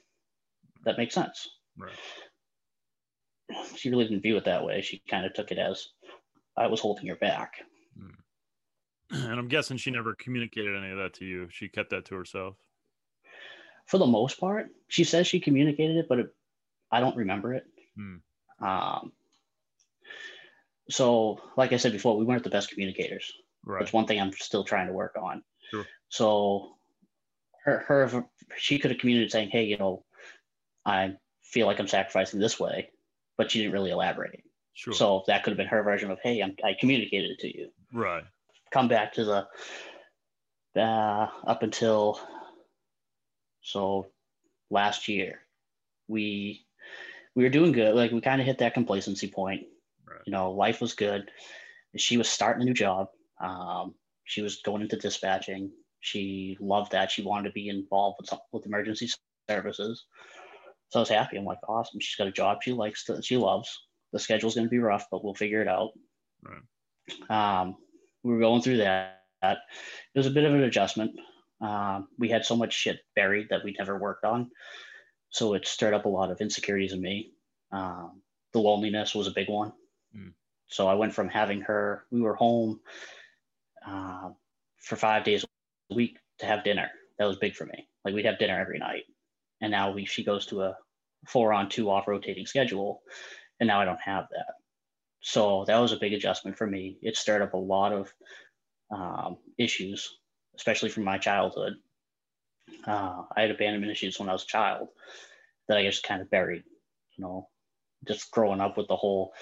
that 0.84 0.98
makes 0.98 1.14
sense. 1.14 1.48
Right. 1.76 1.92
She 3.76 3.90
really 3.90 4.04
didn't 4.04 4.22
view 4.22 4.36
it 4.36 4.44
that 4.44 4.64
way. 4.64 4.82
She 4.82 5.02
kind 5.08 5.24
of 5.24 5.32
took 5.32 5.50
it 5.50 5.58
as 5.58 5.88
I 6.56 6.66
was 6.66 6.80
holding 6.80 7.06
her 7.06 7.16
back. 7.16 7.54
And 9.10 9.38
I'm 9.38 9.48
guessing 9.48 9.78
she 9.78 9.90
never 9.90 10.14
communicated 10.14 10.76
any 10.76 10.90
of 10.90 10.98
that 10.98 11.14
to 11.14 11.24
you. 11.24 11.48
She 11.50 11.68
kept 11.68 11.90
that 11.90 12.04
to 12.06 12.14
herself. 12.14 12.56
For 13.86 13.96
the 13.96 14.06
most 14.06 14.38
part, 14.38 14.66
she 14.88 15.04
says 15.04 15.26
she 15.26 15.40
communicated 15.40 15.96
it, 15.96 16.06
but 16.10 16.18
it, 16.18 16.34
I 16.92 17.00
don't 17.00 17.16
remember 17.16 17.54
it. 17.54 17.64
Hmm. 17.96 18.16
Um, 18.62 19.12
so, 20.90 21.40
like 21.56 21.72
I 21.72 21.76
said 21.76 21.92
before, 21.92 22.16
we 22.16 22.24
weren't 22.24 22.44
the 22.44 22.50
best 22.50 22.70
communicators. 22.70 23.30
Right. 23.64 23.80
That's 23.80 23.92
one 23.92 24.06
thing 24.06 24.20
I'm 24.20 24.32
still 24.32 24.64
trying 24.64 24.86
to 24.86 24.92
work 24.92 25.16
on. 25.20 25.42
Sure. 25.70 25.84
So, 26.08 26.70
her, 27.64 27.78
her, 27.80 28.24
she 28.56 28.78
could 28.78 28.90
have 28.90 29.00
communicated 29.00 29.32
saying, 29.32 29.50
"Hey, 29.50 29.64
you 29.64 29.76
know, 29.76 30.04
I 30.86 31.16
feel 31.42 31.66
like 31.66 31.78
I'm 31.78 31.88
sacrificing 31.88 32.40
this 32.40 32.58
way," 32.58 32.90
but 33.36 33.50
she 33.50 33.58
didn't 33.58 33.74
really 33.74 33.90
elaborate. 33.90 34.42
Sure. 34.72 34.94
So 34.94 35.24
that 35.26 35.42
could 35.42 35.50
have 35.50 35.58
been 35.58 35.66
her 35.66 35.82
version 35.82 36.10
of, 36.10 36.18
"Hey, 36.22 36.40
I'm, 36.40 36.56
I 36.64 36.74
communicated 36.78 37.32
it 37.32 37.38
to 37.40 37.58
you." 37.58 37.70
right. 37.92 38.24
Come 38.70 38.88
back 38.88 39.14
to 39.14 39.24
the 39.24 39.48
uh, 40.80 41.28
up 41.46 41.62
until 41.62 42.20
so 43.62 44.06
last 44.70 45.08
year, 45.08 45.40
we 46.06 46.64
we 47.34 47.44
were 47.44 47.50
doing 47.50 47.72
good. 47.72 47.94
Like 47.94 48.12
we 48.12 48.20
kind 48.20 48.40
of 48.40 48.46
hit 48.46 48.58
that 48.58 48.74
complacency 48.74 49.28
point. 49.28 49.64
You 50.28 50.32
know, 50.32 50.50
life 50.50 50.82
was 50.82 50.92
good. 50.92 51.30
She 51.96 52.18
was 52.18 52.28
starting 52.28 52.60
a 52.60 52.64
new 52.66 52.74
job. 52.74 53.06
Um, 53.42 53.94
she 54.24 54.42
was 54.42 54.60
going 54.60 54.82
into 54.82 54.98
dispatching. 54.98 55.70
She 56.00 56.58
loved 56.60 56.92
that. 56.92 57.10
She 57.10 57.22
wanted 57.22 57.48
to 57.48 57.54
be 57.54 57.70
involved 57.70 58.16
with 58.20 58.28
some, 58.28 58.40
with 58.52 58.66
emergency 58.66 59.08
services. 59.48 60.04
So 60.90 60.98
I 60.98 61.00
was 61.00 61.08
happy. 61.08 61.38
I'm 61.38 61.46
like, 61.46 61.66
awesome. 61.66 61.98
She's 61.98 62.16
got 62.16 62.26
a 62.26 62.30
job 62.30 62.58
she 62.62 62.74
likes. 62.74 63.06
To, 63.06 63.22
she 63.22 63.38
loves. 63.38 63.74
The 64.12 64.18
schedule's 64.18 64.54
going 64.54 64.66
to 64.66 64.70
be 64.70 64.80
rough, 64.80 65.06
but 65.10 65.24
we'll 65.24 65.32
figure 65.32 65.62
it 65.62 65.68
out. 65.68 65.92
Right. 66.42 67.62
Um, 67.62 67.76
we 68.22 68.34
were 68.34 68.40
going 68.40 68.60
through 68.60 68.76
that. 68.76 69.22
It 69.42 69.58
was 70.14 70.26
a 70.26 70.30
bit 70.30 70.44
of 70.44 70.52
an 70.52 70.64
adjustment. 70.64 71.12
Um, 71.62 72.08
we 72.18 72.28
had 72.28 72.44
so 72.44 72.54
much 72.54 72.74
shit 72.74 72.98
buried 73.16 73.46
that 73.48 73.64
we 73.64 73.74
never 73.78 73.98
worked 73.98 74.26
on. 74.26 74.50
So 75.30 75.54
it 75.54 75.66
stirred 75.66 75.94
up 75.94 76.04
a 76.04 76.10
lot 76.10 76.30
of 76.30 76.42
insecurities 76.42 76.92
in 76.92 77.00
me. 77.00 77.32
Um, 77.72 78.20
the 78.52 78.58
loneliness 78.58 79.14
was 79.14 79.26
a 79.26 79.30
big 79.30 79.48
one. 79.48 79.72
Mm. 80.16 80.32
So 80.68 80.86
I 80.86 80.94
went 80.94 81.14
from 81.14 81.28
having 81.28 81.62
her, 81.62 82.04
we 82.10 82.20
were 82.20 82.34
home 82.34 82.80
uh, 83.86 84.30
for 84.78 84.96
five 84.96 85.24
days 85.24 85.44
a 85.90 85.94
week 85.94 86.18
to 86.40 86.46
have 86.46 86.64
dinner. 86.64 86.90
That 87.18 87.26
was 87.26 87.38
big 87.38 87.54
for 87.54 87.66
me. 87.66 87.88
Like 88.04 88.14
we'd 88.14 88.26
have 88.26 88.38
dinner 88.38 88.60
every 88.60 88.78
night. 88.78 89.04
And 89.60 89.70
now 89.70 89.90
we, 89.90 90.04
she 90.04 90.24
goes 90.24 90.46
to 90.46 90.62
a 90.62 90.76
four 91.26 91.52
on 91.52 91.68
two 91.68 91.90
off 91.90 92.06
rotating 92.06 92.46
schedule. 92.46 93.02
And 93.60 93.66
now 93.66 93.80
I 93.80 93.84
don't 93.84 94.00
have 94.00 94.26
that. 94.30 94.54
So 95.20 95.64
that 95.66 95.78
was 95.78 95.92
a 95.92 95.98
big 95.98 96.12
adjustment 96.12 96.56
for 96.56 96.66
me. 96.66 96.98
It 97.02 97.16
stirred 97.16 97.42
up 97.42 97.54
a 97.54 97.58
lot 97.58 97.92
of 97.92 98.12
um, 98.94 99.38
issues, 99.58 100.18
especially 100.56 100.90
from 100.90 101.04
my 101.04 101.18
childhood. 101.18 101.74
Uh, 102.86 103.22
I 103.36 103.42
had 103.42 103.50
abandonment 103.50 103.90
issues 103.90 104.18
when 104.18 104.28
I 104.28 104.32
was 104.32 104.44
a 104.44 104.46
child 104.46 104.88
that 105.66 105.76
I 105.76 105.82
just 105.82 106.04
kind 106.04 106.22
of 106.22 106.30
buried, 106.30 106.62
you 107.16 107.24
know, 107.24 107.48
just 108.06 108.30
growing 108.30 108.60
up 108.60 108.76
with 108.76 108.86
the 108.88 108.96
whole, 108.96 109.32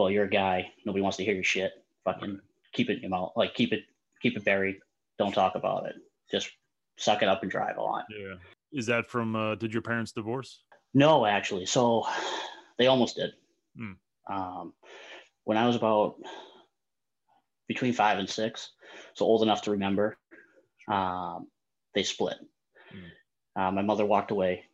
well, 0.00 0.10
you're 0.10 0.24
a 0.24 0.30
guy, 0.30 0.72
nobody 0.86 1.02
wants 1.02 1.18
to 1.18 1.24
hear 1.24 1.34
your 1.34 1.44
shit. 1.44 1.72
Fucking 2.04 2.40
keep 2.72 2.88
it 2.88 2.96
in 2.96 3.00
your 3.02 3.10
mouth, 3.10 3.32
like 3.36 3.54
keep 3.54 3.74
it, 3.74 3.82
keep 4.22 4.34
it 4.34 4.44
buried. 4.46 4.78
Don't 5.18 5.32
talk 5.32 5.56
about 5.56 5.84
it. 5.84 5.96
Just 6.30 6.50
suck 6.96 7.22
it 7.22 7.28
up 7.28 7.42
and 7.42 7.50
drive 7.50 7.76
on. 7.76 8.04
Yeah. 8.10 8.36
Is 8.72 8.86
that 8.86 9.06
from? 9.06 9.36
Uh, 9.36 9.56
did 9.56 9.74
your 9.74 9.82
parents 9.82 10.12
divorce? 10.12 10.62
No, 10.94 11.26
actually. 11.26 11.66
So 11.66 12.06
they 12.78 12.86
almost 12.86 13.16
did. 13.16 13.32
Hmm. 13.76 13.92
Um, 14.32 14.72
when 15.44 15.58
I 15.58 15.66
was 15.66 15.76
about 15.76 16.16
between 17.68 17.92
five 17.92 18.18
and 18.18 18.28
six, 18.28 18.70
so 19.12 19.26
old 19.26 19.42
enough 19.42 19.62
to 19.62 19.72
remember, 19.72 20.16
um, 20.88 21.46
they 21.94 22.04
split. 22.04 22.38
Hmm. 22.90 23.60
Uh, 23.60 23.70
my 23.72 23.82
mother 23.82 24.06
walked 24.06 24.30
away. 24.30 24.64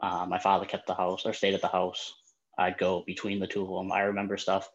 Uh, 0.00 0.24
my 0.26 0.38
father 0.38 0.64
kept 0.64 0.86
the 0.86 0.94
house 0.94 1.26
or 1.26 1.34
stayed 1.34 1.52
at 1.52 1.60
the 1.60 1.68
house. 1.68 2.14
I'd 2.60 2.78
go 2.78 3.02
between 3.06 3.40
the 3.40 3.46
two 3.46 3.62
of 3.62 3.68
them. 3.68 3.90
I 3.90 4.02
remember 4.02 4.36
stuff 4.36 4.68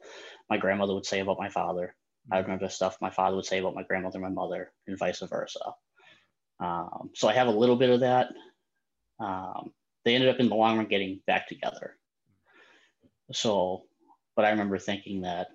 my 0.49 0.57
grandmother 0.57 0.93
would 0.93 1.05
say 1.05 1.19
about 1.19 1.39
my 1.39 1.49
father. 1.49 1.95
I 2.31 2.39
remember 2.39 2.67
stuff 2.69 2.97
my 2.99 3.11
father 3.11 3.35
would 3.35 3.45
say 3.45 3.59
about 3.59 3.75
my 3.75 3.83
grandmother 3.83 4.17
and 4.17 4.23
my 4.23 4.41
mother, 4.41 4.71
and 4.87 4.97
vice 4.97 5.21
versa. 5.21 5.59
Um, 6.59 7.11
so 7.13 7.27
I 7.27 7.33
have 7.33 7.47
a 7.47 7.51
little 7.51 7.75
bit 7.75 7.91
of 7.91 7.99
that. 7.99 8.29
Um, 9.19 9.71
they 10.03 10.15
ended 10.15 10.29
up 10.29 10.39
in 10.39 10.49
the 10.49 10.55
long 10.55 10.77
run 10.77 10.87
getting 10.87 11.21
back 11.27 11.47
together. 11.47 11.95
So, 13.31 13.83
but 14.35 14.45
I 14.45 14.49
remember 14.49 14.79
thinking 14.79 15.21
that, 15.21 15.47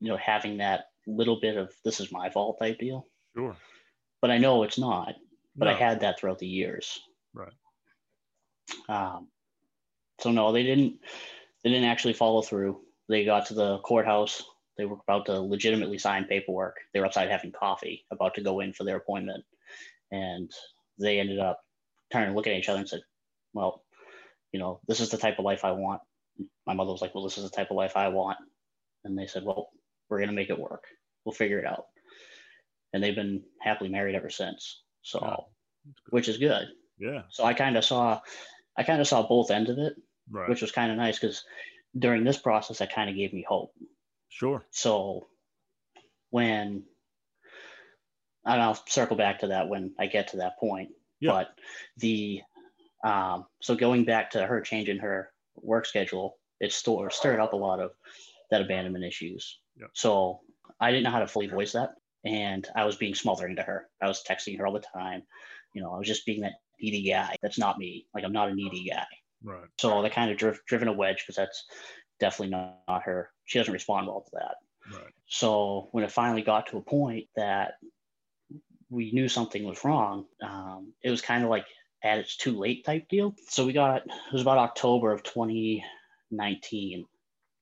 you 0.00 0.08
know, 0.08 0.16
having 0.16 0.58
that 0.58 0.86
little 1.06 1.38
bit 1.40 1.56
of 1.56 1.72
this 1.84 2.00
is 2.00 2.10
my 2.10 2.30
fault 2.30 2.58
type 2.60 2.78
deal. 2.78 3.06
Sure. 3.36 3.56
But 4.22 4.30
I 4.30 4.38
know 4.38 4.62
it's 4.62 4.78
not. 4.78 5.14
But 5.54 5.68
I 5.68 5.74
had 5.74 6.00
that 6.00 6.18
throughout 6.18 6.38
the 6.38 6.46
years. 6.46 6.98
Right. 7.34 7.52
Um, 8.88 9.28
so 10.22 10.30
no, 10.30 10.52
they 10.52 10.62
didn't. 10.62 11.00
They 11.62 11.70
didn't 11.70 11.88
actually 11.88 12.14
follow 12.14 12.42
through. 12.42 12.80
They 13.08 13.24
got 13.24 13.46
to 13.46 13.54
the 13.54 13.78
courthouse. 13.78 14.42
They 14.76 14.84
were 14.84 14.98
about 15.06 15.26
to 15.26 15.40
legitimately 15.40 15.98
sign 15.98 16.24
paperwork. 16.24 16.76
They 16.92 17.00
were 17.00 17.06
outside 17.06 17.30
having 17.30 17.52
coffee, 17.52 18.04
about 18.10 18.34
to 18.34 18.42
go 18.42 18.60
in 18.60 18.72
for 18.72 18.84
their 18.84 18.96
appointment, 18.96 19.44
and 20.10 20.50
they 20.98 21.20
ended 21.20 21.38
up 21.38 21.60
turning 22.12 22.28
and 22.28 22.36
looking 22.36 22.52
at 22.52 22.58
each 22.58 22.68
other 22.68 22.78
and 22.78 22.88
said, 22.88 23.02
"Well, 23.52 23.84
you 24.52 24.60
know, 24.60 24.80
this 24.86 25.00
is 25.00 25.10
the 25.10 25.18
type 25.18 25.38
of 25.38 25.44
life 25.44 25.64
I 25.64 25.72
want." 25.72 26.00
My 26.66 26.74
mother 26.74 26.92
was 26.92 27.02
like, 27.02 27.14
"Well, 27.14 27.24
this 27.24 27.38
is 27.38 27.44
the 27.44 27.56
type 27.56 27.70
of 27.70 27.76
life 27.76 27.96
I 27.96 28.08
want," 28.08 28.38
and 29.04 29.18
they 29.18 29.26
said, 29.26 29.44
"Well, 29.44 29.70
we're 30.08 30.20
gonna 30.20 30.32
make 30.32 30.50
it 30.50 30.58
work. 30.58 30.84
We'll 31.24 31.34
figure 31.34 31.58
it 31.58 31.66
out." 31.66 31.86
And 32.92 33.02
they've 33.02 33.14
been 33.14 33.44
happily 33.60 33.90
married 33.90 34.14
ever 34.14 34.30
since. 34.30 34.82
So, 35.02 35.20
Wow. 35.20 35.46
Which 36.10 36.28
is 36.28 36.38
good. 36.38 36.68
Yeah. 36.98 37.22
So 37.30 37.44
I 37.44 37.54
kind 37.54 37.76
of 37.76 37.84
saw, 37.84 38.20
I 38.76 38.84
kind 38.84 39.00
of 39.00 39.08
saw 39.08 39.26
both 39.26 39.50
ends 39.50 39.68
of 39.70 39.78
it, 39.78 39.96
Right. 40.30 40.48
which 40.48 40.62
was 40.62 40.72
kind 40.72 40.90
of 40.90 40.96
nice 40.96 41.18
because 41.18 41.44
during 41.98 42.24
this 42.24 42.38
process, 42.38 42.78
that 42.78 42.94
kind 42.94 43.10
of 43.10 43.16
gave 43.16 43.32
me 43.32 43.44
hope. 43.46 43.72
sure. 44.28 44.64
So 44.70 45.26
when, 46.30 46.84
and 48.44 48.62
I'll 48.62 48.80
circle 48.86 49.16
back 49.16 49.40
to 49.40 49.48
that 49.48 49.68
when 49.68 49.94
I 49.98 50.06
get 50.06 50.28
to 50.28 50.38
that 50.38 50.58
point. 50.58 50.90
Yeah. 51.20 51.32
But 51.32 51.48
the, 51.98 52.40
um, 53.04 53.46
so 53.60 53.74
going 53.74 54.04
back 54.04 54.30
to 54.30 54.46
her 54.46 54.60
changing 54.62 54.98
her 54.98 55.30
work 55.56 55.86
schedule, 55.86 56.38
it 56.60 56.72
stir, 56.72 57.10
stirred 57.10 57.40
up 57.40 57.52
a 57.52 57.56
lot 57.56 57.80
of 57.80 57.90
that 58.50 58.62
abandonment 58.62 59.04
issues. 59.04 59.58
Yeah. 59.76 59.86
So 59.92 60.40
I 60.80 60.90
didn't 60.90 61.04
know 61.04 61.10
how 61.10 61.20
to 61.20 61.26
fully 61.26 61.48
voice 61.48 61.72
that. 61.72 61.90
And 62.24 62.66
I 62.74 62.84
was 62.84 62.96
being 62.96 63.14
smothering 63.14 63.56
to 63.56 63.62
her. 63.62 63.88
I 64.00 64.06
was 64.06 64.22
texting 64.28 64.56
her 64.58 64.66
all 64.66 64.72
the 64.72 64.80
time. 64.80 65.22
You 65.74 65.82
know, 65.82 65.92
I 65.92 65.98
was 65.98 66.06
just 66.06 66.24
being 66.24 66.42
that 66.42 66.52
needy 66.80 67.02
guy. 67.08 67.36
That's 67.42 67.58
not 67.58 67.78
me. 67.78 68.06
Like, 68.14 68.24
I'm 68.24 68.32
not 68.32 68.48
a 68.48 68.54
needy 68.54 68.88
guy. 68.88 69.06
Right. 69.42 69.68
So 69.78 70.02
that 70.02 70.12
kind 70.12 70.30
of 70.30 70.36
driv- 70.36 70.64
driven 70.66 70.88
a 70.88 70.92
wedge 70.92 71.18
because 71.18 71.36
that's 71.36 71.64
definitely 72.20 72.50
not, 72.50 72.78
not 72.88 73.02
her. 73.04 73.30
She 73.44 73.58
doesn't 73.58 73.72
respond 73.72 74.06
well 74.06 74.22
to 74.22 74.30
that. 74.34 74.96
Right. 74.96 75.12
So 75.26 75.88
when 75.92 76.04
it 76.04 76.12
finally 76.12 76.42
got 76.42 76.68
to 76.68 76.78
a 76.78 76.82
point 76.82 77.26
that 77.36 77.74
we 78.90 79.12
knew 79.12 79.28
something 79.28 79.64
was 79.64 79.84
wrong, 79.84 80.26
um, 80.42 80.92
it 81.02 81.10
was 81.10 81.22
kind 81.22 81.44
of 81.44 81.50
like 81.50 81.66
at 82.02 82.18
its 82.18 82.36
too 82.36 82.58
late 82.58 82.84
type 82.84 83.08
deal. 83.08 83.34
So 83.48 83.64
we 83.66 83.72
got 83.72 83.96
it 83.96 84.10
was 84.32 84.42
about 84.42 84.58
October 84.58 85.12
of 85.12 85.22
2019 85.22 87.06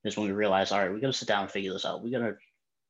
is 0.04 0.16
when 0.16 0.26
we 0.26 0.32
realized, 0.32 0.72
all 0.72 0.80
right, 0.80 0.92
we 0.92 1.00
got 1.00 1.08
to 1.08 1.12
sit 1.12 1.28
down 1.28 1.42
and 1.42 1.50
figure 1.50 1.72
this 1.72 1.84
out. 1.84 2.02
We 2.02 2.10
got 2.10 2.20
to 2.20 2.36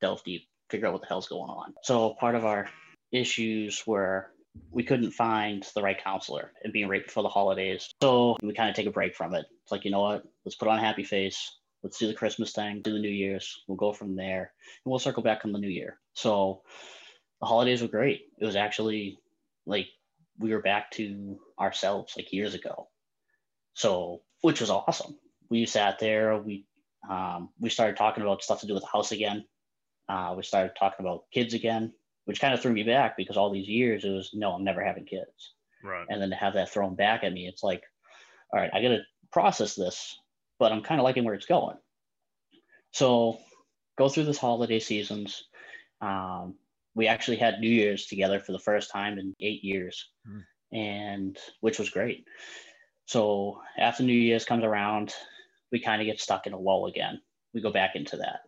delve 0.01 0.23
deep, 0.25 0.49
figure 0.71 0.87
out 0.87 0.93
what 0.93 1.03
the 1.03 1.09
hell's 1.09 1.29
going 1.29 1.51
on. 1.51 1.75
So 1.83 2.15
part 2.15 2.35
of 2.35 2.45
our 2.45 2.69
issues 3.13 3.83
were 3.87 4.31
we 4.71 4.83
couldn't 4.83 5.13
find 5.13 5.67
the 5.75 5.83
right 5.83 6.03
counselor 6.03 6.53
and 6.63 6.73
being 6.73 6.89
right 6.89 7.05
before 7.05 7.23
the 7.23 7.29
holidays. 7.29 7.93
So 8.03 8.37
we 8.43 8.55
kind 8.55 8.71
of 8.71 8.77
take 8.77 8.87
a 8.87 8.93
break 8.93 9.15
from 9.15 9.35
it. 9.35 9.47
It's 9.63 9.73
like, 9.73 9.85
you 9.85 9.91
know 9.91 10.01
what? 10.01 10.25
Let's 10.45 10.57
put 10.57 10.69
on 10.69 10.79
a 10.79 10.83
happy 10.83 11.05
face. 11.05 11.57
Let's 11.83 11.99
do 11.99 12.07
the 12.07 12.15
Christmas 12.15 12.53
thing, 12.53 12.83
do 12.83 12.93
the 12.93 12.99
New 12.99 13.09
Year's. 13.09 13.63
We'll 13.67 13.77
go 13.77 13.93
from 13.93 14.17
there 14.17 14.53
and 14.85 14.91
we'll 14.91 14.99
circle 14.99 15.23
back 15.23 15.45
on 15.45 15.53
the 15.53 15.59
New 15.59 15.69
Year. 15.71 15.99
So 16.13 16.63
the 17.41 17.47
holidays 17.47 17.83
were 17.83 17.89
great. 17.89 18.23
It 18.39 18.45
was 18.45 18.57
actually 18.57 19.19
like 19.67 19.89
we 20.39 20.53
were 20.53 20.63
back 20.63 20.91
to 20.93 21.39
ourselves 21.59 22.15
like 22.17 22.33
years 22.33 22.55
ago. 22.55 22.89
So, 23.75 24.23
which 24.43 24.61
was 24.61 24.71
awesome. 24.71 25.19
We 25.49 25.67
sat 25.67 25.99
there, 25.99 26.37
we 26.39 26.67
um, 27.09 27.49
we 27.59 27.71
started 27.71 27.97
talking 27.97 28.23
about 28.23 28.43
stuff 28.43 28.61
to 28.61 28.67
do 28.67 28.75
with 28.75 28.83
the 28.83 28.89
house 28.89 29.11
again. 29.11 29.45
Uh, 30.09 30.35
we 30.37 30.43
started 30.43 30.73
talking 30.79 31.05
about 31.05 31.25
kids 31.33 31.55
again 31.55 31.93
which 32.31 32.41
kind 32.41 32.55
of 32.55 32.63
threw 32.63 32.73
me 32.73 32.85
back 32.85 33.17
because 33.17 33.37
all 33.37 33.51
these 33.51 33.67
years 33.67 34.05
it 34.05 34.11
was 34.11 34.31
no, 34.33 34.53
I'm 34.53 34.63
never 34.63 34.85
having 34.85 35.05
kids. 35.05 35.55
Right. 35.83 36.07
And 36.09 36.23
then 36.23 36.31
to 36.31 36.37
have 36.37 36.55
that 36.55 36.71
thrown 36.71 36.95
back 36.95 37.25
at 37.25 37.33
me, 37.33 37.49
it's 37.49 37.65
like, 37.65 37.83
all 38.53 38.61
right, 38.61 38.71
I 38.73 38.81
got 38.81 38.91
to 38.91 39.01
process 39.33 39.75
this, 39.75 40.17
but 40.57 40.71
I'm 40.71 40.85
kind 40.85 41.01
of 41.01 41.05
liking 41.05 41.25
where 41.25 41.35
it's 41.35 41.47
going. 41.47 41.77
So 42.93 43.41
go 43.99 44.09
through 44.09 44.27
this 44.27 44.39
holiday 44.39 44.79
seasons. 44.79 45.43
Um, 46.01 46.55
we 46.95 47.09
actually 47.09 47.39
had 47.39 47.59
New 47.59 47.69
Year's 47.69 48.07
together 48.07 48.39
for 48.39 48.53
the 48.53 48.61
first 48.61 48.93
time 48.93 49.19
in 49.19 49.35
eight 49.41 49.65
years, 49.65 50.09
mm. 50.25 50.45
and 50.71 51.37
which 51.63 51.81
was 51.81 51.91
great. 51.91 52.29
So 53.07 53.61
after 53.77 54.05
New 54.05 54.13
Year's 54.13 54.45
comes 54.45 54.63
around, 54.63 55.13
we 55.73 55.81
kind 55.81 56.01
of 56.01 56.07
get 56.07 56.21
stuck 56.21 56.47
in 56.47 56.53
a 56.53 56.61
lull 56.61 56.87
again. 56.87 57.21
We 57.55 57.61
go 57.61 57.73
back 57.73 57.97
into 57.97 58.19
that. 58.19 58.43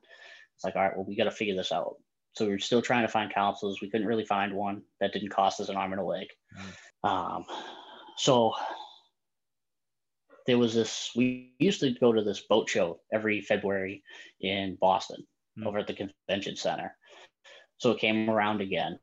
It's 0.55 0.63
like, 0.63 0.77
all 0.77 0.83
right, 0.83 0.97
well, 0.97 1.05
we 1.05 1.17
got 1.17 1.25
to 1.25 1.33
figure 1.33 1.57
this 1.57 1.73
out. 1.73 1.97
So 2.35 2.47
we 2.47 2.53
were 2.53 2.59
still 2.59 2.83
trying 2.83 3.03
to 3.03 3.13
find 3.13 3.33
counselors. 3.33 3.81
We 3.81 3.91
couldn't 3.91 4.07
really 4.07 4.25
find 4.25 4.55
one 4.55 4.83
that 5.01 5.13
didn't 5.13 5.31
cost 5.31 5.61
us 5.61 5.69
an 5.69 5.77
arm 5.77 5.93
and 5.93 6.01
a 6.01 6.05
leg. 6.05 6.27
Mm. 7.05 7.09
Um, 7.09 7.45
so 8.17 8.55
there 10.47 10.59
was 10.59 10.75
this, 10.75 11.11
we 11.15 11.55
used 11.59 11.81
to 11.81 11.93
go 11.93 12.13
to 12.13 12.23
this 12.23 12.41
boat 12.41 12.69
show 12.69 13.01
every 13.13 13.41
February 13.43 14.03
in 14.41 14.77
Boston 14.81 15.27
mm. 15.59 15.67
over 15.67 15.79
at 15.79 15.87
the 15.87 15.95
convention 15.95 16.57
center. 16.57 16.97
So 17.79 17.91
it 17.91 18.01
came 18.01 18.31
around 18.31 18.61
again. 18.61 18.99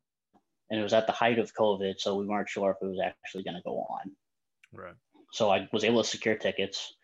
And 0.71 0.79
it 0.79 0.83
was 0.83 0.93
at 0.93 1.07
the 1.07 1.13
height 1.13 1.39
of 1.39 1.53
COVID. 1.53 1.95
So 1.97 2.15
we 2.15 2.27
weren't 2.27 2.49
sure 2.49 2.71
if 2.71 2.77
it 2.81 2.89
was 2.89 2.99
actually 3.03 3.43
going 3.43 3.55
to 3.55 3.61
go 3.65 3.77
on. 3.77 4.11
Right. 4.71 4.93
So 5.33 5.49
I 5.49 5.67
was 5.71 5.83
able 5.83 6.03
to 6.03 6.09
secure 6.09 6.35
tickets 6.35 6.95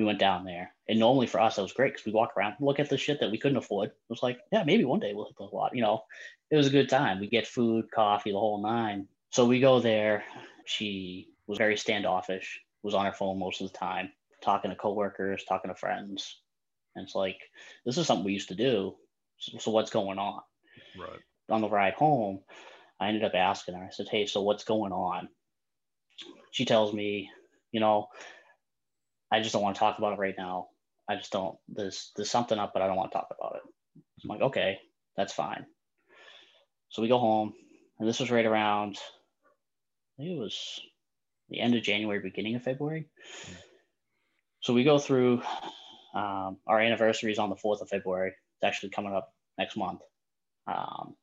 we 0.00 0.06
went 0.06 0.18
down 0.18 0.46
there. 0.46 0.72
And 0.88 0.98
normally 0.98 1.26
for 1.26 1.40
us, 1.40 1.56
that 1.56 1.62
was 1.62 1.74
great 1.74 1.92
because 1.92 2.06
we 2.06 2.12
walk 2.12 2.30
around, 2.34 2.54
look 2.58 2.80
at 2.80 2.88
the 2.88 2.96
shit 2.96 3.20
that 3.20 3.30
we 3.30 3.36
couldn't 3.36 3.58
afford. 3.58 3.90
It 3.90 3.94
was 4.08 4.22
like, 4.22 4.40
yeah, 4.50 4.64
maybe 4.64 4.86
one 4.86 4.98
day 4.98 5.12
we'll 5.12 5.26
hit 5.26 5.36
the 5.36 5.44
lot. 5.44 5.76
You 5.76 5.82
know, 5.82 6.04
it 6.50 6.56
was 6.56 6.66
a 6.66 6.70
good 6.70 6.88
time. 6.88 7.20
We 7.20 7.28
get 7.28 7.46
food, 7.46 7.90
coffee, 7.94 8.32
the 8.32 8.38
whole 8.38 8.62
nine. 8.62 9.08
So 9.28 9.44
we 9.44 9.60
go 9.60 9.78
there. 9.78 10.24
She 10.64 11.28
was 11.46 11.58
very 11.58 11.76
standoffish, 11.76 12.62
was 12.82 12.94
on 12.94 13.04
her 13.04 13.12
phone 13.12 13.38
most 13.38 13.60
of 13.60 13.70
the 13.70 13.76
time, 13.76 14.10
talking 14.42 14.70
to 14.70 14.76
coworkers, 14.76 15.44
talking 15.44 15.70
to 15.70 15.74
friends. 15.74 16.40
And 16.96 17.04
it's 17.04 17.14
like, 17.14 17.38
this 17.84 17.98
is 17.98 18.06
something 18.06 18.24
we 18.24 18.32
used 18.32 18.48
to 18.48 18.54
do. 18.54 18.96
So, 19.36 19.58
so 19.58 19.70
what's 19.70 19.90
going 19.90 20.18
on? 20.18 20.40
Right. 20.98 21.20
On 21.50 21.60
the 21.60 21.68
ride 21.68 21.92
home, 21.94 22.40
I 22.98 23.08
ended 23.08 23.24
up 23.24 23.34
asking 23.34 23.74
her, 23.74 23.84
I 23.84 23.90
said, 23.90 24.08
hey, 24.10 24.24
so 24.24 24.40
what's 24.40 24.64
going 24.64 24.92
on? 24.92 25.28
She 26.52 26.64
tells 26.64 26.94
me, 26.94 27.28
you 27.70 27.80
know, 27.80 28.08
I 29.30 29.40
just 29.40 29.52
don't 29.52 29.62
want 29.62 29.76
to 29.76 29.80
talk 29.80 29.98
about 29.98 30.12
it 30.12 30.18
right 30.18 30.34
now. 30.36 30.68
I 31.08 31.16
just 31.16 31.32
don't. 31.32 31.56
There's 31.68 32.12
there's 32.16 32.30
something 32.30 32.58
up, 32.58 32.72
but 32.72 32.82
I 32.82 32.86
don't 32.86 32.96
want 32.96 33.12
to 33.12 33.18
talk 33.18 33.28
about 33.36 33.56
it. 33.56 33.62
I'm 34.22 34.28
like, 34.28 34.42
okay, 34.42 34.78
that's 35.16 35.32
fine. 35.32 35.66
So 36.90 37.02
we 37.02 37.08
go 37.08 37.18
home, 37.18 37.52
and 37.98 38.08
this 38.08 38.20
was 38.20 38.30
right 38.30 38.46
around. 38.46 38.96
I 40.18 40.22
think 40.22 40.36
it 40.36 40.40
was 40.40 40.80
the 41.48 41.60
end 41.60 41.74
of 41.74 41.82
January, 41.82 42.20
beginning 42.20 42.56
of 42.56 42.62
February. 42.62 43.08
Mm-hmm. 43.44 43.54
So 44.60 44.72
we 44.72 44.84
go 44.84 44.98
through. 44.98 45.42
Um, 46.12 46.56
our 46.66 46.80
anniversary 46.80 47.30
is 47.30 47.38
on 47.38 47.50
the 47.50 47.56
fourth 47.56 47.82
of 47.82 47.88
February. 47.88 48.30
It's 48.30 48.64
actually 48.64 48.90
coming 48.90 49.14
up 49.14 49.32
next 49.58 49.76
month. 49.76 50.00
Um, 50.66 51.14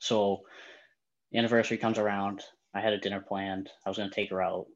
so 0.00 0.42
the 1.30 1.38
anniversary 1.38 1.78
comes 1.78 1.98
around. 1.98 2.42
I 2.74 2.80
had 2.80 2.92
a 2.92 2.98
dinner 2.98 3.20
planned. 3.20 3.70
I 3.86 3.88
was 3.88 3.96
going 3.96 4.10
to 4.10 4.14
take 4.14 4.30
her 4.30 4.42
out. 4.42 4.66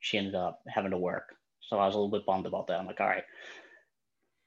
She 0.00 0.18
ended 0.18 0.34
up 0.34 0.60
having 0.68 0.90
to 0.90 0.98
work. 0.98 1.34
So 1.70 1.78
I 1.78 1.86
was 1.86 1.94
a 1.94 1.98
little 1.98 2.10
bit 2.10 2.26
bummed 2.26 2.46
about 2.46 2.66
that. 2.66 2.80
I'm 2.80 2.86
like, 2.86 3.00
all 3.00 3.06
right. 3.06 3.22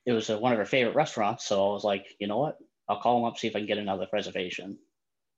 It 0.06 0.12
was 0.12 0.28
one 0.28 0.52
of 0.52 0.58
her 0.58 0.66
favorite 0.66 0.96
restaurants. 0.96 1.46
So 1.46 1.70
I 1.70 1.74
was 1.74 1.86
like, 1.86 2.06
you 2.20 2.28
know 2.28 2.38
what? 2.38 2.58
I'll 2.90 3.00
call 3.00 3.16
them 3.16 3.26
up, 3.26 3.38
see 3.38 3.48
if 3.48 3.56
I 3.56 3.60
can 3.60 3.68
get 3.68 3.78
another 3.78 4.08
reservation. 4.12 4.78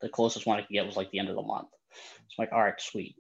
The 0.02 0.10
closest 0.10 0.48
one 0.48 0.58
I 0.58 0.64
could 0.64 0.74
get 0.74 0.88
was 0.88 0.98
like 0.98 1.12
the 1.12 1.20
end 1.20 1.30
of 1.30 1.36
the 1.36 1.44
month. 1.44 1.68
So 1.92 2.36
I'm 2.40 2.46
like, 2.46 2.52
all 2.52 2.64
right, 2.64 2.82
sweet. 2.82 3.16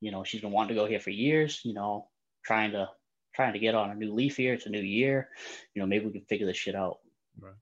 You 0.00 0.12
know, 0.12 0.22
she's 0.22 0.40
been 0.40 0.52
wanting 0.52 0.76
to 0.76 0.80
go 0.80 0.86
here 0.86 1.00
for 1.00 1.10
years, 1.10 1.60
you 1.64 1.74
know, 1.74 2.06
trying 2.44 2.70
to 2.70 2.88
trying 3.34 3.54
to 3.54 3.58
get 3.58 3.74
on 3.74 3.90
a 3.90 3.96
new 3.96 4.14
leaf 4.14 4.36
here. 4.36 4.54
It's 4.54 4.66
a 4.66 4.70
new 4.70 4.80
year. 4.80 5.28
You 5.74 5.82
know, 5.82 5.86
maybe 5.86 6.06
we 6.06 6.12
can 6.12 6.24
figure 6.26 6.46
this 6.46 6.56
shit 6.56 6.76
out. 6.76 6.98
Right. 7.40 7.54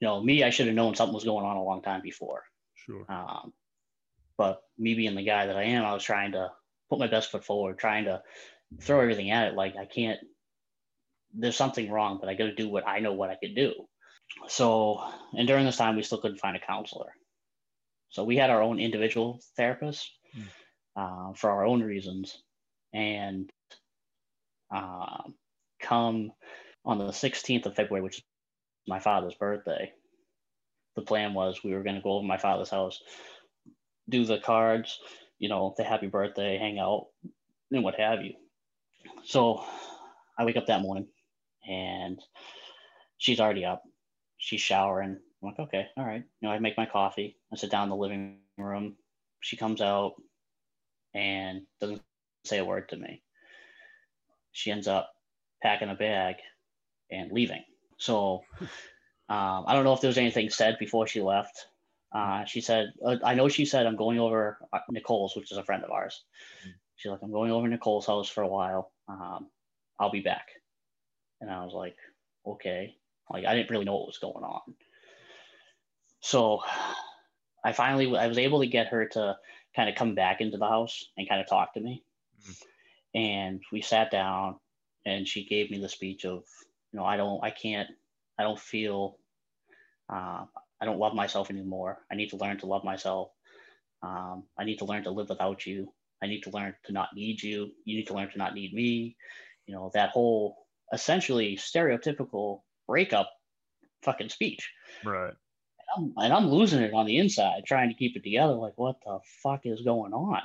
You 0.00 0.08
know, 0.08 0.20
me, 0.20 0.42
I 0.42 0.50
should 0.50 0.66
have 0.66 0.74
known 0.74 0.96
something 0.96 1.14
was 1.14 1.24
going 1.24 1.46
on 1.46 1.56
a 1.56 1.62
long 1.62 1.82
time 1.82 2.02
before. 2.02 2.42
Sure. 2.74 3.04
Um, 3.08 3.52
but 4.36 4.62
me 4.76 4.94
being 4.94 5.14
the 5.14 5.24
guy 5.24 5.46
that 5.46 5.56
I 5.56 5.64
am, 5.64 5.84
I 5.84 5.94
was 5.94 6.02
trying 6.02 6.32
to 6.32 6.50
put 6.90 6.98
my 6.98 7.06
best 7.06 7.30
foot 7.30 7.44
forward, 7.44 7.78
trying 7.78 8.04
to 8.06 8.20
throw 8.80 9.00
everything 9.00 9.30
at 9.30 9.48
it. 9.48 9.54
Like 9.54 9.76
I 9.76 9.84
can't. 9.84 10.18
There's 11.34 11.56
something 11.56 11.90
wrong, 11.90 12.18
but 12.20 12.28
I 12.28 12.34
got 12.34 12.46
to 12.46 12.54
do 12.54 12.68
what 12.68 12.86
I 12.86 13.00
know 13.00 13.12
what 13.12 13.30
I 13.30 13.36
could 13.36 13.54
do. 13.54 13.74
So, 14.48 15.02
and 15.32 15.46
during 15.46 15.64
this 15.64 15.76
time, 15.76 15.96
we 15.96 16.02
still 16.02 16.18
couldn't 16.18 16.38
find 16.38 16.56
a 16.56 16.60
counselor. 16.60 17.12
So 18.10 18.24
we 18.24 18.36
had 18.36 18.50
our 18.50 18.62
own 18.62 18.78
individual 18.78 19.40
therapist 19.56 20.10
mm. 20.36 20.44
uh, 20.96 21.34
for 21.34 21.50
our 21.50 21.66
own 21.66 21.82
reasons, 21.82 22.42
and 22.92 23.50
uh, 24.74 25.22
come 25.80 26.32
on 26.84 26.98
the 26.98 27.08
16th 27.08 27.66
of 27.66 27.74
February, 27.74 28.02
which 28.02 28.18
is 28.18 28.24
my 28.86 28.98
father's 28.98 29.34
birthday. 29.34 29.92
The 30.96 31.02
plan 31.02 31.34
was 31.34 31.62
we 31.62 31.74
were 31.74 31.82
going 31.82 31.96
to 31.96 32.02
go 32.02 32.12
over 32.12 32.26
my 32.26 32.38
father's 32.38 32.70
house, 32.70 32.98
do 34.08 34.24
the 34.24 34.38
cards, 34.38 34.98
you 35.38 35.48
know, 35.48 35.74
the 35.76 35.84
happy 35.84 36.06
birthday, 36.06 36.58
hang 36.58 36.78
out, 36.78 37.06
and 37.70 37.84
what 37.84 37.94
have 37.96 38.22
you. 38.22 38.32
So 39.24 39.64
I 40.38 40.44
wake 40.44 40.56
up 40.56 40.66
that 40.66 40.82
morning 40.82 41.06
and 41.68 42.18
she's 43.18 43.40
already 43.40 43.64
up. 43.64 43.82
She's 44.38 44.60
showering. 44.60 45.18
I'm 45.42 45.48
like, 45.48 45.58
okay, 45.58 45.86
all 45.96 46.04
right. 46.04 46.24
You 46.40 46.48
know, 46.48 46.54
I 46.54 46.58
make 46.58 46.76
my 46.76 46.86
coffee. 46.86 47.36
I 47.52 47.56
sit 47.56 47.70
down 47.70 47.84
in 47.84 47.90
the 47.90 47.96
living 47.96 48.38
room. 48.56 48.96
She 49.40 49.56
comes 49.56 49.80
out 49.80 50.14
and 51.14 51.62
doesn't 51.80 52.02
say 52.44 52.58
a 52.58 52.64
word 52.64 52.88
to 52.88 52.96
me. 52.96 53.22
She 54.52 54.70
ends 54.70 54.88
up 54.88 55.10
packing 55.62 55.90
a 55.90 55.94
bag 55.94 56.36
and 57.10 57.32
leaving. 57.32 57.64
So 57.98 58.42
um, 58.60 59.64
I 59.66 59.74
don't 59.74 59.84
know 59.84 59.92
if 59.92 60.00
there 60.00 60.08
was 60.08 60.18
anything 60.18 60.50
said 60.50 60.76
before 60.78 61.06
she 61.06 61.20
left. 61.20 61.66
Uh, 62.12 62.44
she 62.46 62.60
said, 62.60 62.92
uh, 63.04 63.16
I 63.22 63.34
know 63.34 63.48
she 63.48 63.66
said, 63.66 63.86
I'm 63.86 63.96
going 63.96 64.18
over 64.18 64.58
uh, 64.72 64.78
Nicole's, 64.88 65.36
which 65.36 65.52
is 65.52 65.58
a 65.58 65.64
friend 65.64 65.84
of 65.84 65.90
ours. 65.90 66.24
She's 66.98 67.10
like, 67.10 67.20
I'm 67.22 67.32
going 67.32 67.52
over 67.52 67.68
Nicole's 67.68 68.06
house 68.06 68.28
for 68.28 68.42
a 68.42 68.48
while. 68.48 68.90
Um, 69.08 69.46
I'll 69.98 70.10
be 70.10 70.20
back. 70.20 70.48
And 71.40 71.50
I 71.50 71.64
was 71.64 71.72
like, 71.72 71.96
okay. 72.46 72.96
Like 73.30 73.44
I 73.44 73.54
didn't 73.54 73.70
really 73.70 73.84
know 73.84 73.96
what 73.96 74.08
was 74.08 74.18
going 74.18 74.44
on. 74.44 74.60
So 76.20 76.60
I 77.64 77.72
finally 77.72 78.16
I 78.16 78.26
was 78.26 78.38
able 78.38 78.60
to 78.60 78.66
get 78.66 78.88
her 78.88 79.06
to 79.06 79.36
kind 79.76 79.88
of 79.88 79.94
come 79.94 80.14
back 80.14 80.40
into 80.40 80.58
the 80.58 80.66
house 80.66 81.06
and 81.16 81.28
kind 81.28 81.40
of 81.40 81.48
talk 81.48 81.74
to 81.74 81.80
me. 81.80 82.02
Mm-hmm. 82.42 83.20
And 83.20 83.62
we 83.72 83.80
sat 83.80 84.10
down 84.10 84.56
and 85.06 85.26
she 85.26 85.44
gave 85.44 85.70
me 85.70 85.78
the 85.78 85.88
speech 85.88 86.24
of, 86.24 86.42
you 86.92 86.98
know, 86.98 87.04
I 87.04 87.16
don't 87.16 87.42
I 87.44 87.50
can't 87.50 87.88
I 88.38 88.42
don't 88.42 88.58
feel 88.58 89.18
uh, 90.10 90.44
I 90.80 90.84
don't 90.84 90.98
love 90.98 91.14
myself 91.14 91.50
anymore. 91.50 91.98
I 92.10 92.16
need 92.16 92.30
to 92.30 92.36
learn 92.36 92.58
to 92.58 92.66
love 92.66 92.82
myself. 92.82 93.30
Um, 94.02 94.44
I 94.56 94.64
need 94.64 94.78
to 94.78 94.84
learn 94.84 95.04
to 95.04 95.10
live 95.10 95.28
without 95.28 95.66
you. 95.66 95.92
I 96.22 96.26
need 96.26 96.42
to 96.42 96.50
learn 96.50 96.74
to 96.84 96.92
not 96.92 97.10
need 97.14 97.42
you. 97.42 97.70
You 97.84 97.96
need 97.96 98.06
to 98.08 98.14
learn 98.14 98.30
to 98.30 98.38
not 98.38 98.54
need 98.54 98.72
me. 98.74 99.16
You 99.66 99.74
know, 99.74 99.90
that 99.94 100.10
whole 100.10 100.56
essentially 100.92 101.56
stereotypical 101.56 102.60
breakup 102.86 103.30
fucking 104.02 104.30
speech. 104.30 104.70
Right. 105.04 105.32
And 105.96 106.14
I'm, 106.16 106.24
and 106.24 106.32
I'm 106.32 106.50
losing 106.50 106.82
it 106.82 106.94
on 106.94 107.06
the 107.06 107.18
inside, 107.18 107.62
trying 107.66 107.88
to 107.88 107.94
keep 107.94 108.16
it 108.16 108.24
together. 108.24 108.54
Like, 108.54 108.76
what 108.76 108.96
the 109.04 109.18
fuck 109.42 109.60
is 109.64 109.82
going 109.82 110.12
on? 110.12 110.40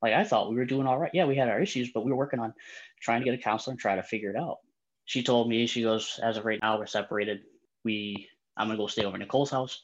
Like, 0.00 0.14
I 0.14 0.24
thought 0.24 0.50
we 0.50 0.56
were 0.56 0.64
doing 0.64 0.86
all 0.86 0.98
right. 0.98 1.10
Yeah, 1.12 1.26
we 1.26 1.36
had 1.36 1.48
our 1.48 1.60
issues, 1.60 1.90
but 1.92 2.04
we 2.04 2.12
were 2.12 2.16
working 2.16 2.40
on 2.40 2.54
trying 3.00 3.20
to 3.20 3.24
get 3.24 3.34
a 3.34 3.42
counselor 3.42 3.72
and 3.72 3.80
try 3.80 3.96
to 3.96 4.02
figure 4.02 4.30
it 4.30 4.36
out. 4.36 4.58
She 5.04 5.22
told 5.22 5.48
me, 5.48 5.66
she 5.66 5.82
goes, 5.82 6.20
as 6.22 6.36
of 6.36 6.44
right 6.44 6.60
now, 6.62 6.78
we're 6.78 6.86
separated. 6.86 7.40
We, 7.84 8.28
I'm 8.56 8.68
gonna 8.68 8.78
go 8.78 8.86
stay 8.86 9.04
over 9.04 9.18
Nicole's 9.18 9.50
house. 9.50 9.80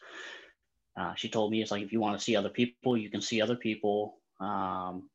Uh, 0.97 1.15
she 1.15 1.29
told 1.29 1.51
me 1.51 1.63
it's 1.63 1.71
like 1.71 1.83
if 1.83 1.93
you 1.93 2.01
want 2.01 2.17
to 2.17 2.23
see 2.23 2.37
other 2.37 2.51
people, 2.51 2.97
you 2.97 3.11
can 3.11 3.21
see 3.21 3.41
other 3.41 3.57
people. 3.57 4.19
Um, 4.39 5.09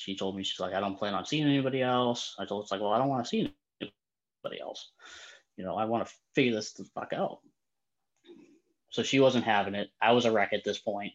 she 0.00 0.16
told 0.16 0.36
me 0.36 0.44
she's 0.44 0.60
like, 0.60 0.74
I 0.74 0.80
don't 0.80 0.98
plan 0.98 1.14
on 1.14 1.26
seeing 1.26 1.44
anybody 1.46 1.82
else. 1.82 2.36
I 2.38 2.46
told 2.46 2.62
her, 2.62 2.64
it's 2.64 2.72
like, 2.72 2.80
well, 2.80 2.92
I 2.92 2.98
don't 2.98 3.08
want 3.08 3.24
to 3.24 3.28
see 3.28 3.52
anybody 3.80 4.60
else. 4.62 4.90
You 5.56 5.64
know, 5.64 5.76
I 5.76 5.86
want 5.86 6.06
to 6.06 6.14
figure 6.34 6.54
this 6.54 6.72
the 6.72 6.84
fuck 6.94 7.12
out. 7.14 7.40
So 8.90 9.02
she 9.02 9.20
wasn't 9.20 9.44
having 9.44 9.74
it. 9.76 9.90
I 10.02 10.12
was 10.12 10.26
a 10.26 10.32
wreck 10.32 10.52
at 10.54 10.64
this 10.64 10.78
point. 10.78 11.12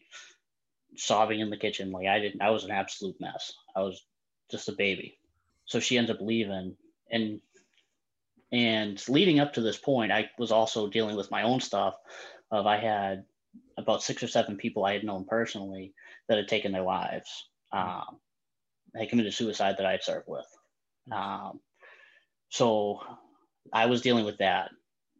sobbing 0.98 1.40
in 1.40 1.50
the 1.50 1.58
kitchen. 1.58 1.92
Like 1.92 2.08
I 2.08 2.20
didn't, 2.20 2.42
I 2.42 2.52
was 2.52 2.64
an 2.66 2.72
absolute 2.72 3.16
mess. 3.20 3.54
I 3.76 3.82
was 3.82 4.06
just 4.52 4.70
a 4.70 4.74
baby. 4.74 5.18
So 5.66 5.80
she 5.80 5.98
ends 5.98 6.12
up 6.12 6.22
leaving 6.22 6.76
and 7.12 7.42
and 8.52 9.04
leading 9.10 9.40
up 9.40 9.54
to 9.54 9.62
this 9.62 9.78
point, 9.78 10.12
I 10.12 10.30
was 10.38 10.52
also 10.52 10.88
dealing 10.90 11.18
with 11.18 11.32
my 11.32 11.44
own 11.44 11.60
stuff 11.60 11.96
of 12.52 12.68
I 12.68 12.78
had 12.78 13.26
about 13.78 14.04
six 14.04 14.24
or 14.24 14.28
seven 14.28 14.58
people 14.58 14.86
I 14.86 14.94
had 14.94 15.04
known 15.04 15.26
personally 15.26 15.94
that 16.30 16.38
had 16.38 16.48
taken 16.48 16.72
their 16.72 16.84
lives. 16.84 17.50
Um, 17.74 18.20
they 18.98 19.06
committed 19.08 19.34
suicide 19.34 19.76
that 19.78 19.86
I 19.86 19.92
had 19.92 20.04
served 20.04 20.28
with. 20.28 20.46
Um, 21.12 21.60
so 22.50 23.00
I 23.74 23.88
was 23.88 24.02
dealing 24.02 24.26
with 24.26 24.38
that 24.40 24.72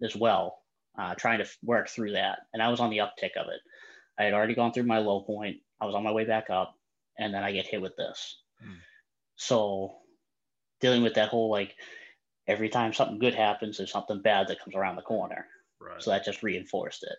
as 0.02 0.16
well, 0.16 0.58
uh, 0.98 1.16
trying 1.16 1.40
to 1.40 1.50
work 1.64 1.90
through 1.90 2.14
that. 2.14 2.40
And 2.54 2.62
I 2.62 2.70
was 2.70 2.80
on 2.80 2.90
the 2.90 3.00
uptick 3.00 3.36
of 3.38 3.48
it. 3.48 3.62
I 4.18 4.24
had 4.24 4.34
already 4.34 4.56
gone 4.56 4.72
through 4.72 4.84
my 4.84 5.00
low 5.00 5.22
point. 5.22 5.58
I 5.82 5.86
was 5.86 5.96
on 5.96 6.04
my 6.04 6.12
way 6.12 6.26
back 6.26 6.50
up, 6.50 6.76
and 7.20 7.34
then 7.34 7.44
I 7.44 7.52
get 7.52 7.68
hit 7.68 7.82
with 7.82 7.96
this. 7.98 8.40
Mm. 8.66 8.78
So 9.36 9.98
dealing 10.80 11.04
with 11.04 11.16
that 11.16 11.30
whole 11.30 11.50
like 11.50 11.76
every 12.48 12.70
time 12.70 12.94
something 12.94 13.20
good 13.20 13.36
happens, 13.36 13.78
there's 13.78 13.92
something 13.92 14.22
bad 14.22 14.48
that 14.48 14.60
comes 14.60 14.76
around 14.76 14.96
the 14.96 15.02
corner. 15.02 15.48
Right. 15.80 16.02
So 16.02 16.12
that 16.12 16.26
just 16.26 16.44
reinforced 16.44 17.04
it. 17.04 17.18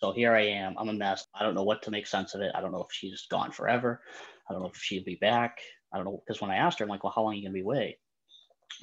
So 0.00 0.12
here 0.12 0.32
I 0.32 0.42
am. 0.42 0.76
I'm 0.78 0.88
a 0.88 0.92
mess. 0.92 1.26
I 1.34 1.42
don't 1.42 1.54
know 1.54 1.64
what 1.64 1.82
to 1.82 1.90
make 1.90 2.06
sense 2.06 2.34
of 2.34 2.40
it. 2.40 2.52
I 2.54 2.60
don't 2.60 2.70
know 2.70 2.82
if 2.82 2.92
she's 2.92 3.26
gone 3.28 3.50
forever. 3.50 4.00
I 4.48 4.52
don't 4.52 4.62
know 4.62 4.68
if 4.68 4.76
she'll 4.76 5.02
be 5.02 5.16
back. 5.16 5.58
I 5.92 5.96
don't 5.96 6.04
know. 6.04 6.22
Because 6.26 6.40
when 6.40 6.50
I 6.50 6.56
asked 6.56 6.78
her, 6.78 6.84
I'm 6.84 6.88
like, 6.88 7.04
well, 7.04 7.12
how 7.14 7.22
long 7.22 7.32
are 7.32 7.36
you 7.36 7.42
going 7.42 7.52
to 7.52 7.58
be 7.58 7.62
away? 7.62 7.98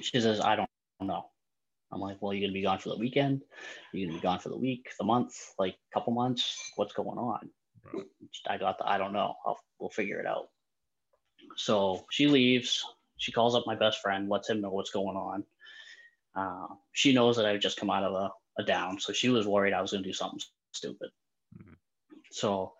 She 0.00 0.20
says, 0.20 0.40
I 0.40 0.56
don't 0.56 0.68
know. 1.00 1.30
I'm 1.92 2.00
like, 2.00 2.20
well, 2.20 2.32
you're 2.32 2.40
going 2.40 2.52
to 2.52 2.58
be 2.58 2.64
gone 2.64 2.78
for 2.78 2.88
the 2.88 2.98
weekend. 2.98 3.42
You're 3.92 4.06
going 4.06 4.16
to 4.16 4.20
be 4.20 4.26
gone 4.26 4.40
for 4.40 4.48
the 4.48 4.58
week, 4.58 4.88
the 4.98 5.04
month, 5.04 5.34
like 5.58 5.74
a 5.74 5.94
couple 5.94 6.12
months. 6.12 6.72
What's 6.76 6.92
going 6.92 7.18
on? 7.18 7.48
Right. 7.92 8.04
I 8.48 8.58
got 8.58 8.78
the, 8.78 8.88
I 8.88 8.98
don't 8.98 9.12
know. 9.12 9.34
I'll, 9.46 9.58
we'll 9.78 9.90
figure 9.90 10.18
it 10.18 10.26
out. 10.26 10.48
So 11.56 12.04
she 12.10 12.26
leaves. 12.26 12.84
She 13.18 13.32
calls 13.32 13.54
up 13.54 13.64
my 13.66 13.76
best 13.76 14.00
friend, 14.02 14.28
lets 14.28 14.50
him 14.50 14.60
know 14.60 14.70
what's 14.70 14.90
going 14.90 15.16
on. 15.16 15.44
Uh, 16.34 16.74
she 16.92 17.14
knows 17.14 17.36
that 17.36 17.46
I've 17.46 17.60
just 17.60 17.78
come 17.78 17.90
out 17.90 18.04
of 18.04 18.12
a, 18.12 18.30
a, 18.60 18.64
down, 18.64 19.00
so 19.00 19.12
she 19.12 19.30
was 19.30 19.46
worried 19.46 19.72
I 19.72 19.80
was 19.80 19.92
going 19.92 20.02
to 20.02 20.08
do 20.08 20.12
something 20.12 20.40
stupid. 20.72 21.08
Mm-hmm. 21.56 21.72
So, 22.30 22.74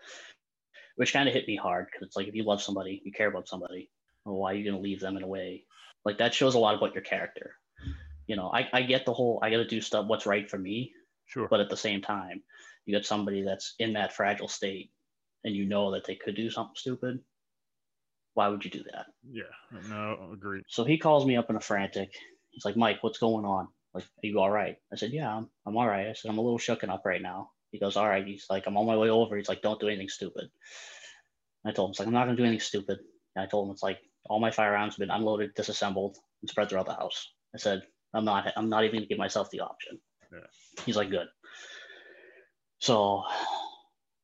which 0.97 1.15
kind 1.15 1.27
of 1.27 1.35
hit 1.35 1.49
me 1.49 1.57
hard 1.57 1.87
because 1.87 2.07
it's 2.07 2.17
like 2.17 2.29
if 2.29 2.35
you 2.35 2.45
love 2.45 2.61
somebody, 2.61 3.01
you 3.03 3.12
care 3.12 3.29
about 3.29 3.49
somebody, 3.49 3.91
well, 4.27 4.37
why 4.37 4.53
are 4.53 4.55
you 4.55 4.65
going 4.65 4.77
to 4.77 4.83
leave 4.83 5.01
them 5.01 5.17
in 5.17 5.23
a 5.23 5.29
way? 5.29 5.65
Like 6.05 6.19
that 6.19 6.35
shows 6.35 6.55
a 6.55 6.59
lot 6.59 6.75
about 6.75 6.95
your 6.95 7.03
character. 7.03 7.55
You 8.27 8.37
know, 8.37 8.51
I, 8.53 8.69
I 8.73 8.83
get 8.83 9.07
the 9.07 9.12
whole 9.12 9.41
I 9.43 9.51
got 9.51 9.59
to 9.59 9.67
do 9.67 9.81
stuff 9.81 10.07
what's 10.07 10.27
right 10.27 10.51
for 10.51 10.59
me. 10.59 10.93
Sure. 11.27 11.49
But 11.49 11.61
at 11.61 11.71
the 11.71 11.77
same 11.77 12.03
time, 12.03 12.43
you 12.85 12.95
got 12.95 13.05
somebody 13.05 13.43
that's 13.43 13.75
in 13.79 13.95
that 13.95 14.12
fragile 14.12 14.49
state, 14.49 14.91
and 15.43 15.55
you 15.55 15.65
know 15.65 15.93
that 15.93 16.05
they 16.05 16.15
could 16.15 16.37
do 16.37 16.51
something 16.51 16.77
stupid. 16.77 17.21
Why 18.35 18.49
would 18.49 18.65
you 18.65 18.71
do 18.71 18.85
that? 18.93 19.07
Yeah, 19.29 19.45
no, 19.89 20.31
agree. 20.33 20.62
So 20.69 20.85
he 20.85 20.99
calls 20.99 21.25
me 21.25 21.37
up 21.37 21.51
in 21.51 21.57
a 21.57 21.61
frantic. 21.61 22.12
He's 22.51 22.65
like, 22.65 22.77
Mike, 22.77 23.03
what's 23.03 23.19
going 23.19 23.45
on? 23.45 23.69
Like, 23.95 24.05
are 24.05 24.27
you 24.27 24.39
all 24.41 24.51
right? 24.51 24.77
I 24.93 24.97
said, 24.97 25.12
yeah, 25.12 25.35
I'm, 25.35 25.49
I'm 25.67 25.77
all 25.77 25.87
right. 25.87 26.07
I 26.07 26.12
said, 26.12 26.31
I'm 26.31 26.39
a 26.39 26.43
little 26.43 26.59
shooken 26.59 26.91
up 26.91 27.03
right 27.07 27.23
now. 27.23 27.51
He 27.73 27.79
goes, 27.79 27.97
all 27.97 28.09
right. 28.09 28.27
He's 28.27 28.47
like, 28.51 28.67
I'm 28.67 28.77
on 28.77 28.87
my 28.87 28.97
way 28.97 29.09
over. 29.09 29.37
He's 29.37 29.49
like, 29.49 29.62
don't 29.62 29.81
do 29.81 29.89
anything 29.89 30.11
stupid. 30.11 30.51
I 31.65 31.73
told 31.73 31.89
him, 31.89 31.91
it's 31.93 31.99
like, 31.99 32.09
I'm 32.09 32.15
not 32.15 32.27
going 32.27 32.37
to 32.37 32.43
do 32.43 32.47
anything 32.47 32.61
stupid. 32.61 32.99
And 33.35 33.43
I 33.43 33.49
told 33.49 33.67
him, 33.67 33.73
it's 33.73 33.83
like, 33.83 33.99
all 34.29 34.41
my 34.41 34.51
firearms 34.51 34.95
have 34.95 34.99
been 34.99 35.11
unloaded, 35.11 35.55
disassembled, 35.55 36.17
and 36.43 36.51
spread 36.51 36.69
throughout 36.69 36.87
the 36.87 36.95
house. 36.95 37.33
I 37.55 37.59
said, 37.59 37.83
I'm 38.15 38.25
not, 38.25 38.53
I'm 38.57 38.69
not 38.69 38.85
even 38.85 38.97
going 38.97 39.05
to 39.05 39.09
give 39.09 39.19
myself 39.19 39.51
the 39.51 39.61
option. 39.61 39.99
Yeah. 40.33 40.39
He's 40.85 40.97
like, 40.97 41.11
good. 41.11 41.27
So 42.79 43.23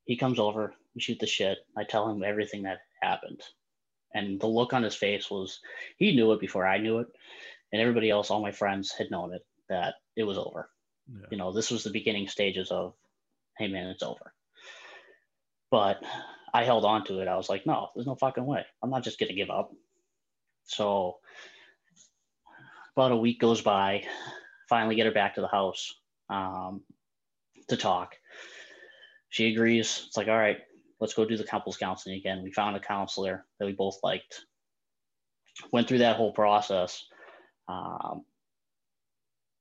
he 0.05 0.17
comes 0.17 0.39
over, 0.39 0.75
we 0.95 1.01
shoot 1.01 1.19
the 1.21 1.27
shit. 1.27 1.59
I 1.77 1.85
tell 1.85 2.09
him 2.09 2.23
everything 2.23 2.63
that 2.65 2.79
happened. 3.03 3.41
And 4.15 4.41
the 4.41 4.47
look 4.47 4.73
on 4.73 4.83
his 4.83 4.95
face 4.95 5.31
was, 5.31 5.61
he 5.97 6.15
knew 6.15 6.33
it 6.33 6.41
before 6.41 6.67
I 6.67 6.79
knew 6.79 6.99
it 6.99 7.09
and 7.73 7.81
everybody 7.81 8.11
else, 8.11 8.31
all 8.31 8.43
my 8.43 8.53
friends 8.53 8.93
had 8.97 9.11
known 9.11 9.33
it 9.35 9.43
that 9.69 9.95
it 10.17 10.25
was 10.25 10.37
over. 10.39 10.69
Yeah. 11.11 11.27
You 11.31 11.39
know, 11.39 11.53
this 11.53 11.71
was 11.71 11.83
the 11.83 11.91
beginning 11.91 12.29
stages 12.29 12.71
of, 12.71 12.95
hey 13.59 13.69
man, 13.69 13.89
it's 13.89 14.03
over. 14.03 14.35
But 15.71 16.03
I 16.53 16.65
held 16.65 16.85
on 16.85 17.05
to 17.07 17.21
it. 17.21 17.29
I 17.29 17.37
was 17.37 17.49
like, 17.49 17.65
no, 17.65 17.89
there's 17.95 18.07
no 18.07 18.15
fucking 18.15 18.45
way. 18.45 18.65
I'm 18.83 18.91
not 18.91 19.05
just 19.05 19.19
gonna 19.19 19.33
give 19.33 19.51
up. 19.51 19.73
So 20.65 21.19
about 22.97 23.13
a 23.13 23.17
week 23.17 23.41
goes 23.41 23.61
by. 23.61 24.05
Finally, 24.69 24.97
get 24.97 25.07
her 25.07 25.13
back 25.13 25.35
to 25.35 25.41
the 25.41 25.49
house 25.49 25.95
um, 26.31 26.83
to 27.69 27.77
talk. 27.77 28.15
She 29.29 29.53
agrees. 29.53 30.05
It's 30.07 30.17
like, 30.17 30.29
all 30.29 30.37
right, 30.37 30.59
let's 31.01 31.15
go 31.15 31.25
do 31.25 31.37
the 31.37 31.45
couples 31.45 31.77
counseling 31.77 32.17
again. 32.17 32.43
We 32.43 32.53
found 32.53 32.77
a 32.77 32.81
counselor 32.81 33.45
that 33.59 33.67
we 33.67 33.73
both 33.73 33.99
liked. 34.03 34.45
Went 35.73 35.89
through 35.89 35.99
that 35.99 36.17
whole 36.17 36.33
process 36.33 37.05
um, 37.69 38.25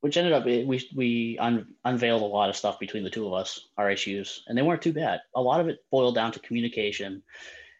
which 0.01 0.17
ended 0.17 0.33
up 0.33 0.45
we 0.45 0.89
we 0.95 1.37
un, 1.39 1.67
unveiled 1.85 2.21
a 2.21 2.25
lot 2.25 2.49
of 2.49 2.55
stuff 2.55 2.79
between 2.79 3.03
the 3.03 3.09
two 3.09 3.27
of 3.27 3.33
us, 3.33 3.67
our 3.77 3.91
issues, 3.91 4.43
and 4.47 4.57
they 4.57 4.61
weren't 4.61 4.81
too 4.81 4.93
bad. 4.93 5.21
A 5.35 5.41
lot 5.41 5.61
of 5.61 5.67
it 5.67 5.79
boiled 5.91 6.15
down 6.15 6.31
to 6.31 6.39
communication 6.39 7.21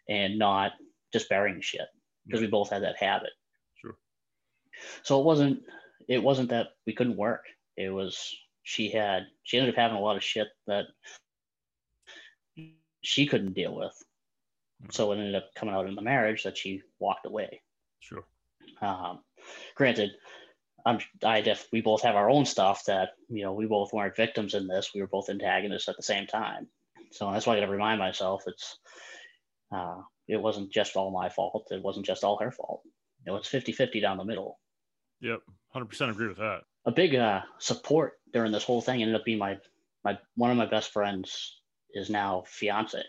and 0.07 0.37
not 0.37 0.73
just 1.11 1.29
burying 1.29 1.61
shit 1.61 1.87
because 2.25 2.41
we 2.41 2.47
both 2.47 2.69
had 2.69 2.83
that 2.83 2.97
habit. 2.97 3.31
Sure. 3.75 3.95
So 5.03 5.19
it 5.19 5.25
wasn't 5.25 5.63
it 6.07 6.21
wasn't 6.21 6.49
that 6.49 6.69
we 6.85 6.93
couldn't 6.93 7.17
work. 7.17 7.45
It 7.77 7.89
was 7.89 8.35
she 8.63 8.89
had 8.89 9.23
she 9.43 9.57
ended 9.57 9.73
up 9.73 9.79
having 9.79 9.97
a 9.97 10.01
lot 10.01 10.17
of 10.17 10.23
shit 10.23 10.47
that 10.67 10.85
she 13.01 13.25
couldn't 13.25 13.53
deal 13.53 13.75
with. 13.75 13.93
Mm-hmm. 14.81 14.91
So 14.91 15.11
it 15.11 15.17
ended 15.17 15.35
up 15.35 15.49
coming 15.55 15.75
out 15.75 15.87
in 15.87 15.95
the 15.95 16.01
marriage 16.01 16.43
that 16.43 16.57
she 16.57 16.81
walked 16.99 17.25
away. 17.25 17.61
Sure. 17.99 18.23
Um, 18.81 19.19
granted, 19.75 20.11
I'm, 20.85 20.99
I 21.23 21.41
def, 21.41 21.67
we 21.71 21.81
both 21.81 22.01
have 22.01 22.15
our 22.15 22.29
own 22.29 22.45
stuff 22.45 22.85
that, 22.85 23.09
you 23.29 23.43
know, 23.43 23.53
we 23.53 23.67
both 23.67 23.93
weren't 23.93 24.15
victims 24.15 24.53
in 24.55 24.67
this. 24.67 24.91
We 24.93 25.01
were 25.01 25.07
both 25.07 25.29
antagonists 25.29 25.87
at 25.87 25.97
the 25.97 26.03
same 26.03 26.25
time. 26.25 26.67
So 27.11 27.31
that's 27.31 27.45
why 27.45 27.55
I 27.55 27.59
got 27.59 27.67
to 27.67 27.71
remind 27.71 27.99
myself 27.99 28.43
it's, 28.47 28.79
uh, 29.71 30.01
it 30.31 30.41
wasn't 30.41 30.71
just 30.71 30.95
all 30.95 31.11
my 31.11 31.27
fault. 31.27 31.67
It 31.71 31.83
wasn't 31.83 32.05
just 32.05 32.23
all 32.23 32.37
her 32.37 32.51
fault. 32.51 32.83
You 33.25 33.31
know, 33.31 33.37
it's 33.37 33.49
50 33.49 33.73
50 33.73 33.99
down 33.99 34.17
the 34.17 34.23
middle. 34.23 34.59
Yep. 35.19 35.41
100% 35.75 36.09
agree 36.09 36.29
with 36.29 36.37
that. 36.37 36.61
A 36.85 36.91
big 36.91 37.15
uh, 37.15 37.41
support 37.59 38.13
during 38.33 38.53
this 38.53 38.63
whole 38.63 38.81
thing 38.81 39.01
ended 39.01 39.15
up 39.15 39.25
being 39.25 39.37
my, 39.37 39.57
my, 40.05 40.17
one 40.35 40.49
of 40.49 40.57
my 40.57 40.65
best 40.65 40.91
friends 40.93 41.61
is 41.93 42.09
now 42.09 42.43
fiance. 42.47 43.03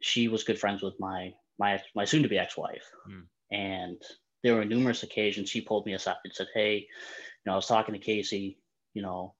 She 0.00 0.28
was 0.28 0.44
good 0.44 0.58
friends 0.58 0.82
with 0.82 0.94
my, 1.00 1.32
my, 1.58 1.82
my 1.96 2.04
soon 2.04 2.22
to 2.22 2.28
be 2.28 2.38
ex 2.38 2.56
wife. 2.56 2.84
Mm. 3.10 3.24
And 3.50 4.02
there 4.44 4.54
were 4.54 4.64
numerous 4.64 5.02
occasions 5.02 5.50
she 5.50 5.60
pulled 5.60 5.84
me 5.84 5.94
aside 5.94 6.16
and 6.24 6.32
said, 6.32 6.46
Hey, 6.54 6.76
you 6.76 7.44
know, 7.44 7.52
I 7.52 7.56
was 7.56 7.66
talking 7.66 7.94
to 7.94 7.98
Casey, 7.98 8.58
you 8.94 9.02
know, 9.02 9.34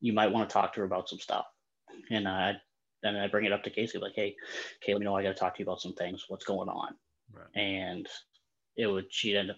you 0.00 0.12
might 0.12 0.30
want 0.30 0.48
to 0.48 0.52
talk 0.52 0.74
to 0.74 0.80
her 0.80 0.86
about 0.86 1.08
some 1.08 1.18
stuff. 1.18 1.46
And 2.08 2.28
I, 2.28 2.54
and 3.02 3.18
I 3.18 3.28
bring 3.28 3.44
it 3.44 3.52
up 3.52 3.62
to 3.64 3.70
Casey, 3.70 3.98
like, 3.98 4.12
Hey, 4.14 4.36
Kay, 4.80 4.92
let 4.92 5.00
me 5.00 5.04
know. 5.04 5.16
I 5.16 5.22
got 5.22 5.30
to 5.30 5.34
talk 5.34 5.54
to 5.54 5.60
you 5.60 5.64
about 5.64 5.80
some 5.80 5.94
things. 5.94 6.24
What's 6.28 6.44
going 6.44 6.68
on? 6.68 6.94
Right. 7.32 7.62
And 7.62 8.06
it 8.76 8.86
would, 8.86 9.06
she'd 9.10 9.36
end 9.36 9.50
up, 9.50 9.56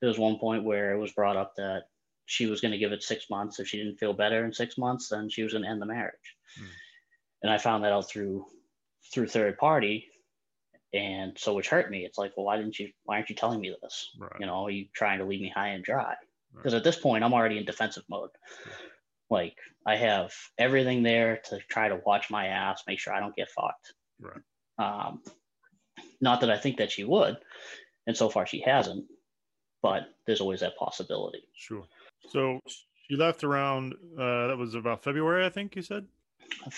there 0.00 0.08
was 0.08 0.18
one 0.18 0.38
point 0.38 0.64
where 0.64 0.92
it 0.92 0.98
was 0.98 1.12
brought 1.12 1.36
up 1.36 1.54
that 1.56 1.84
she 2.26 2.46
was 2.46 2.60
going 2.60 2.72
to 2.72 2.78
give 2.78 2.92
it 2.92 3.02
six 3.02 3.30
months. 3.30 3.58
If 3.60 3.68
she 3.68 3.78
didn't 3.78 3.98
feel 3.98 4.12
better 4.12 4.44
in 4.44 4.52
six 4.52 4.78
months, 4.78 5.08
then 5.08 5.28
she 5.28 5.42
was 5.42 5.52
going 5.52 5.64
to 5.64 5.70
end 5.70 5.82
the 5.82 5.86
marriage. 5.86 6.36
Mm. 6.60 6.66
And 7.42 7.52
I 7.52 7.58
found 7.58 7.84
that 7.84 7.92
out 7.92 8.08
through, 8.08 8.46
through 9.12 9.28
third 9.28 9.58
party 9.58 10.06
and 10.94 11.36
so 11.38 11.54
which 11.54 11.68
hurt 11.68 11.90
me 11.90 12.04
it's 12.04 12.18
like 12.18 12.32
well 12.36 12.46
why 12.46 12.56
didn't 12.56 12.78
you 12.78 12.90
why 13.04 13.16
aren't 13.16 13.30
you 13.30 13.36
telling 13.36 13.60
me 13.60 13.74
this 13.82 14.10
right. 14.18 14.32
you 14.38 14.46
know 14.46 14.66
are 14.66 14.70
you 14.70 14.86
trying 14.94 15.18
to 15.18 15.24
leave 15.24 15.40
me 15.40 15.48
high 15.54 15.68
and 15.68 15.84
dry 15.84 16.14
because 16.54 16.72
right. 16.72 16.78
at 16.78 16.84
this 16.84 16.96
point 16.96 17.24
i'm 17.24 17.32
already 17.32 17.58
in 17.58 17.64
defensive 17.64 18.04
mode 18.08 18.30
like 19.32 19.56
i 19.86 19.96
have 19.96 20.32
everything 20.58 21.02
there 21.02 21.40
to 21.44 21.58
try 21.68 21.88
to 21.88 22.00
watch 22.06 22.30
my 22.30 22.46
ass 22.46 22.82
make 22.86 22.98
sure 22.98 23.12
i 23.12 23.20
don't 23.20 23.34
get 23.34 23.50
fucked 23.50 23.92
right 24.20 24.42
um 24.78 25.20
not 26.20 26.40
that 26.40 26.50
i 26.50 26.56
think 26.56 26.76
that 26.76 26.92
she 26.92 27.04
would 27.04 27.36
and 28.06 28.16
so 28.16 28.28
far 28.28 28.46
she 28.46 28.60
hasn't 28.60 29.04
but 29.82 30.02
there's 30.26 30.40
always 30.40 30.60
that 30.60 30.76
possibility 30.76 31.42
sure 31.56 31.84
so 32.28 32.60
she 33.08 33.16
left 33.16 33.42
around 33.42 33.94
uh 34.18 34.46
that 34.48 34.56
was 34.56 34.74
about 34.74 35.02
february 35.02 35.44
i 35.44 35.48
think 35.48 35.74
you 35.74 35.82
said 35.82 36.06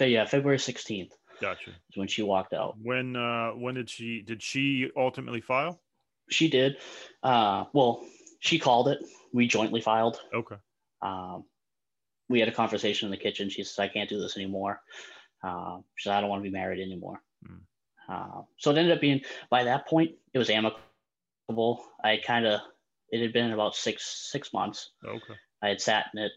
yeah 0.01 0.25
february 0.25 0.59
16th 0.59 1.11
Gotcha. 1.41 1.71
Is 1.71 1.97
when 1.97 2.09
she 2.09 2.23
walked 2.23 2.53
out. 2.53 2.77
When 2.83 3.17
uh 3.17 3.51
when 3.51 3.75
did 3.75 3.91
she 3.91 4.23
did 4.23 4.43
she 4.43 4.91
ultimately 4.97 5.41
file? 5.41 5.81
She 6.31 6.49
did. 6.49 6.77
Uh 7.23 7.65
well, 7.73 8.05
she 8.41 8.59
called 8.59 8.89
it. 8.89 8.99
We 9.33 9.47
jointly 9.47 9.81
filed. 9.81 10.21
Okay. 10.33 10.57
Um 11.03 11.45
we 12.29 12.41
had 12.41 12.49
a 12.49 12.53
conversation 12.53 13.07
in 13.07 13.11
the 13.11 13.17
kitchen. 13.17 13.51
She 13.51 13.65
says, 13.65 13.79
I 13.79 13.89
can't 13.89 14.09
do 14.09 14.21
this 14.21 14.37
anymore. 14.37 14.81
Uh, 15.43 15.79
she 15.97 16.09
said, 16.09 16.17
I 16.17 16.21
don't 16.21 16.31
want 16.31 16.41
to 16.43 16.51
be 16.51 16.57
married 16.57 16.81
anymore. 16.81 17.23
Mm. 17.47 17.61
Uh, 18.09 18.43
so 18.59 18.71
it 18.71 18.79
ended 18.79 18.93
up 18.93 19.01
being, 19.01 19.21
by 19.51 19.65
that 19.65 19.87
point, 19.87 20.13
it 20.33 20.39
was 20.39 20.51
amicable. 20.51 21.85
I 22.03 22.19
kind 22.27 22.47
of, 22.47 22.61
it 23.11 23.21
had 23.21 23.33
been 23.33 23.53
about 23.53 23.75
six, 23.77 24.31
six 24.31 24.53
months. 24.53 24.91
Okay. 25.07 25.35
I 25.63 25.69
had 25.69 25.81
sat 25.81 26.07
in 26.15 26.23
it. 26.23 26.33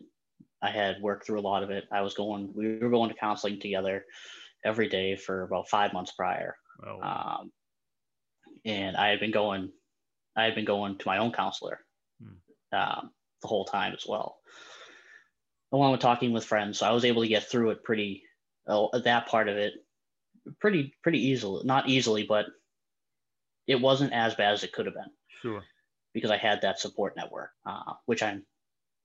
I 0.62 0.70
had 0.72 1.02
worked 1.02 1.26
through 1.26 1.40
a 1.40 1.42
lot 1.42 1.64
of 1.64 1.70
it. 1.70 1.86
I 1.92 2.02
was 2.02 2.14
going, 2.14 2.52
we 2.54 2.78
were 2.78 2.90
going 2.90 3.10
to 3.10 3.16
counseling 3.16 3.60
together 3.60 4.06
every 4.66 4.90
day 4.90 5.16
for 5.16 5.44
about 5.44 5.70
five 5.70 5.94
months 5.94 6.12
prior. 6.12 6.56
Oh. 6.86 7.02
Um, 7.02 7.52
and 8.66 8.98
I 8.98 9.10
had 9.10 9.20
been 9.20 9.32
going, 9.32 9.72
I 10.36 10.46
had 10.46 10.56
been 10.56 10.66
going 10.66 10.98
to 10.98 11.08
my 11.08 11.20
own 11.20 11.32
counselor 11.32 11.80
Hmm. 12.20 12.76
um, 12.78 13.12
the 13.42 13.48
whole 13.48 13.66
time 13.66 13.94
as 13.94 14.06
well, 14.08 14.40
along 15.72 15.92
with 15.92 16.02
talking 16.02 16.32
with 16.34 16.46
friends. 16.46 16.80
So 16.80 16.86
I 16.88 16.92
was 16.92 17.06
able 17.06 17.22
to 17.24 17.28
get 17.28 17.44
through 17.50 17.72
it 17.72 17.84
pretty, 17.84 18.24
uh, 18.68 19.00
that 19.00 19.28
part 19.28 19.50
of 19.50 19.58
it, 19.58 19.74
pretty 20.60 20.94
pretty 21.04 21.20
easily. 21.28 21.66
Not 21.66 21.90
easily, 21.90 22.24
but 22.24 22.46
it 23.68 23.82
wasn't 23.82 24.14
as 24.14 24.36
bad 24.36 24.54
as 24.54 24.64
it 24.64 24.72
could 24.72 24.86
have 24.86 24.96
been 24.96 25.12
Sure. 25.42 25.64
because 26.14 26.32
I 26.32 26.38
had 26.38 26.62
that 26.62 26.80
support 26.80 27.16
network, 27.18 27.52
uh, 27.66 27.94
which 28.06 28.24
I'm 28.24 28.46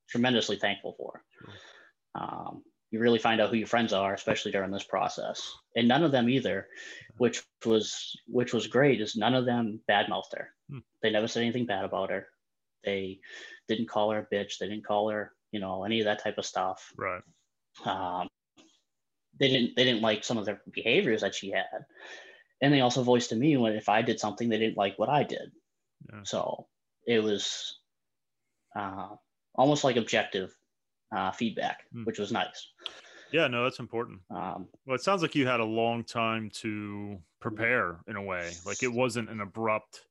tremendously 0.08 0.56
thankful 0.56 0.94
for. 0.96 1.24
Sure. 1.40 1.54
Um, 2.14 2.62
you 2.90 3.00
really 3.00 3.18
find 3.18 3.40
out 3.40 3.48
who 3.50 3.56
your 3.56 3.66
friends 3.66 3.92
are, 3.94 4.12
especially 4.12 4.52
during 4.52 4.70
this 4.70 4.84
process, 4.84 5.50
and 5.74 5.88
none 5.88 6.04
of 6.04 6.12
them 6.12 6.28
either, 6.28 6.68
which 7.16 7.42
was 7.64 8.14
which 8.26 8.52
was 8.52 8.66
great. 8.66 9.00
Is 9.00 9.16
none 9.16 9.34
of 9.34 9.46
them 9.46 9.80
badmouthed 9.90 10.34
her. 10.36 10.50
Hmm. 10.70 10.78
They 11.02 11.10
never 11.10 11.26
said 11.26 11.42
anything 11.42 11.66
bad 11.66 11.84
about 11.86 12.10
her. 12.10 12.28
They 12.84 13.20
didn't 13.66 13.88
call 13.88 14.10
her 14.10 14.18
a 14.30 14.34
bitch. 14.34 14.58
They 14.58 14.68
didn't 14.68 14.84
call 14.84 15.08
her, 15.08 15.32
you 15.52 15.60
know, 15.60 15.84
any 15.84 16.00
of 16.00 16.06
that 16.06 16.22
type 16.22 16.38
of 16.38 16.44
stuff. 16.46 16.92
Right. 16.96 17.22
Um, 17.84 18.28
they 19.38 19.48
didn't 19.48 19.76
they 19.76 19.84
didn't 19.84 20.02
like 20.02 20.24
some 20.24 20.38
of 20.38 20.44
the 20.44 20.58
behaviors 20.72 21.20
that 21.22 21.34
she 21.34 21.50
had, 21.50 21.84
and 22.60 22.72
they 22.72 22.80
also 22.80 23.02
voiced 23.02 23.30
to 23.30 23.36
me 23.36 23.56
when 23.56 23.72
if 23.74 23.88
I 23.88 24.02
did 24.02 24.18
something 24.20 24.48
they 24.48 24.58
didn't 24.58 24.76
like 24.76 24.98
what 24.98 25.08
I 25.08 25.22
did. 25.22 25.52
Yeah. 26.12 26.20
So 26.24 26.66
it 27.06 27.22
was 27.22 27.78
uh, 28.76 29.08
almost 29.54 29.84
like 29.84 29.96
objective 29.96 30.54
uh, 31.14 31.30
feedback, 31.32 31.84
Hmm. 31.92 32.04
which 32.04 32.18
was 32.18 32.32
nice. 32.32 32.68
Yeah, 33.32 33.48
no, 33.48 33.64
that's 33.64 33.78
important. 33.78 34.20
Um, 34.30 34.68
Well, 34.84 34.94
it 34.94 35.02
sounds 35.02 35.22
like 35.22 35.34
you 35.34 35.46
had 35.46 35.60
a 35.60 35.64
long 35.64 36.04
time 36.04 36.50
to 36.60 37.18
prepare 37.40 38.00
in 38.06 38.16
a 38.16 38.22
way. 38.22 38.52
Like 38.66 38.82
it 38.82 38.92
wasn't 38.92 39.30
an 39.30 39.40
abrupt 39.40 40.02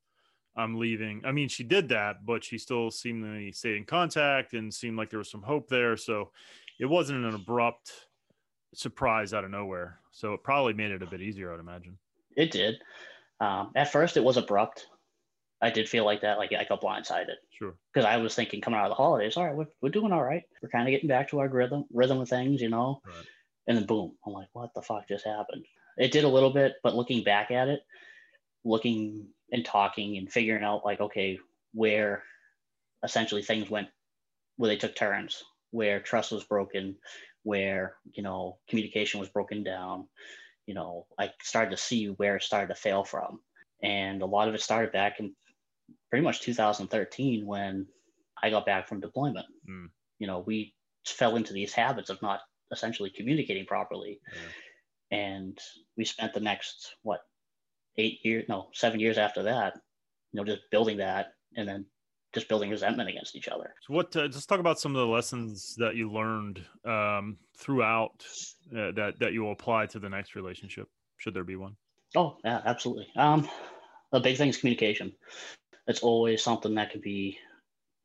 I'm 0.56 0.78
leaving. 0.78 1.22
I 1.24 1.32
mean, 1.32 1.48
she 1.48 1.64
did 1.64 1.88
that, 1.90 2.26
but 2.26 2.44
she 2.44 2.58
still 2.58 2.90
seemingly 2.90 3.52
stayed 3.52 3.76
in 3.76 3.84
contact 3.84 4.52
and 4.52 4.72
seemed 4.72 4.96
like 4.98 5.08
there 5.10 5.18
was 5.18 5.30
some 5.30 5.42
hope 5.42 5.68
there. 5.68 5.96
So 5.96 6.30
it 6.78 6.86
wasn't 6.86 7.24
an 7.24 7.34
abrupt 7.34 7.90
surprise 8.74 9.32
out 9.32 9.44
of 9.44 9.50
nowhere. 9.50 9.98
So 10.10 10.34
it 10.34 10.42
probably 10.42 10.74
made 10.74 10.90
it 10.90 11.02
a 11.02 11.06
bit 11.06 11.20
easier, 11.22 11.52
I'd 11.54 11.60
imagine. 11.60 11.98
it 12.36 12.50
did. 12.50 12.76
Um, 13.40 13.72
at 13.74 13.90
first, 13.90 14.16
it 14.16 14.24
was 14.24 14.36
abrupt. 14.36 14.86
I 15.60 15.70
did 15.70 15.88
feel 15.88 16.04
like 16.04 16.20
that, 16.22 16.38
like 16.38 16.52
I 16.52 16.64
got 16.64 16.80
blindsided 16.82 17.36
Sure. 17.50 17.74
because 17.92 18.04
I 18.04 18.16
was 18.16 18.34
thinking 18.34 18.60
coming 18.60 18.78
out 18.80 18.86
of 18.86 18.90
the 18.90 18.94
holidays, 18.96 19.36
all 19.36 19.44
right, 19.46 19.54
we're, 19.54 19.66
we're 19.80 19.90
doing 19.90 20.12
all 20.12 20.22
right. 20.22 20.42
We're 20.60 20.68
kind 20.68 20.88
of 20.88 20.90
getting 20.90 21.08
back 21.08 21.28
to 21.30 21.38
our 21.40 21.48
rhythm, 21.48 21.84
rhythm 21.92 22.20
of 22.20 22.28
things, 22.28 22.60
you 22.60 22.68
know. 22.68 23.00
Right. 23.06 23.26
And 23.68 23.76
then 23.78 23.86
boom, 23.86 24.12
I'm 24.26 24.32
like, 24.32 24.48
what 24.54 24.74
the 24.74 24.82
fuck 24.82 25.06
just 25.08 25.24
happened? 25.24 25.64
It 25.96 26.10
did 26.12 26.24
a 26.24 26.28
little 26.28 26.50
bit, 26.52 26.74
but 26.82 26.94
looking 26.96 27.22
back 27.22 27.50
at 27.52 27.68
it, 27.68 27.80
looking 28.64 29.28
and 29.52 29.64
talking 29.64 30.16
and 30.16 30.32
figuring 30.32 30.64
out 30.64 30.84
like, 30.84 31.00
okay, 31.00 31.38
where 31.74 32.24
essentially 33.04 33.42
things 33.42 33.70
went, 33.70 33.88
where 34.56 34.68
they 34.68 34.76
took 34.76 34.96
turns, 34.96 35.42
where 35.70 36.00
trust 36.00 36.32
was 36.32 36.44
broken, 36.44 36.96
where 37.44 37.96
you 38.12 38.22
know 38.22 38.58
communication 38.68 39.20
was 39.20 39.28
broken 39.28 39.62
down. 39.62 40.08
You 40.66 40.74
know, 40.74 41.06
I 41.18 41.30
started 41.42 41.70
to 41.72 41.76
see 41.76 42.06
where 42.06 42.36
it 42.36 42.42
started 42.42 42.68
to 42.68 42.80
fail 42.80 43.04
from, 43.04 43.40
and 43.82 44.22
a 44.22 44.26
lot 44.26 44.48
of 44.48 44.54
it 44.54 44.62
started 44.62 44.92
back 44.92 45.20
in 45.20 45.34
pretty 46.10 46.24
much 46.24 46.40
2013 46.40 47.46
when 47.46 47.86
I 48.42 48.50
got 48.50 48.66
back 48.66 48.88
from 48.88 49.00
deployment. 49.00 49.46
Mm. 49.68 49.88
You 50.18 50.26
know, 50.26 50.40
we 50.46 50.74
fell 51.06 51.36
into 51.36 51.52
these 51.52 51.72
habits 51.72 52.10
of 52.10 52.20
not 52.22 52.40
essentially 52.72 53.10
communicating 53.10 53.66
properly. 53.66 54.20
And 55.10 55.58
we 55.96 56.04
spent 56.04 56.32
the 56.32 56.40
next, 56.40 56.94
what, 57.02 57.20
eight 57.98 58.18
years, 58.24 58.44
no, 58.48 58.68
seven 58.72 59.00
years 59.00 59.18
after 59.18 59.42
that, 59.44 59.74
you 60.32 60.38
know, 60.38 60.44
just 60.44 60.62
building 60.70 60.98
that 60.98 61.34
and 61.56 61.68
then 61.68 61.86
just 62.34 62.48
building 62.48 62.70
resentment 62.70 63.10
against 63.10 63.36
each 63.36 63.48
other. 63.48 63.74
So 63.86 63.94
what? 63.94 64.16
Uh, 64.16 64.28
just 64.28 64.48
talk 64.48 64.60
about 64.60 64.80
some 64.80 64.96
of 64.96 65.00
the 65.06 65.12
lessons 65.12 65.74
that 65.76 65.96
you 65.96 66.10
learned 66.10 66.64
um, 66.86 67.36
throughout 67.58 68.24
uh, 68.76 68.92
that 68.92 69.14
that 69.20 69.32
you 69.32 69.42
will 69.42 69.52
apply 69.52 69.86
to 69.86 69.98
the 69.98 70.08
next 70.08 70.34
relationship, 70.34 70.88
should 71.18 71.34
there 71.34 71.44
be 71.44 71.56
one. 71.56 71.76
Oh, 72.16 72.36
yeah, 72.44 72.60
absolutely. 72.64 73.08
Um, 73.16 73.48
the 74.12 74.20
big 74.20 74.36
thing 74.36 74.48
is 74.48 74.58
communication. 74.58 75.12
It's 75.86 76.00
always 76.00 76.42
something 76.42 76.74
that 76.74 76.90
can 76.90 77.00
be 77.00 77.38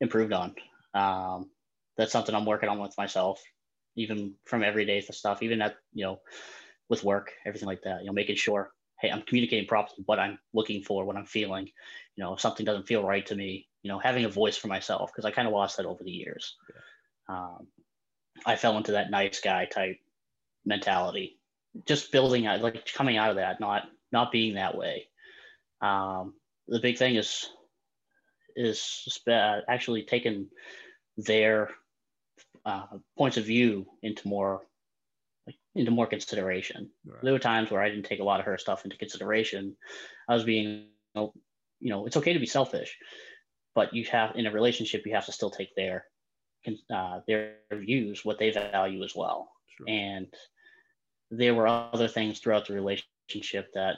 improved 0.00 0.32
on. 0.32 0.54
Um, 0.94 1.50
that's 1.96 2.12
something 2.12 2.34
I'm 2.34 2.46
working 2.46 2.68
on 2.68 2.78
with 2.78 2.94
myself, 2.96 3.42
even 3.96 4.34
from 4.44 4.62
everyday 4.62 5.00
stuff, 5.00 5.42
even 5.42 5.60
at, 5.60 5.76
you 5.92 6.04
know, 6.04 6.20
with 6.88 7.04
work, 7.04 7.32
everything 7.46 7.66
like 7.66 7.82
that, 7.82 8.00
you 8.00 8.06
know, 8.06 8.12
making 8.12 8.36
sure, 8.36 8.70
hey, 9.00 9.10
I'm 9.10 9.22
communicating 9.22 9.66
properly 9.66 10.02
what 10.06 10.18
I'm 10.18 10.38
looking 10.52 10.82
for, 10.82 11.04
what 11.04 11.16
I'm 11.16 11.26
feeling. 11.26 11.66
You 12.16 12.24
know, 12.24 12.34
if 12.34 12.40
something 12.40 12.66
doesn't 12.66 12.86
feel 12.88 13.04
right 13.04 13.24
to 13.26 13.34
me, 13.34 13.66
you 13.82 13.88
know, 13.90 13.98
having 13.98 14.24
a 14.24 14.28
voice 14.28 14.56
for 14.56 14.68
myself, 14.68 15.10
because 15.12 15.24
I 15.24 15.30
kind 15.30 15.46
of 15.46 15.54
lost 15.54 15.76
that 15.76 15.86
over 15.86 16.02
the 16.02 16.10
years. 16.10 16.56
Um, 17.28 17.68
I 18.44 18.56
fell 18.56 18.76
into 18.76 18.92
that 18.92 19.10
nice 19.10 19.40
guy 19.40 19.66
type 19.66 19.98
mentality, 20.64 21.38
just 21.86 22.12
building 22.12 22.46
out, 22.46 22.60
like 22.60 22.92
coming 22.92 23.16
out 23.16 23.30
of 23.30 23.36
that, 23.36 23.60
not 23.60 23.84
not 24.10 24.32
being 24.32 24.54
that 24.54 24.76
way. 24.76 25.08
Um, 25.80 26.34
the 26.66 26.80
big 26.80 26.98
thing 26.98 27.16
is 27.16 27.48
is 28.56 28.80
sp- 28.82 29.64
actually 29.68 30.02
taking 30.02 30.48
their 31.16 31.70
uh, 32.64 32.86
points 33.16 33.36
of 33.36 33.44
view 33.44 33.86
into 34.02 34.26
more 34.26 34.62
into 35.78 35.90
more 35.90 36.06
consideration. 36.06 36.90
Right. 37.06 37.22
There 37.22 37.32
were 37.32 37.38
times 37.38 37.70
where 37.70 37.82
I 37.82 37.88
didn't 37.88 38.04
take 38.04 38.20
a 38.20 38.24
lot 38.24 38.40
of 38.40 38.46
her 38.46 38.58
stuff 38.58 38.84
into 38.84 38.96
consideration. 38.96 39.76
I 40.28 40.34
was 40.34 40.44
being, 40.44 40.88
you 41.14 41.32
know, 41.80 42.06
it's 42.06 42.16
okay 42.16 42.32
to 42.32 42.38
be 42.38 42.46
selfish, 42.46 42.96
but 43.74 43.94
you 43.94 44.04
have 44.06 44.36
in 44.36 44.46
a 44.46 44.52
relationship 44.52 45.06
you 45.06 45.14
have 45.14 45.26
to 45.26 45.32
still 45.32 45.50
take 45.50 45.74
their 45.76 46.04
uh, 46.94 47.20
their 47.26 47.56
views, 47.72 48.24
what 48.24 48.38
they 48.38 48.50
value 48.50 49.02
as 49.04 49.14
well. 49.14 49.50
Sure. 49.76 49.88
And 49.88 50.26
there 51.30 51.54
were 51.54 51.66
other 51.66 52.08
things 52.08 52.40
throughout 52.40 52.66
the 52.66 52.74
relationship 52.74 53.68
that 53.74 53.96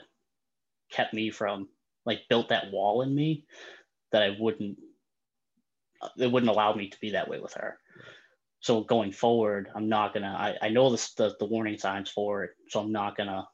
kept 0.91 1.13
me 1.13 1.31
from 1.31 1.69
like 2.05 2.21
built 2.29 2.49
that 2.49 2.71
wall 2.71 3.01
in 3.01 3.15
me 3.15 3.45
that 4.11 4.23
I 4.23 4.35
wouldn't 4.39 4.77
it 6.17 6.31
wouldn't 6.31 6.49
allow 6.51 6.73
me 6.73 6.89
to 6.89 6.99
be 6.99 7.11
that 7.11 7.29
way 7.29 7.39
with 7.39 7.53
her. 7.53 7.77
So 8.61 8.81
going 8.81 9.11
forward, 9.11 9.69
I'm 9.75 9.89
not 9.89 10.13
gonna. 10.13 10.27
I, 10.61 10.67
I 10.67 10.69
know 10.69 10.89
this, 10.89 11.13
the 11.13 11.35
the 11.39 11.45
warning 11.45 11.77
signs 11.77 12.09
for 12.09 12.43
it, 12.43 12.51
so 12.69 12.79
I'm 12.79 12.91
not 12.91 13.17
gonna 13.17 13.47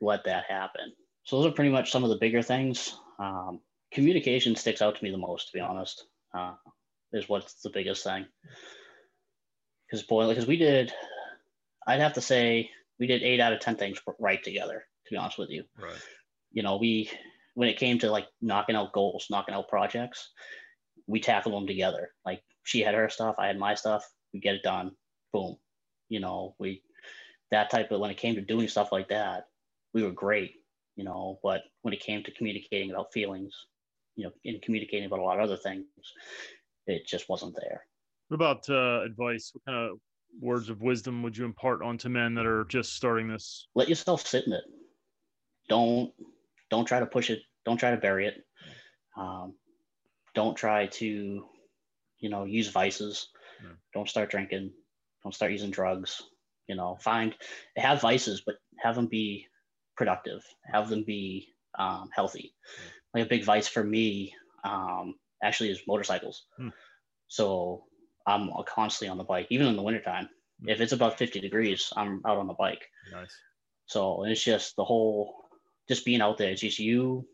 let 0.00 0.24
that 0.24 0.44
happen. 0.48 0.92
So 1.24 1.36
those 1.40 1.50
are 1.50 1.54
pretty 1.54 1.70
much 1.70 1.90
some 1.90 2.04
of 2.04 2.10
the 2.10 2.16
bigger 2.16 2.40
things. 2.42 2.96
Um, 3.18 3.60
communication 3.92 4.54
sticks 4.56 4.82
out 4.82 4.96
to 4.96 5.04
me 5.04 5.10
the 5.10 5.18
most, 5.18 5.48
to 5.48 5.52
be 5.52 5.60
honest. 5.60 6.06
Uh, 6.32 6.54
is 7.12 7.28
what's 7.28 7.54
the 7.62 7.70
biggest 7.70 8.04
thing. 8.04 8.24
Because 9.86 10.04
boy, 10.04 10.28
because 10.28 10.46
we 10.46 10.56
did, 10.56 10.92
I'd 11.86 11.98
have 12.00 12.12
to 12.14 12.20
say 12.20 12.70
we 13.00 13.08
did 13.08 13.22
eight 13.22 13.40
out 13.40 13.52
of 13.52 13.58
ten 13.60 13.76
things 13.76 13.98
right 14.20 14.42
together. 14.42 14.84
To 15.06 15.10
be 15.10 15.16
honest 15.16 15.38
with 15.38 15.50
you, 15.50 15.64
Right. 15.76 15.98
you 16.52 16.62
know, 16.62 16.76
we 16.76 17.10
when 17.54 17.68
it 17.68 17.78
came 17.78 17.98
to 17.98 18.10
like 18.12 18.28
knocking 18.40 18.76
out 18.76 18.92
goals, 18.92 19.26
knocking 19.28 19.54
out 19.54 19.68
projects, 19.68 20.30
we 21.08 21.18
tackled 21.18 21.54
them 21.54 21.66
together. 21.66 22.12
Like 22.24 22.42
she 22.62 22.80
had 22.80 22.94
her 22.94 23.08
stuff, 23.08 23.34
I 23.38 23.48
had 23.48 23.58
my 23.58 23.74
stuff. 23.74 24.08
We 24.32 24.40
get 24.40 24.54
it 24.54 24.62
done. 24.62 24.92
Boom. 25.32 25.56
You 26.08 26.20
know, 26.20 26.54
we 26.58 26.82
that 27.50 27.70
type 27.70 27.90
of 27.90 28.00
when 28.00 28.10
it 28.10 28.16
came 28.16 28.34
to 28.36 28.40
doing 28.40 28.68
stuff 28.68 28.92
like 28.92 29.08
that, 29.08 29.46
we 29.94 30.02
were 30.02 30.12
great. 30.12 30.54
You 30.96 31.04
know, 31.04 31.38
but 31.42 31.62
when 31.82 31.94
it 31.94 32.00
came 32.00 32.22
to 32.24 32.30
communicating 32.32 32.90
about 32.90 33.12
feelings, 33.12 33.54
you 34.16 34.24
know, 34.24 34.32
and 34.44 34.60
communicating 34.60 35.06
about 35.06 35.20
a 35.20 35.22
lot 35.22 35.38
of 35.38 35.44
other 35.44 35.56
things, 35.56 35.86
it 36.86 37.06
just 37.06 37.28
wasn't 37.28 37.56
there. 37.56 37.84
What 38.28 38.34
about 38.34 38.68
uh, 38.68 39.02
advice? 39.04 39.50
What 39.54 39.64
kind 39.64 39.90
of 39.90 39.98
words 40.40 40.68
of 40.68 40.82
wisdom 40.82 41.22
would 41.22 41.36
you 41.36 41.44
impart 41.44 41.82
onto 41.82 42.08
men 42.08 42.34
that 42.34 42.46
are 42.46 42.64
just 42.64 42.94
starting 42.94 43.28
this? 43.28 43.68
Let 43.74 43.88
yourself 43.88 44.26
sit 44.26 44.46
in 44.46 44.52
it. 44.52 44.64
Don't 45.68 46.12
don't 46.70 46.84
try 46.84 47.00
to 47.00 47.06
push 47.06 47.30
it. 47.30 47.40
Don't 47.64 47.78
try 47.78 47.90
to 47.90 47.96
bury 47.96 48.26
it. 48.26 48.44
Um, 49.16 49.54
don't 50.34 50.56
try 50.56 50.86
to, 50.86 51.44
you 52.18 52.28
know, 52.28 52.44
use 52.44 52.68
vices. 52.68 53.28
Yeah. 53.62 53.72
Don't 53.94 54.08
start 54.08 54.30
drinking. 54.30 54.72
Don't 55.22 55.34
start 55.34 55.52
using 55.52 55.70
drugs. 55.70 56.22
You 56.66 56.76
know, 56.76 56.96
find 57.00 57.34
have 57.76 58.00
vices, 58.00 58.42
but 58.44 58.56
have 58.82 58.94
them 58.94 59.06
be 59.06 59.46
productive. 59.96 60.42
Have 60.72 60.88
them 60.88 61.04
be 61.04 61.48
um, 61.78 62.10
healthy. 62.14 62.54
Like 63.12 63.26
a 63.26 63.28
big 63.28 63.44
vice 63.44 63.68
for 63.68 63.82
me, 63.82 64.34
um, 64.64 65.14
actually, 65.42 65.70
is 65.70 65.80
motorcycles. 65.86 66.46
Hmm. 66.56 66.68
So 67.28 67.84
I'm 68.26 68.50
constantly 68.66 69.10
on 69.10 69.18
the 69.18 69.24
bike, 69.24 69.48
even 69.50 69.66
in 69.66 69.76
the 69.76 69.82
wintertime. 69.82 70.28
Hmm. 70.62 70.68
If 70.68 70.80
it's 70.80 70.92
above 70.92 71.16
50 71.16 71.40
degrees, 71.40 71.92
I'm 71.96 72.22
out 72.26 72.38
on 72.38 72.46
the 72.46 72.54
bike. 72.54 72.86
Nice. 73.12 73.34
So 73.86 74.24
it's 74.24 74.42
just 74.42 74.76
the 74.76 74.84
whole, 74.84 75.34
just 75.88 76.04
being 76.04 76.20
out 76.20 76.38
there. 76.38 76.50
It's 76.50 76.60
just 76.60 76.78
you, 76.78 77.26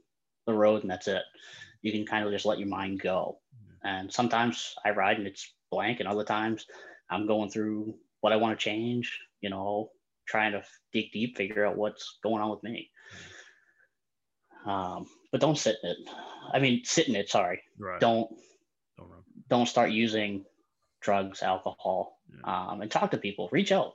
the 0.46 0.54
road, 0.54 0.82
and 0.82 0.90
that's 0.90 1.08
it. 1.08 1.22
You 1.82 1.92
can 1.92 2.06
kind 2.06 2.24
of 2.24 2.32
just 2.32 2.46
let 2.46 2.58
your 2.58 2.68
mind 2.68 3.00
go. 3.00 3.38
And 3.84 4.12
sometimes 4.12 4.74
I 4.84 4.90
ride 4.90 5.18
and 5.18 5.26
it's 5.26 5.52
blank, 5.70 6.00
and 6.00 6.08
other 6.08 6.24
times 6.24 6.66
I'm 7.10 7.26
going 7.26 7.50
through 7.50 7.94
what 8.20 8.32
I 8.32 8.36
want 8.36 8.58
to 8.58 8.62
change. 8.64 9.18
You 9.40 9.50
know, 9.50 9.90
trying 10.26 10.52
to 10.52 10.62
dig 10.92 11.12
deep, 11.12 11.36
figure 11.36 11.66
out 11.66 11.76
what's 11.76 12.18
going 12.22 12.42
on 12.42 12.50
with 12.50 12.62
me. 12.62 12.90
Um, 14.64 15.06
but 15.30 15.40
don't 15.40 15.58
sit 15.58 15.76
in 15.82 15.90
it. 15.90 15.96
I 16.52 16.58
mean, 16.58 16.82
sit 16.84 17.08
in 17.08 17.16
it. 17.16 17.28
Sorry. 17.28 17.62
Right. 17.78 18.00
Don't 18.00 18.28
Don't 18.98 19.10
run. 19.10 19.22
don't 19.48 19.68
start 19.68 19.90
using 19.90 20.44
drugs, 21.00 21.42
alcohol, 21.42 22.18
Yeah. 22.28 22.70
um, 22.70 22.80
and 22.80 22.90
talk 22.90 23.10
to 23.12 23.18
people. 23.18 23.48
Reach 23.52 23.70
out. 23.70 23.94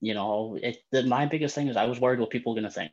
You 0.00 0.14
know, 0.14 0.58
it, 0.60 0.78
the, 0.90 1.04
my 1.04 1.26
biggest 1.26 1.54
thing 1.54 1.68
is 1.68 1.76
I 1.76 1.86
was 1.86 2.00
worried 2.00 2.20
what 2.20 2.30
people 2.30 2.52
were 2.52 2.60
gonna 2.60 2.70
think. 2.72 2.92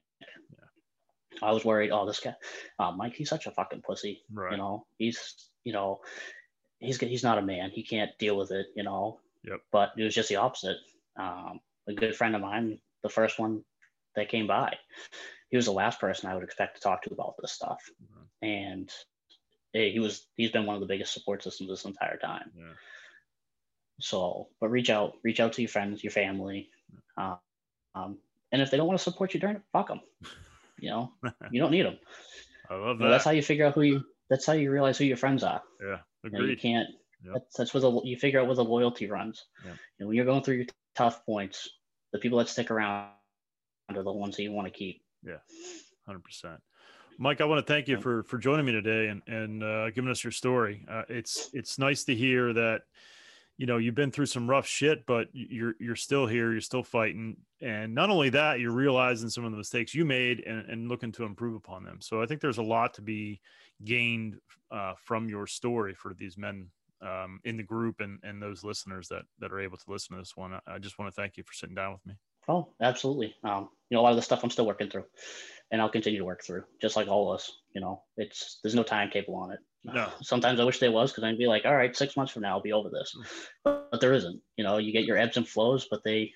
I 1.41 1.51
was 1.51 1.63
worried. 1.65 1.91
Oh, 1.91 2.05
this 2.05 2.19
guy, 2.19 2.35
uh, 2.79 2.91
Mike, 2.91 3.13
he's 3.15 3.29
such 3.29 3.47
a 3.47 3.51
fucking 3.51 3.81
pussy. 3.81 4.21
Right. 4.31 4.51
You 4.51 4.57
know, 4.57 4.85
he's 4.97 5.49
you 5.63 5.73
know, 5.73 5.99
he's 6.79 6.99
he's 6.99 7.23
not 7.23 7.37
a 7.37 7.41
man. 7.41 7.69
He 7.71 7.83
can't 7.83 8.17
deal 8.17 8.35
with 8.37 8.51
it. 8.51 8.67
You 8.75 8.83
know. 8.83 9.19
Yep. 9.43 9.61
But 9.71 9.93
it 9.97 10.03
was 10.03 10.13
just 10.15 10.29
the 10.29 10.35
opposite. 10.37 10.77
Um, 11.15 11.59
a 11.87 11.93
good 11.93 12.15
friend 12.15 12.35
of 12.35 12.41
mine, 12.41 12.79
the 13.03 13.09
first 13.09 13.39
one 13.39 13.63
that 14.15 14.29
came 14.29 14.47
by, 14.47 14.75
he 15.49 15.55
was 15.57 15.65
the 15.65 15.71
last 15.71 15.99
person 15.99 16.29
I 16.29 16.35
would 16.35 16.43
expect 16.43 16.75
to 16.75 16.81
talk 16.81 17.01
to 17.03 17.13
about 17.13 17.35
this 17.41 17.51
stuff, 17.53 17.81
Mhm. 18.01 18.27
and 18.41 18.93
eh, 19.75 19.89
he 19.91 19.99
was 19.99 20.27
he's 20.35 20.51
been 20.51 20.65
one 20.65 20.75
of 20.75 20.81
the 20.81 20.87
biggest 20.87 21.13
support 21.13 21.41
systems 21.43 21.69
this 21.69 21.85
entire 21.85 22.17
time. 22.17 22.51
Yeah. 22.55 22.73
So, 24.01 24.47
but 24.61 24.69
reach 24.69 24.89
out, 24.89 25.17
reach 25.23 25.39
out 25.39 25.53
to 25.53 25.61
your 25.61 25.69
friends, 25.69 26.03
your 26.03 26.11
family, 26.11 26.69
uh, 27.17 27.35
um, 27.95 28.17
and 28.51 28.61
if 28.61 28.71
they 28.71 28.77
don't 28.77 28.87
want 28.87 28.97
to 28.97 29.03
support 29.03 29.33
you 29.33 29.39
during 29.39 29.57
it, 29.57 29.61
fuck 29.71 29.87
them. 29.87 30.01
You 30.81 30.89
know, 30.91 31.11
you 31.51 31.59
don't 31.59 31.71
need 31.71 31.85
them. 31.85 31.99
I 32.69 32.75
love 32.75 32.97
You 32.99 33.03
know, 33.03 33.05
that. 33.05 33.09
that's 33.11 33.25
how 33.25 33.31
you 33.31 33.41
figure 33.41 33.65
out 33.65 33.73
who 33.73 33.81
you. 33.81 34.05
That's 34.29 34.45
how 34.45 34.53
you 34.53 34.71
realize 34.71 34.97
who 34.97 35.05
your 35.05 35.17
friends 35.17 35.43
are. 35.43 35.61
yeah. 35.81 35.97
You, 36.23 36.29
know, 36.31 36.41
you 36.41 36.57
can't. 36.57 36.89
Yep. 37.23 37.33
That's, 37.33 37.57
that's 37.57 37.73
where 37.73 37.81
the 37.81 38.01
you 38.03 38.17
figure 38.17 38.39
out 38.39 38.47
where 38.47 38.55
the 38.55 38.63
loyalty 38.63 39.09
runs. 39.09 39.45
Yep. 39.65 39.73
You 39.73 40.03
know, 40.03 40.07
when 40.07 40.15
you're 40.15 40.25
going 40.25 40.43
through 40.43 40.55
your 40.55 40.65
tough 40.95 41.25
points, 41.25 41.69
the 42.11 42.19
people 42.19 42.37
that 42.39 42.49
stick 42.49 42.71
around 42.71 43.09
are 43.89 44.03
the 44.03 44.11
ones 44.11 44.35
that 44.37 44.43
you 44.43 44.51
want 44.51 44.67
to 44.67 44.73
keep. 44.73 45.01
Yeah, 45.25 45.37
Hundred 46.05 46.23
percent. 46.23 46.61
Mike, 47.17 47.41
I 47.41 47.45
want 47.45 47.65
to 47.65 47.73
thank 47.73 47.87
you 47.87 47.99
for 47.99 48.23
for 48.23 48.37
joining 48.37 48.65
me 48.65 48.71
today 48.71 49.07
and 49.07 49.21
and 49.27 49.63
uh, 49.63 49.89
giving 49.91 50.09
us 50.09 50.23
your 50.23 50.31
story. 50.31 50.85
Uh, 50.89 51.03
it's 51.09 51.49
it's 51.53 51.77
nice 51.77 52.03
to 52.05 52.15
hear 52.15 52.53
that 52.53 52.83
you 53.59 53.65
know 53.65 53.75
you've 53.75 53.93
been 53.93 54.09
through 54.09 54.27
some 54.27 54.49
rough 54.49 54.65
shit, 54.65 55.05
but 55.05 55.27
you're 55.33 55.73
you're 55.81 55.97
still 55.97 56.25
here, 56.25 56.53
you're 56.53 56.61
still 56.61 56.81
fighting, 56.81 57.35
and 57.61 57.93
not 57.93 58.09
only 58.09 58.29
that, 58.29 58.61
you're 58.61 58.71
realizing 58.71 59.27
some 59.27 59.43
of 59.43 59.51
the 59.51 59.57
mistakes 59.57 59.93
you 59.93 60.05
made 60.05 60.39
and, 60.47 60.69
and 60.69 60.87
looking 60.87 61.11
to 61.11 61.25
improve 61.25 61.55
upon 61.55 61.83
them. 61.83 61.97
So 61.99 62.21
I 62.21 62.25
think 62.25 62.39
there's 62.39 62.57
a 62.57 62.63
lot 62.63 62.93
to 62.93 63.01
be 63.01 63.41
gained 63.83 64.37
uh, 64.71 64.93
from 65.03 65.27
your 65.27 65.45
story 65.45 65.93
for 65.93 66.13
these 66.13 66.37
men 66.37 66.67
um, 67.01 67.41
in 67.43 67.57
the 67.57 67.63
group 67.63 67.99
and 67.99 68.19
and 68.23 68.41
those 68.41 68.63
listeners 68.63 69.09
that 69.09 69.23
that 69.39 69.51
are 69.51 69.59
able 69.59 69.75
to 69.75 69.91
listen 69.91 70.15
to 70.15 70.21
this 70.21 70.37
one. 70.37 70.57
I, 70.65 70.79
just 70.79 70.97
want 70.97 71.13
to 71.13 71.21
thank 71.21 71.35
you 71.35 71.43
for 71.43 71.53
sitting 71.53 71.75
down 71.75 71.91
with 71.91 72.05
me. 72.05 72.13
Oh, 72.47 72.69
absolutely. 72.81 73.35
Um, 73.43 73.67
you 73.89 73.95
know, 73.95 74.01
a 74.01 74.03
lot 74.03 74.11
of 74.11 74.15
the 74.15 74.21
stuff 74.21 74.41
I'm 74.41 74.51
still 74.51 74.67
working 74.67 74.89
through, 74.89 75.03
and 75.69 75.81
I'll 75.81 75.89
continue 75.89 76.19
to 76.19 76.25
work 76.25 76.45
through, 76.45 76.63
just 76.81 76.95
like 76.95 77.09
all 77.09 77.29
of 77.29 77.35
us. 77.35 77.51
You 77.75 77.81
know, 77.81 78.03
it's 78.15 78.61
there's 78.63 78.73
no 78.73 78.83
timetable 78.83 79.35
on 79.35 79.51
it. 79.51 79.59
No. 79.83 80.09
Sometimes 80.21 80.59
I 80.59 80.65
wish 80.65 80.79
there 80.79 80.91
was, 80.91 81.11
because 81.11 81.23
I'd 81.23 81.37
be 81.37 81.47
like, 81.47 81.65
all 81.65 81.75
right, 81.75 81.95
six 81.95 82.17
months 82.17 82.33
from 82.33 82.41
now 82.41 82.57
I'll 82.57 82.61
be 82.61 82.73
over 82.73 82.89
this, 82.89 83.15
but, 83.63 83.87
but 83.91 84.01
there 84.01 84.13
isn't. 84.13 84.41
You 84.57 84.63
know, 84.63 84.77
you 84.77 84.91
get 84.91 85.05
your 85.05 85.17
ebbs 85.17 85.37
and 85.37 85.47
flows, 85.47 85.87
but 85.89 86.03
they, 86.03 86.31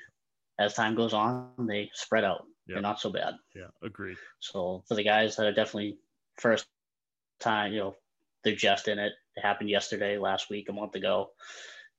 as 0.60 0.74
time 0.74 0.96
goes 0.96 1.14
on, 1.14 1.52
they 1.60 1.90
spread 1.94 2.24
out. 2.24 2.46
Yeah. 2.68 2.76
They're 2.76 2.82
not 2.82 3.02
so 3.02 3.12
bad. 3.12 3.34
Yeah, 3.56 3.68
agreed. 3.82 4.18
So 4.40 4.84
for 4.88 4.96
the 4.96 5.04
guys 5.04 5.36
that 5.36 5.46
are 5.46 5.54
definitely 5.54 5.98
first 6.38 6.66
time, 7.40 7.74
you 7.74 7.80
know, 7.80 7.96
they're 8.44 8.56
just 8.56 8.88
in 8.88 9.00
it. 9.00 9.12
It 9.36 9.42
happened 9.42 9.70
yesterday, 9.70 10.18
last 10.18 10.50
week, 10.50 10.70
a 10.70 10.74
month 10.74 10.96
ago. 10.96 11.32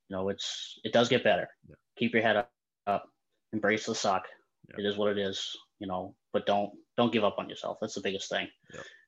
You 0.09 0.15
know, 0.15 0.29
it's 0.29 0.79
it 0.83 0.93
does 0.93 1.09
get 1.09 1.23
better. 1.23 1.47
Yeah. 1.67 1.75
Keep 1.97 2.13
your 2.13 2.23
head 2.23 2.37
up, 2.37 2.51
up, 2.87 3.09
embrace 3.53 3.85
the 3.85 3.93
suck. 3.93 4.25
Yeah. 4.69 4.83
It 4.83 4.87
is 4.87 4.97
what 4.97 5.11
it 5.11 5.19
is, 5.19 5.55
you 5.79 5.87
know, 5.87 6.15
but 6.33 6.47
don't 6.47 6.71
don't 6.97 7.13
give 7.13 7.23
up 7.23 7.35
on 7.37 7.49
yourself. 7.49 7.77
That's 7.79 7.95
the 7.95 8.01
biggest 8.01 8.29
thing. 8.29 8.47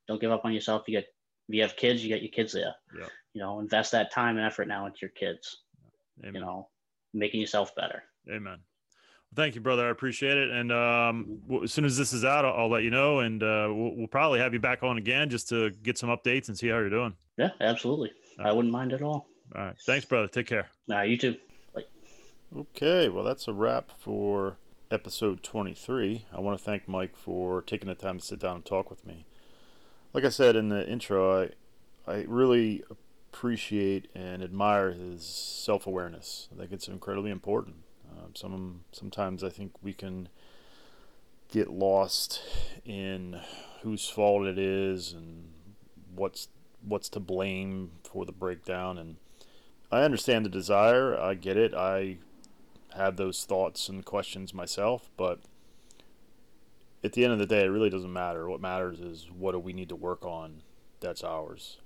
Don't 0.08 0.22
give 0.22 0.32
up 0.32 0.46
on 0.46 0.54
yourself. 0.54 0.84
You 0.88 1.00
get 1.00 1.08
if 1.48 1.56
you 1.56 1.62
have 1.62 1.76
kids, 1.76 2.04
you 2.04 2.10
get 2.10 2.22
your 2.22 2.32
kids 2.32 2.54
there. 2.54 2.76
Yeah. 2.98 3.08
You 3.34 3.42
know, 3.42 3.60
invest 3.60 3.92
that 3.92 4.12
time 4.12 4.38
and 4.38 4.46
effort 4.46 4.68
now 4.68 4.86
into 4.86 5.00
your 5.02 5.12
kids, 5.12 5.64
Amen. 6.22 6.36
you 6.36 6.42
know, 6.42 6.70
making 7.14 7.40
yourself 7.40 7.76
better. 7.76 8.04
Amen. 8.30 8.58
Well, 8.58 9.36
thank 9.36 9.56
you, 9.56 9.62
brother. 9.62 9.88
I 9.88 9.92
appreciate 9.92 10.38
it. 10.38 10.50
And 10.50 10.72
um, 10.72 11.40
as 11.64 11.72
soon 11.72 11.86
as 11.86 11.98
this 11.98 12.14
is 12.14 12.26
out, 12.26 12.46
I'll, 12.46 12.54
I'll 12.54 12.70
let 12.70 12.84
you 12.84 12.90
know, 12.90 13.20
and 13.20 13.44
uh, 13.44 13.68
we'll, 13.70 13.96
we'll 13.96 14.08
probably 14.08 14.40
have 14.40 14.54
you 14.54 14.60
back 14.60 14.84
on 14.84 14.98
again 14.98 15.30
just 15.30 15.50
to 15.50 15.70
get 15.84 15.98
some 15.98 16.10
updates 16.10 16.48
and 16.48 16.58
see 16.58 16.68
how 16.68 16.78
you're 16.78 16.90
doing. 16.90 17.14
Yeah, 17.38 17.50
absolutely. 17.62 18.12
I 18.40 18.52
wouldn't 18.52 18.72
mind 18.72 18.94
at 18.94 19.02
all. 19.02 19.28
All 19.56 19.66
right. 19.66 19.76
Thanks, 19.86 20.06
brother. 20.06 20.28
Take 20.28 20.48
care. 20.48 20.68
Nah, 20.88 21.02
you 21.02 21.18
too. 21.18 21.36
Okay. 22.56 23.10
Well, 23.10 23.24
that's 23.24 23.48
a 23.48 23.54
wrap 23.54 23.92
for 24.00 24.58
episode 24.90 25.44
23. 25.44 26.26
I 26.34 26.40
want 26.40 26.58
to 26.58 26.64
thank 26.64 26.88
Mike 26.88 27.16
for 27.16 27.62
taking 27.62 27.90
the 27.90 27.96
time 27.96 28.20
to 28.20 28.26
sit 28.26 28.40
down 28.40 28.58
and 28.58 28.66
talk 28.66 28.90
with 28.90 29.06
me. 29.06 29.26
Like 30.18 30.26
I 30.26 30.30
said 30.30 30.56
in 30.56 30.70
the 30.70 30.84
intro, 30.90 31.44
I 31.44 32.12
I 32.12 32.26
really 32.28 32.84
appreciate 32.90 34.08
and 34.16 34.42
admire 34.42 34.92
his 34.92 35.24
self 35.24 35.86
awareness. 35.86 36.50
I 36.52 36.60
think 36.60 36.72
it's 36.72 36.88
incredibly 36.88 37.30
important. 37.30 37.76
Um, 38.10 38.32
some 38.34 38.80
sometimes 38.92 39.44
I 39.44 39.50
think 39.50 39.74
we 39.84 39.94
can 39.94 40.30
get 41.52 41.70
lost 41.70 42.42
in 42.84 43.40
whose 43.84 44.10
fault 44.10 44.48
it 44.48 44.58
is 44.58 45.14
and 45.14 45.52
what's 46.16 46.48
what's 46.82 47.10
to 47.10 47.20
blame 47.20 47.92
for 48.04 48.26
the 48.26 48.32
breakdown 48.32 48.98
and 48.98 49.18
I 49.92 50.02
understand 50.02 50.46
the 50.46 50.50
desire. 50.50 51.16
I 51.16 51.36
get 51.36 51.58
it. 51.58 51.76
I 51.76 52.18
have 52.96 53.18
those 53.18 53.46
thoughts 53.46 53.88
and 53.88 54.04
questions 54.04 54.52
myself, 54.52 55.12
but 55.16 55.42
at 57.04 57.14
the 57.14 57.24
end 57.24 57.34
of 57.34 57.40
the 57.40 57.46
day, 57.46 57.64
it 57.64 57.70
really 57.70 57.90
doesn't 57.90 58.12
matter. 58.12 58.50
What 58.50 58.62
matters 58.62 59.00
is 59.00 59.28
what 59.32 59.52
do 59.54 59.60
we 59.60 59.74
need 59.74 59.90
to 59.90 59.96
work 59.96 60.26
on 60.26 60.64
that's 61.00 61.24
ours. 61.24 61.78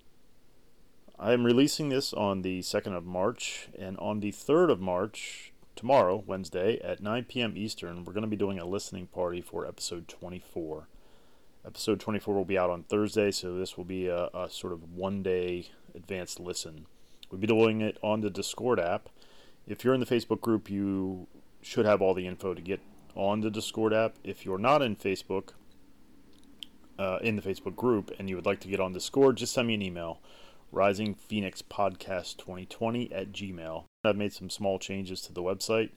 I 1.20 1.34
am 1.34 1.46
releasing 1.46 1.90
this 1.90 2.14
on 2.14 2.42
the 2.42 2.62
2nd 2.62 2.96
of 2.96 3.06
March, 3.06 3.68
and 3.78 3.98
on 3.98 4.20
the 4.20 4.32
3rd 4.32 4.72
of 4.72 4.80
March, 4.80 5.54
tomorrow, 5.76 6.24
Wednesday, 6.26 6.80
at 6.80 7.02
9 7.02 7.26
p.m. 7.26 7.54
Eastern, 7.56 8.04
we're 8.04 8.14
going 8.14 8.24
to 8.24 8.30
be 8.30 8.36
doing 8.36 8.58
a 8.58 8.66
listening 8.66 9.08
party 9.08 9.42
for 9.42 9.68
episode 9.68 10.08
24. 10.08 10.88
Episode 11.66 12.00
24 12.00 12.34
will 12.34 12.46
be 12.46 12.58
out 12.58 12.72
on 12.72 12.84
Thursday, 12.84 13.30
so 13.32 13.56
this 13.56 13.78
will 13.78 13.84
be 13.84 14.08
a, 14.08 14.30
a 14.34 14.50
sort 14.50 14.74
of 14.74 14.94
one 14.94 15.22
day 15.22 15.70
advanced 15.94 16.40
listen. 16.40 16.88
We'll 17.30 17.42
be 17.42 17.48
doing 17.48 17.82
it 17.82 17.98
on 18.02 18.22
the 18.22 18.32
Discord 18.32 18.80
app. 18.80 19.10
If 19.68 19.84
you're 19.84 19.94
in 19.94 20.00
the 20.00 20.06
Facebook 20.08 20.42
group, 20.42 20.72
you 20.72 21.28
should 21.62 21.86
have 21.86 22.02
all 22.02 22.16
the 22.16 22.26
info 22.26 22.56
to 22.56 22.62
get 22.62 22.80
on 23.16 23.42
the 23.42 23.50
Discord 23.50 23.94
app. 23.94 24.16
If 24.24 24.46
you're 24.46 24.58
not 24.58 24.82
in 24.82 24.96
Facebook, 24.96 25.50
uh, 26.98 27.20
in 27.22 27.36
the 27.36 27.42
Facebook 27.42 27.76
group, 27.76 28.12
and 28.20 28.30
you 28.30 28.36
would 28.36 28.46
like 28.46 28.60
to 28.62 28.68
get 28.68 28.80
on 28.80 28.94
Discord, 28.94 29.38
just 29.38 29.54
send 29.54 29.68
me 29.68 29.74
an 29.74 29.82
email. 29.82 30.20
Rising 30.72 31.16
Phoenix 31.16 31.62
Podcast 31.62 32.38
2020 32.38 33.12
at 33.12 33.32
Gmail. 33.32 33.86
I've 34.06 34.16
made 34.16 34.34
some 34.34 34.50
small 34.50 34.80
changes 34.80 35.22
to 35.24 35.34
the 35.34 35.42
website, 35.42 35.90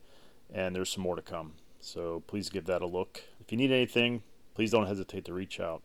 and 0.53 0.75
there's 0.75 0.91
some 0.91 1.03
more 1.03 1.17
to 1.17 1.23
come. 1.23 1.53
So 1.81 2.23
please 2.27 2.49
give 2.49 2.67
that 2.67 2.83
a 2.83 2.87
look. 2.87 3.23
If 3.41 3.53
you 3.53 3.59
need 3.59 3.71
anything, 3.71 4.23
please 4.55 4.71
don't 4.71 4.87
hesitate 4.87 5.25
to 5.27 5.33
reach 5.33 5.61
out. 5.61 5.83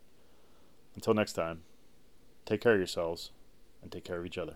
Until 0.96 1.14
next 1.14 1.34
time, 1.34 1.62
take 2.46 2.62
care 2.62 2.74
of 2.74 2.80
yourselves 2.80 3.32
and 3.82 3.92
take 3.92 4.06
care 4.06 4.18
of 4.18 4.26
each 4.26 4.38
other. 4.38 4.56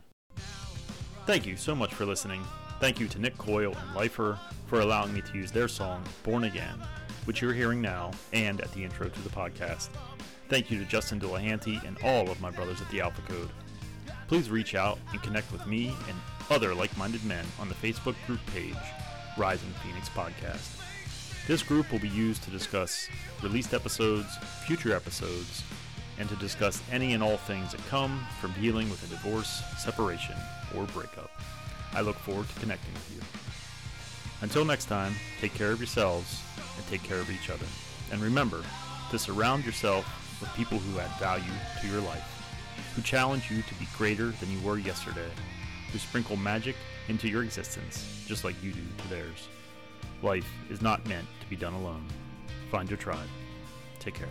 Thank 1.26 1.45
you 1.45 1.55
so 1.55 1.76
much 1.76 1.93
for 1.93 2.05
listening. 2.05 2.43
Thank 2.84 2.99
you 2.99 3.07
to 3.07 3.19
Nick 3.19 3.38
Coyle 3.38 3.73
and 3.73 3.95
Lifer 3.95 4.38
for 4.67 4.81
allowing 4.81 5.13
me 5.13 5.21
to 5.21 5.38
use 5.38 5.53
their 5.53 5.69
song, 5.69 6.03
Born 6.23 6.43
Again, 6.43 6.77
which 7.23 7.41
you're 7.41 7.53
hearing 7.53 7.81
now 7.81 8.11
and 8.34 8.59
at 8.59 8.73
the 8.73 8.84
intro 8.84 9.07
to 9.07 9.21
the 9.21 9.29
podcast. 9.29 9.88
Thank 10.49 10.69
you 10.69 10.77
to 10.79 10.84
Justin 10.84 11.17
Delahanty 11.17 11.81
and 11.88 11.97
all 12.03 12.29
of 12.29 12.41
my 12.41 12.51
brothers 12.51 12.81
at 12.81 12.89
the 12.89 12.99
Alpha 12.99 13.21
Code. 13.21 13.51
Please 14.27 14.49
reach 14.49 14.75
out 14.75 14.99
and 15.13 15.23
connect 15.23 15.49
with 15.53 15.65
me 15.65 15.95
and 16.09 16.17
other 16.49 16.75
like 16.75 16.95
minded 16.97 17.23
men 17.23 17.45
on 17.57 17.69
the 17.69 17.75
Facebook 17.75 18.15
group 18.27 18.41
page, 18.47 18.75
Rising 19.38 19.73
Phoenix 19.81 20.09
Podcast. 20.09 20.81
This 21.47 21.63
group 21.63 21.89
will 21.89 21.99
be 21.99 22.09
used 22.09 22.43
to 22.43 22.51
discuss 22.51 23.07
released 23.41 23.73
episodes, 23.73 24.36
future 24.65 24.93
episodes, 24.93 25.63
and 26.19 26.27
to 26.27 26.36
discuss 26.36 26.84
any 26.91 27.13
and 27.13 27.23
all 27.23 27.38
things 27.38 27.71
that 27.71 27.88
come 27.88 28.27
from 28.41 28.51
dealing 28.59 28.89
with 28.89 29.01
a 29.05 29.07
divorce, 29.07 29.63
separation, 29.77 30.36
or 30.75 30.84
breakup. 30.88 31.31
I 31.95 32.01
look 32.01 32.17
forward 32.17 32.49
to 32.49 32.59
connecting 32.59 32.93
with 32.93 33.15
you. 33.15 33.21
Until 34.41 34.65
next 34.65 34.85
time, 34.85 35.13
take 35.39 35.53
care 35.53 35.71
of 35.71 35.79
yourselves 35.79 36.41
and 36.75 36.85
take 36.87 37.03
care 37.03 37.19
of 37.19 37.29
each 37.29 37.49
other. 37.49 37.65
And 38.11 38.21
remember 38.21 38.63
to 39.11 39.19
surround 39.19 39.65
yourself 39.65 40.05
with 40.41 40.53
people 40.53 40.79
who 40.79 40.99
add 40.99 41.11
value 41.19 41.43
to 41.81 41.87
your 41.87 42.01
life, 42.01 42.23
who 42.95 43.01
challenge 43.01 43.49
you 43.49 43.61
to 43.61 43.73
be 43.75 43.87
greater 43.97 44.31
than 44.31 44.51
you 44.51 44.59
were 44.61 44.77
yesterday, 44.77 45.29
who 45.91 45.99
sprinkle 45.99 46.35
magic 46.35 46.75
into 47.07 47.29
your 47.29 47.43
existence 47.43 48.23
just 48.27 48.43
like 48.43 48.61
you 48.63 48.73
do 48.73 48.81
to 48.97 49.07
theirs. 49.09 49.47
Life 50.21 50.49
is 50.69 50.81
not 50.81 51.07
meant 51.07 51.27
to 51.41 51.47
be 51.47 51.55
done 51.55 51.73
alone. 51.73 52.05
Find 52.71 52.89
your 52.89 52.97
tribe. 52.97 53.27
Take 53.99 54.15
care. 54.15 54.29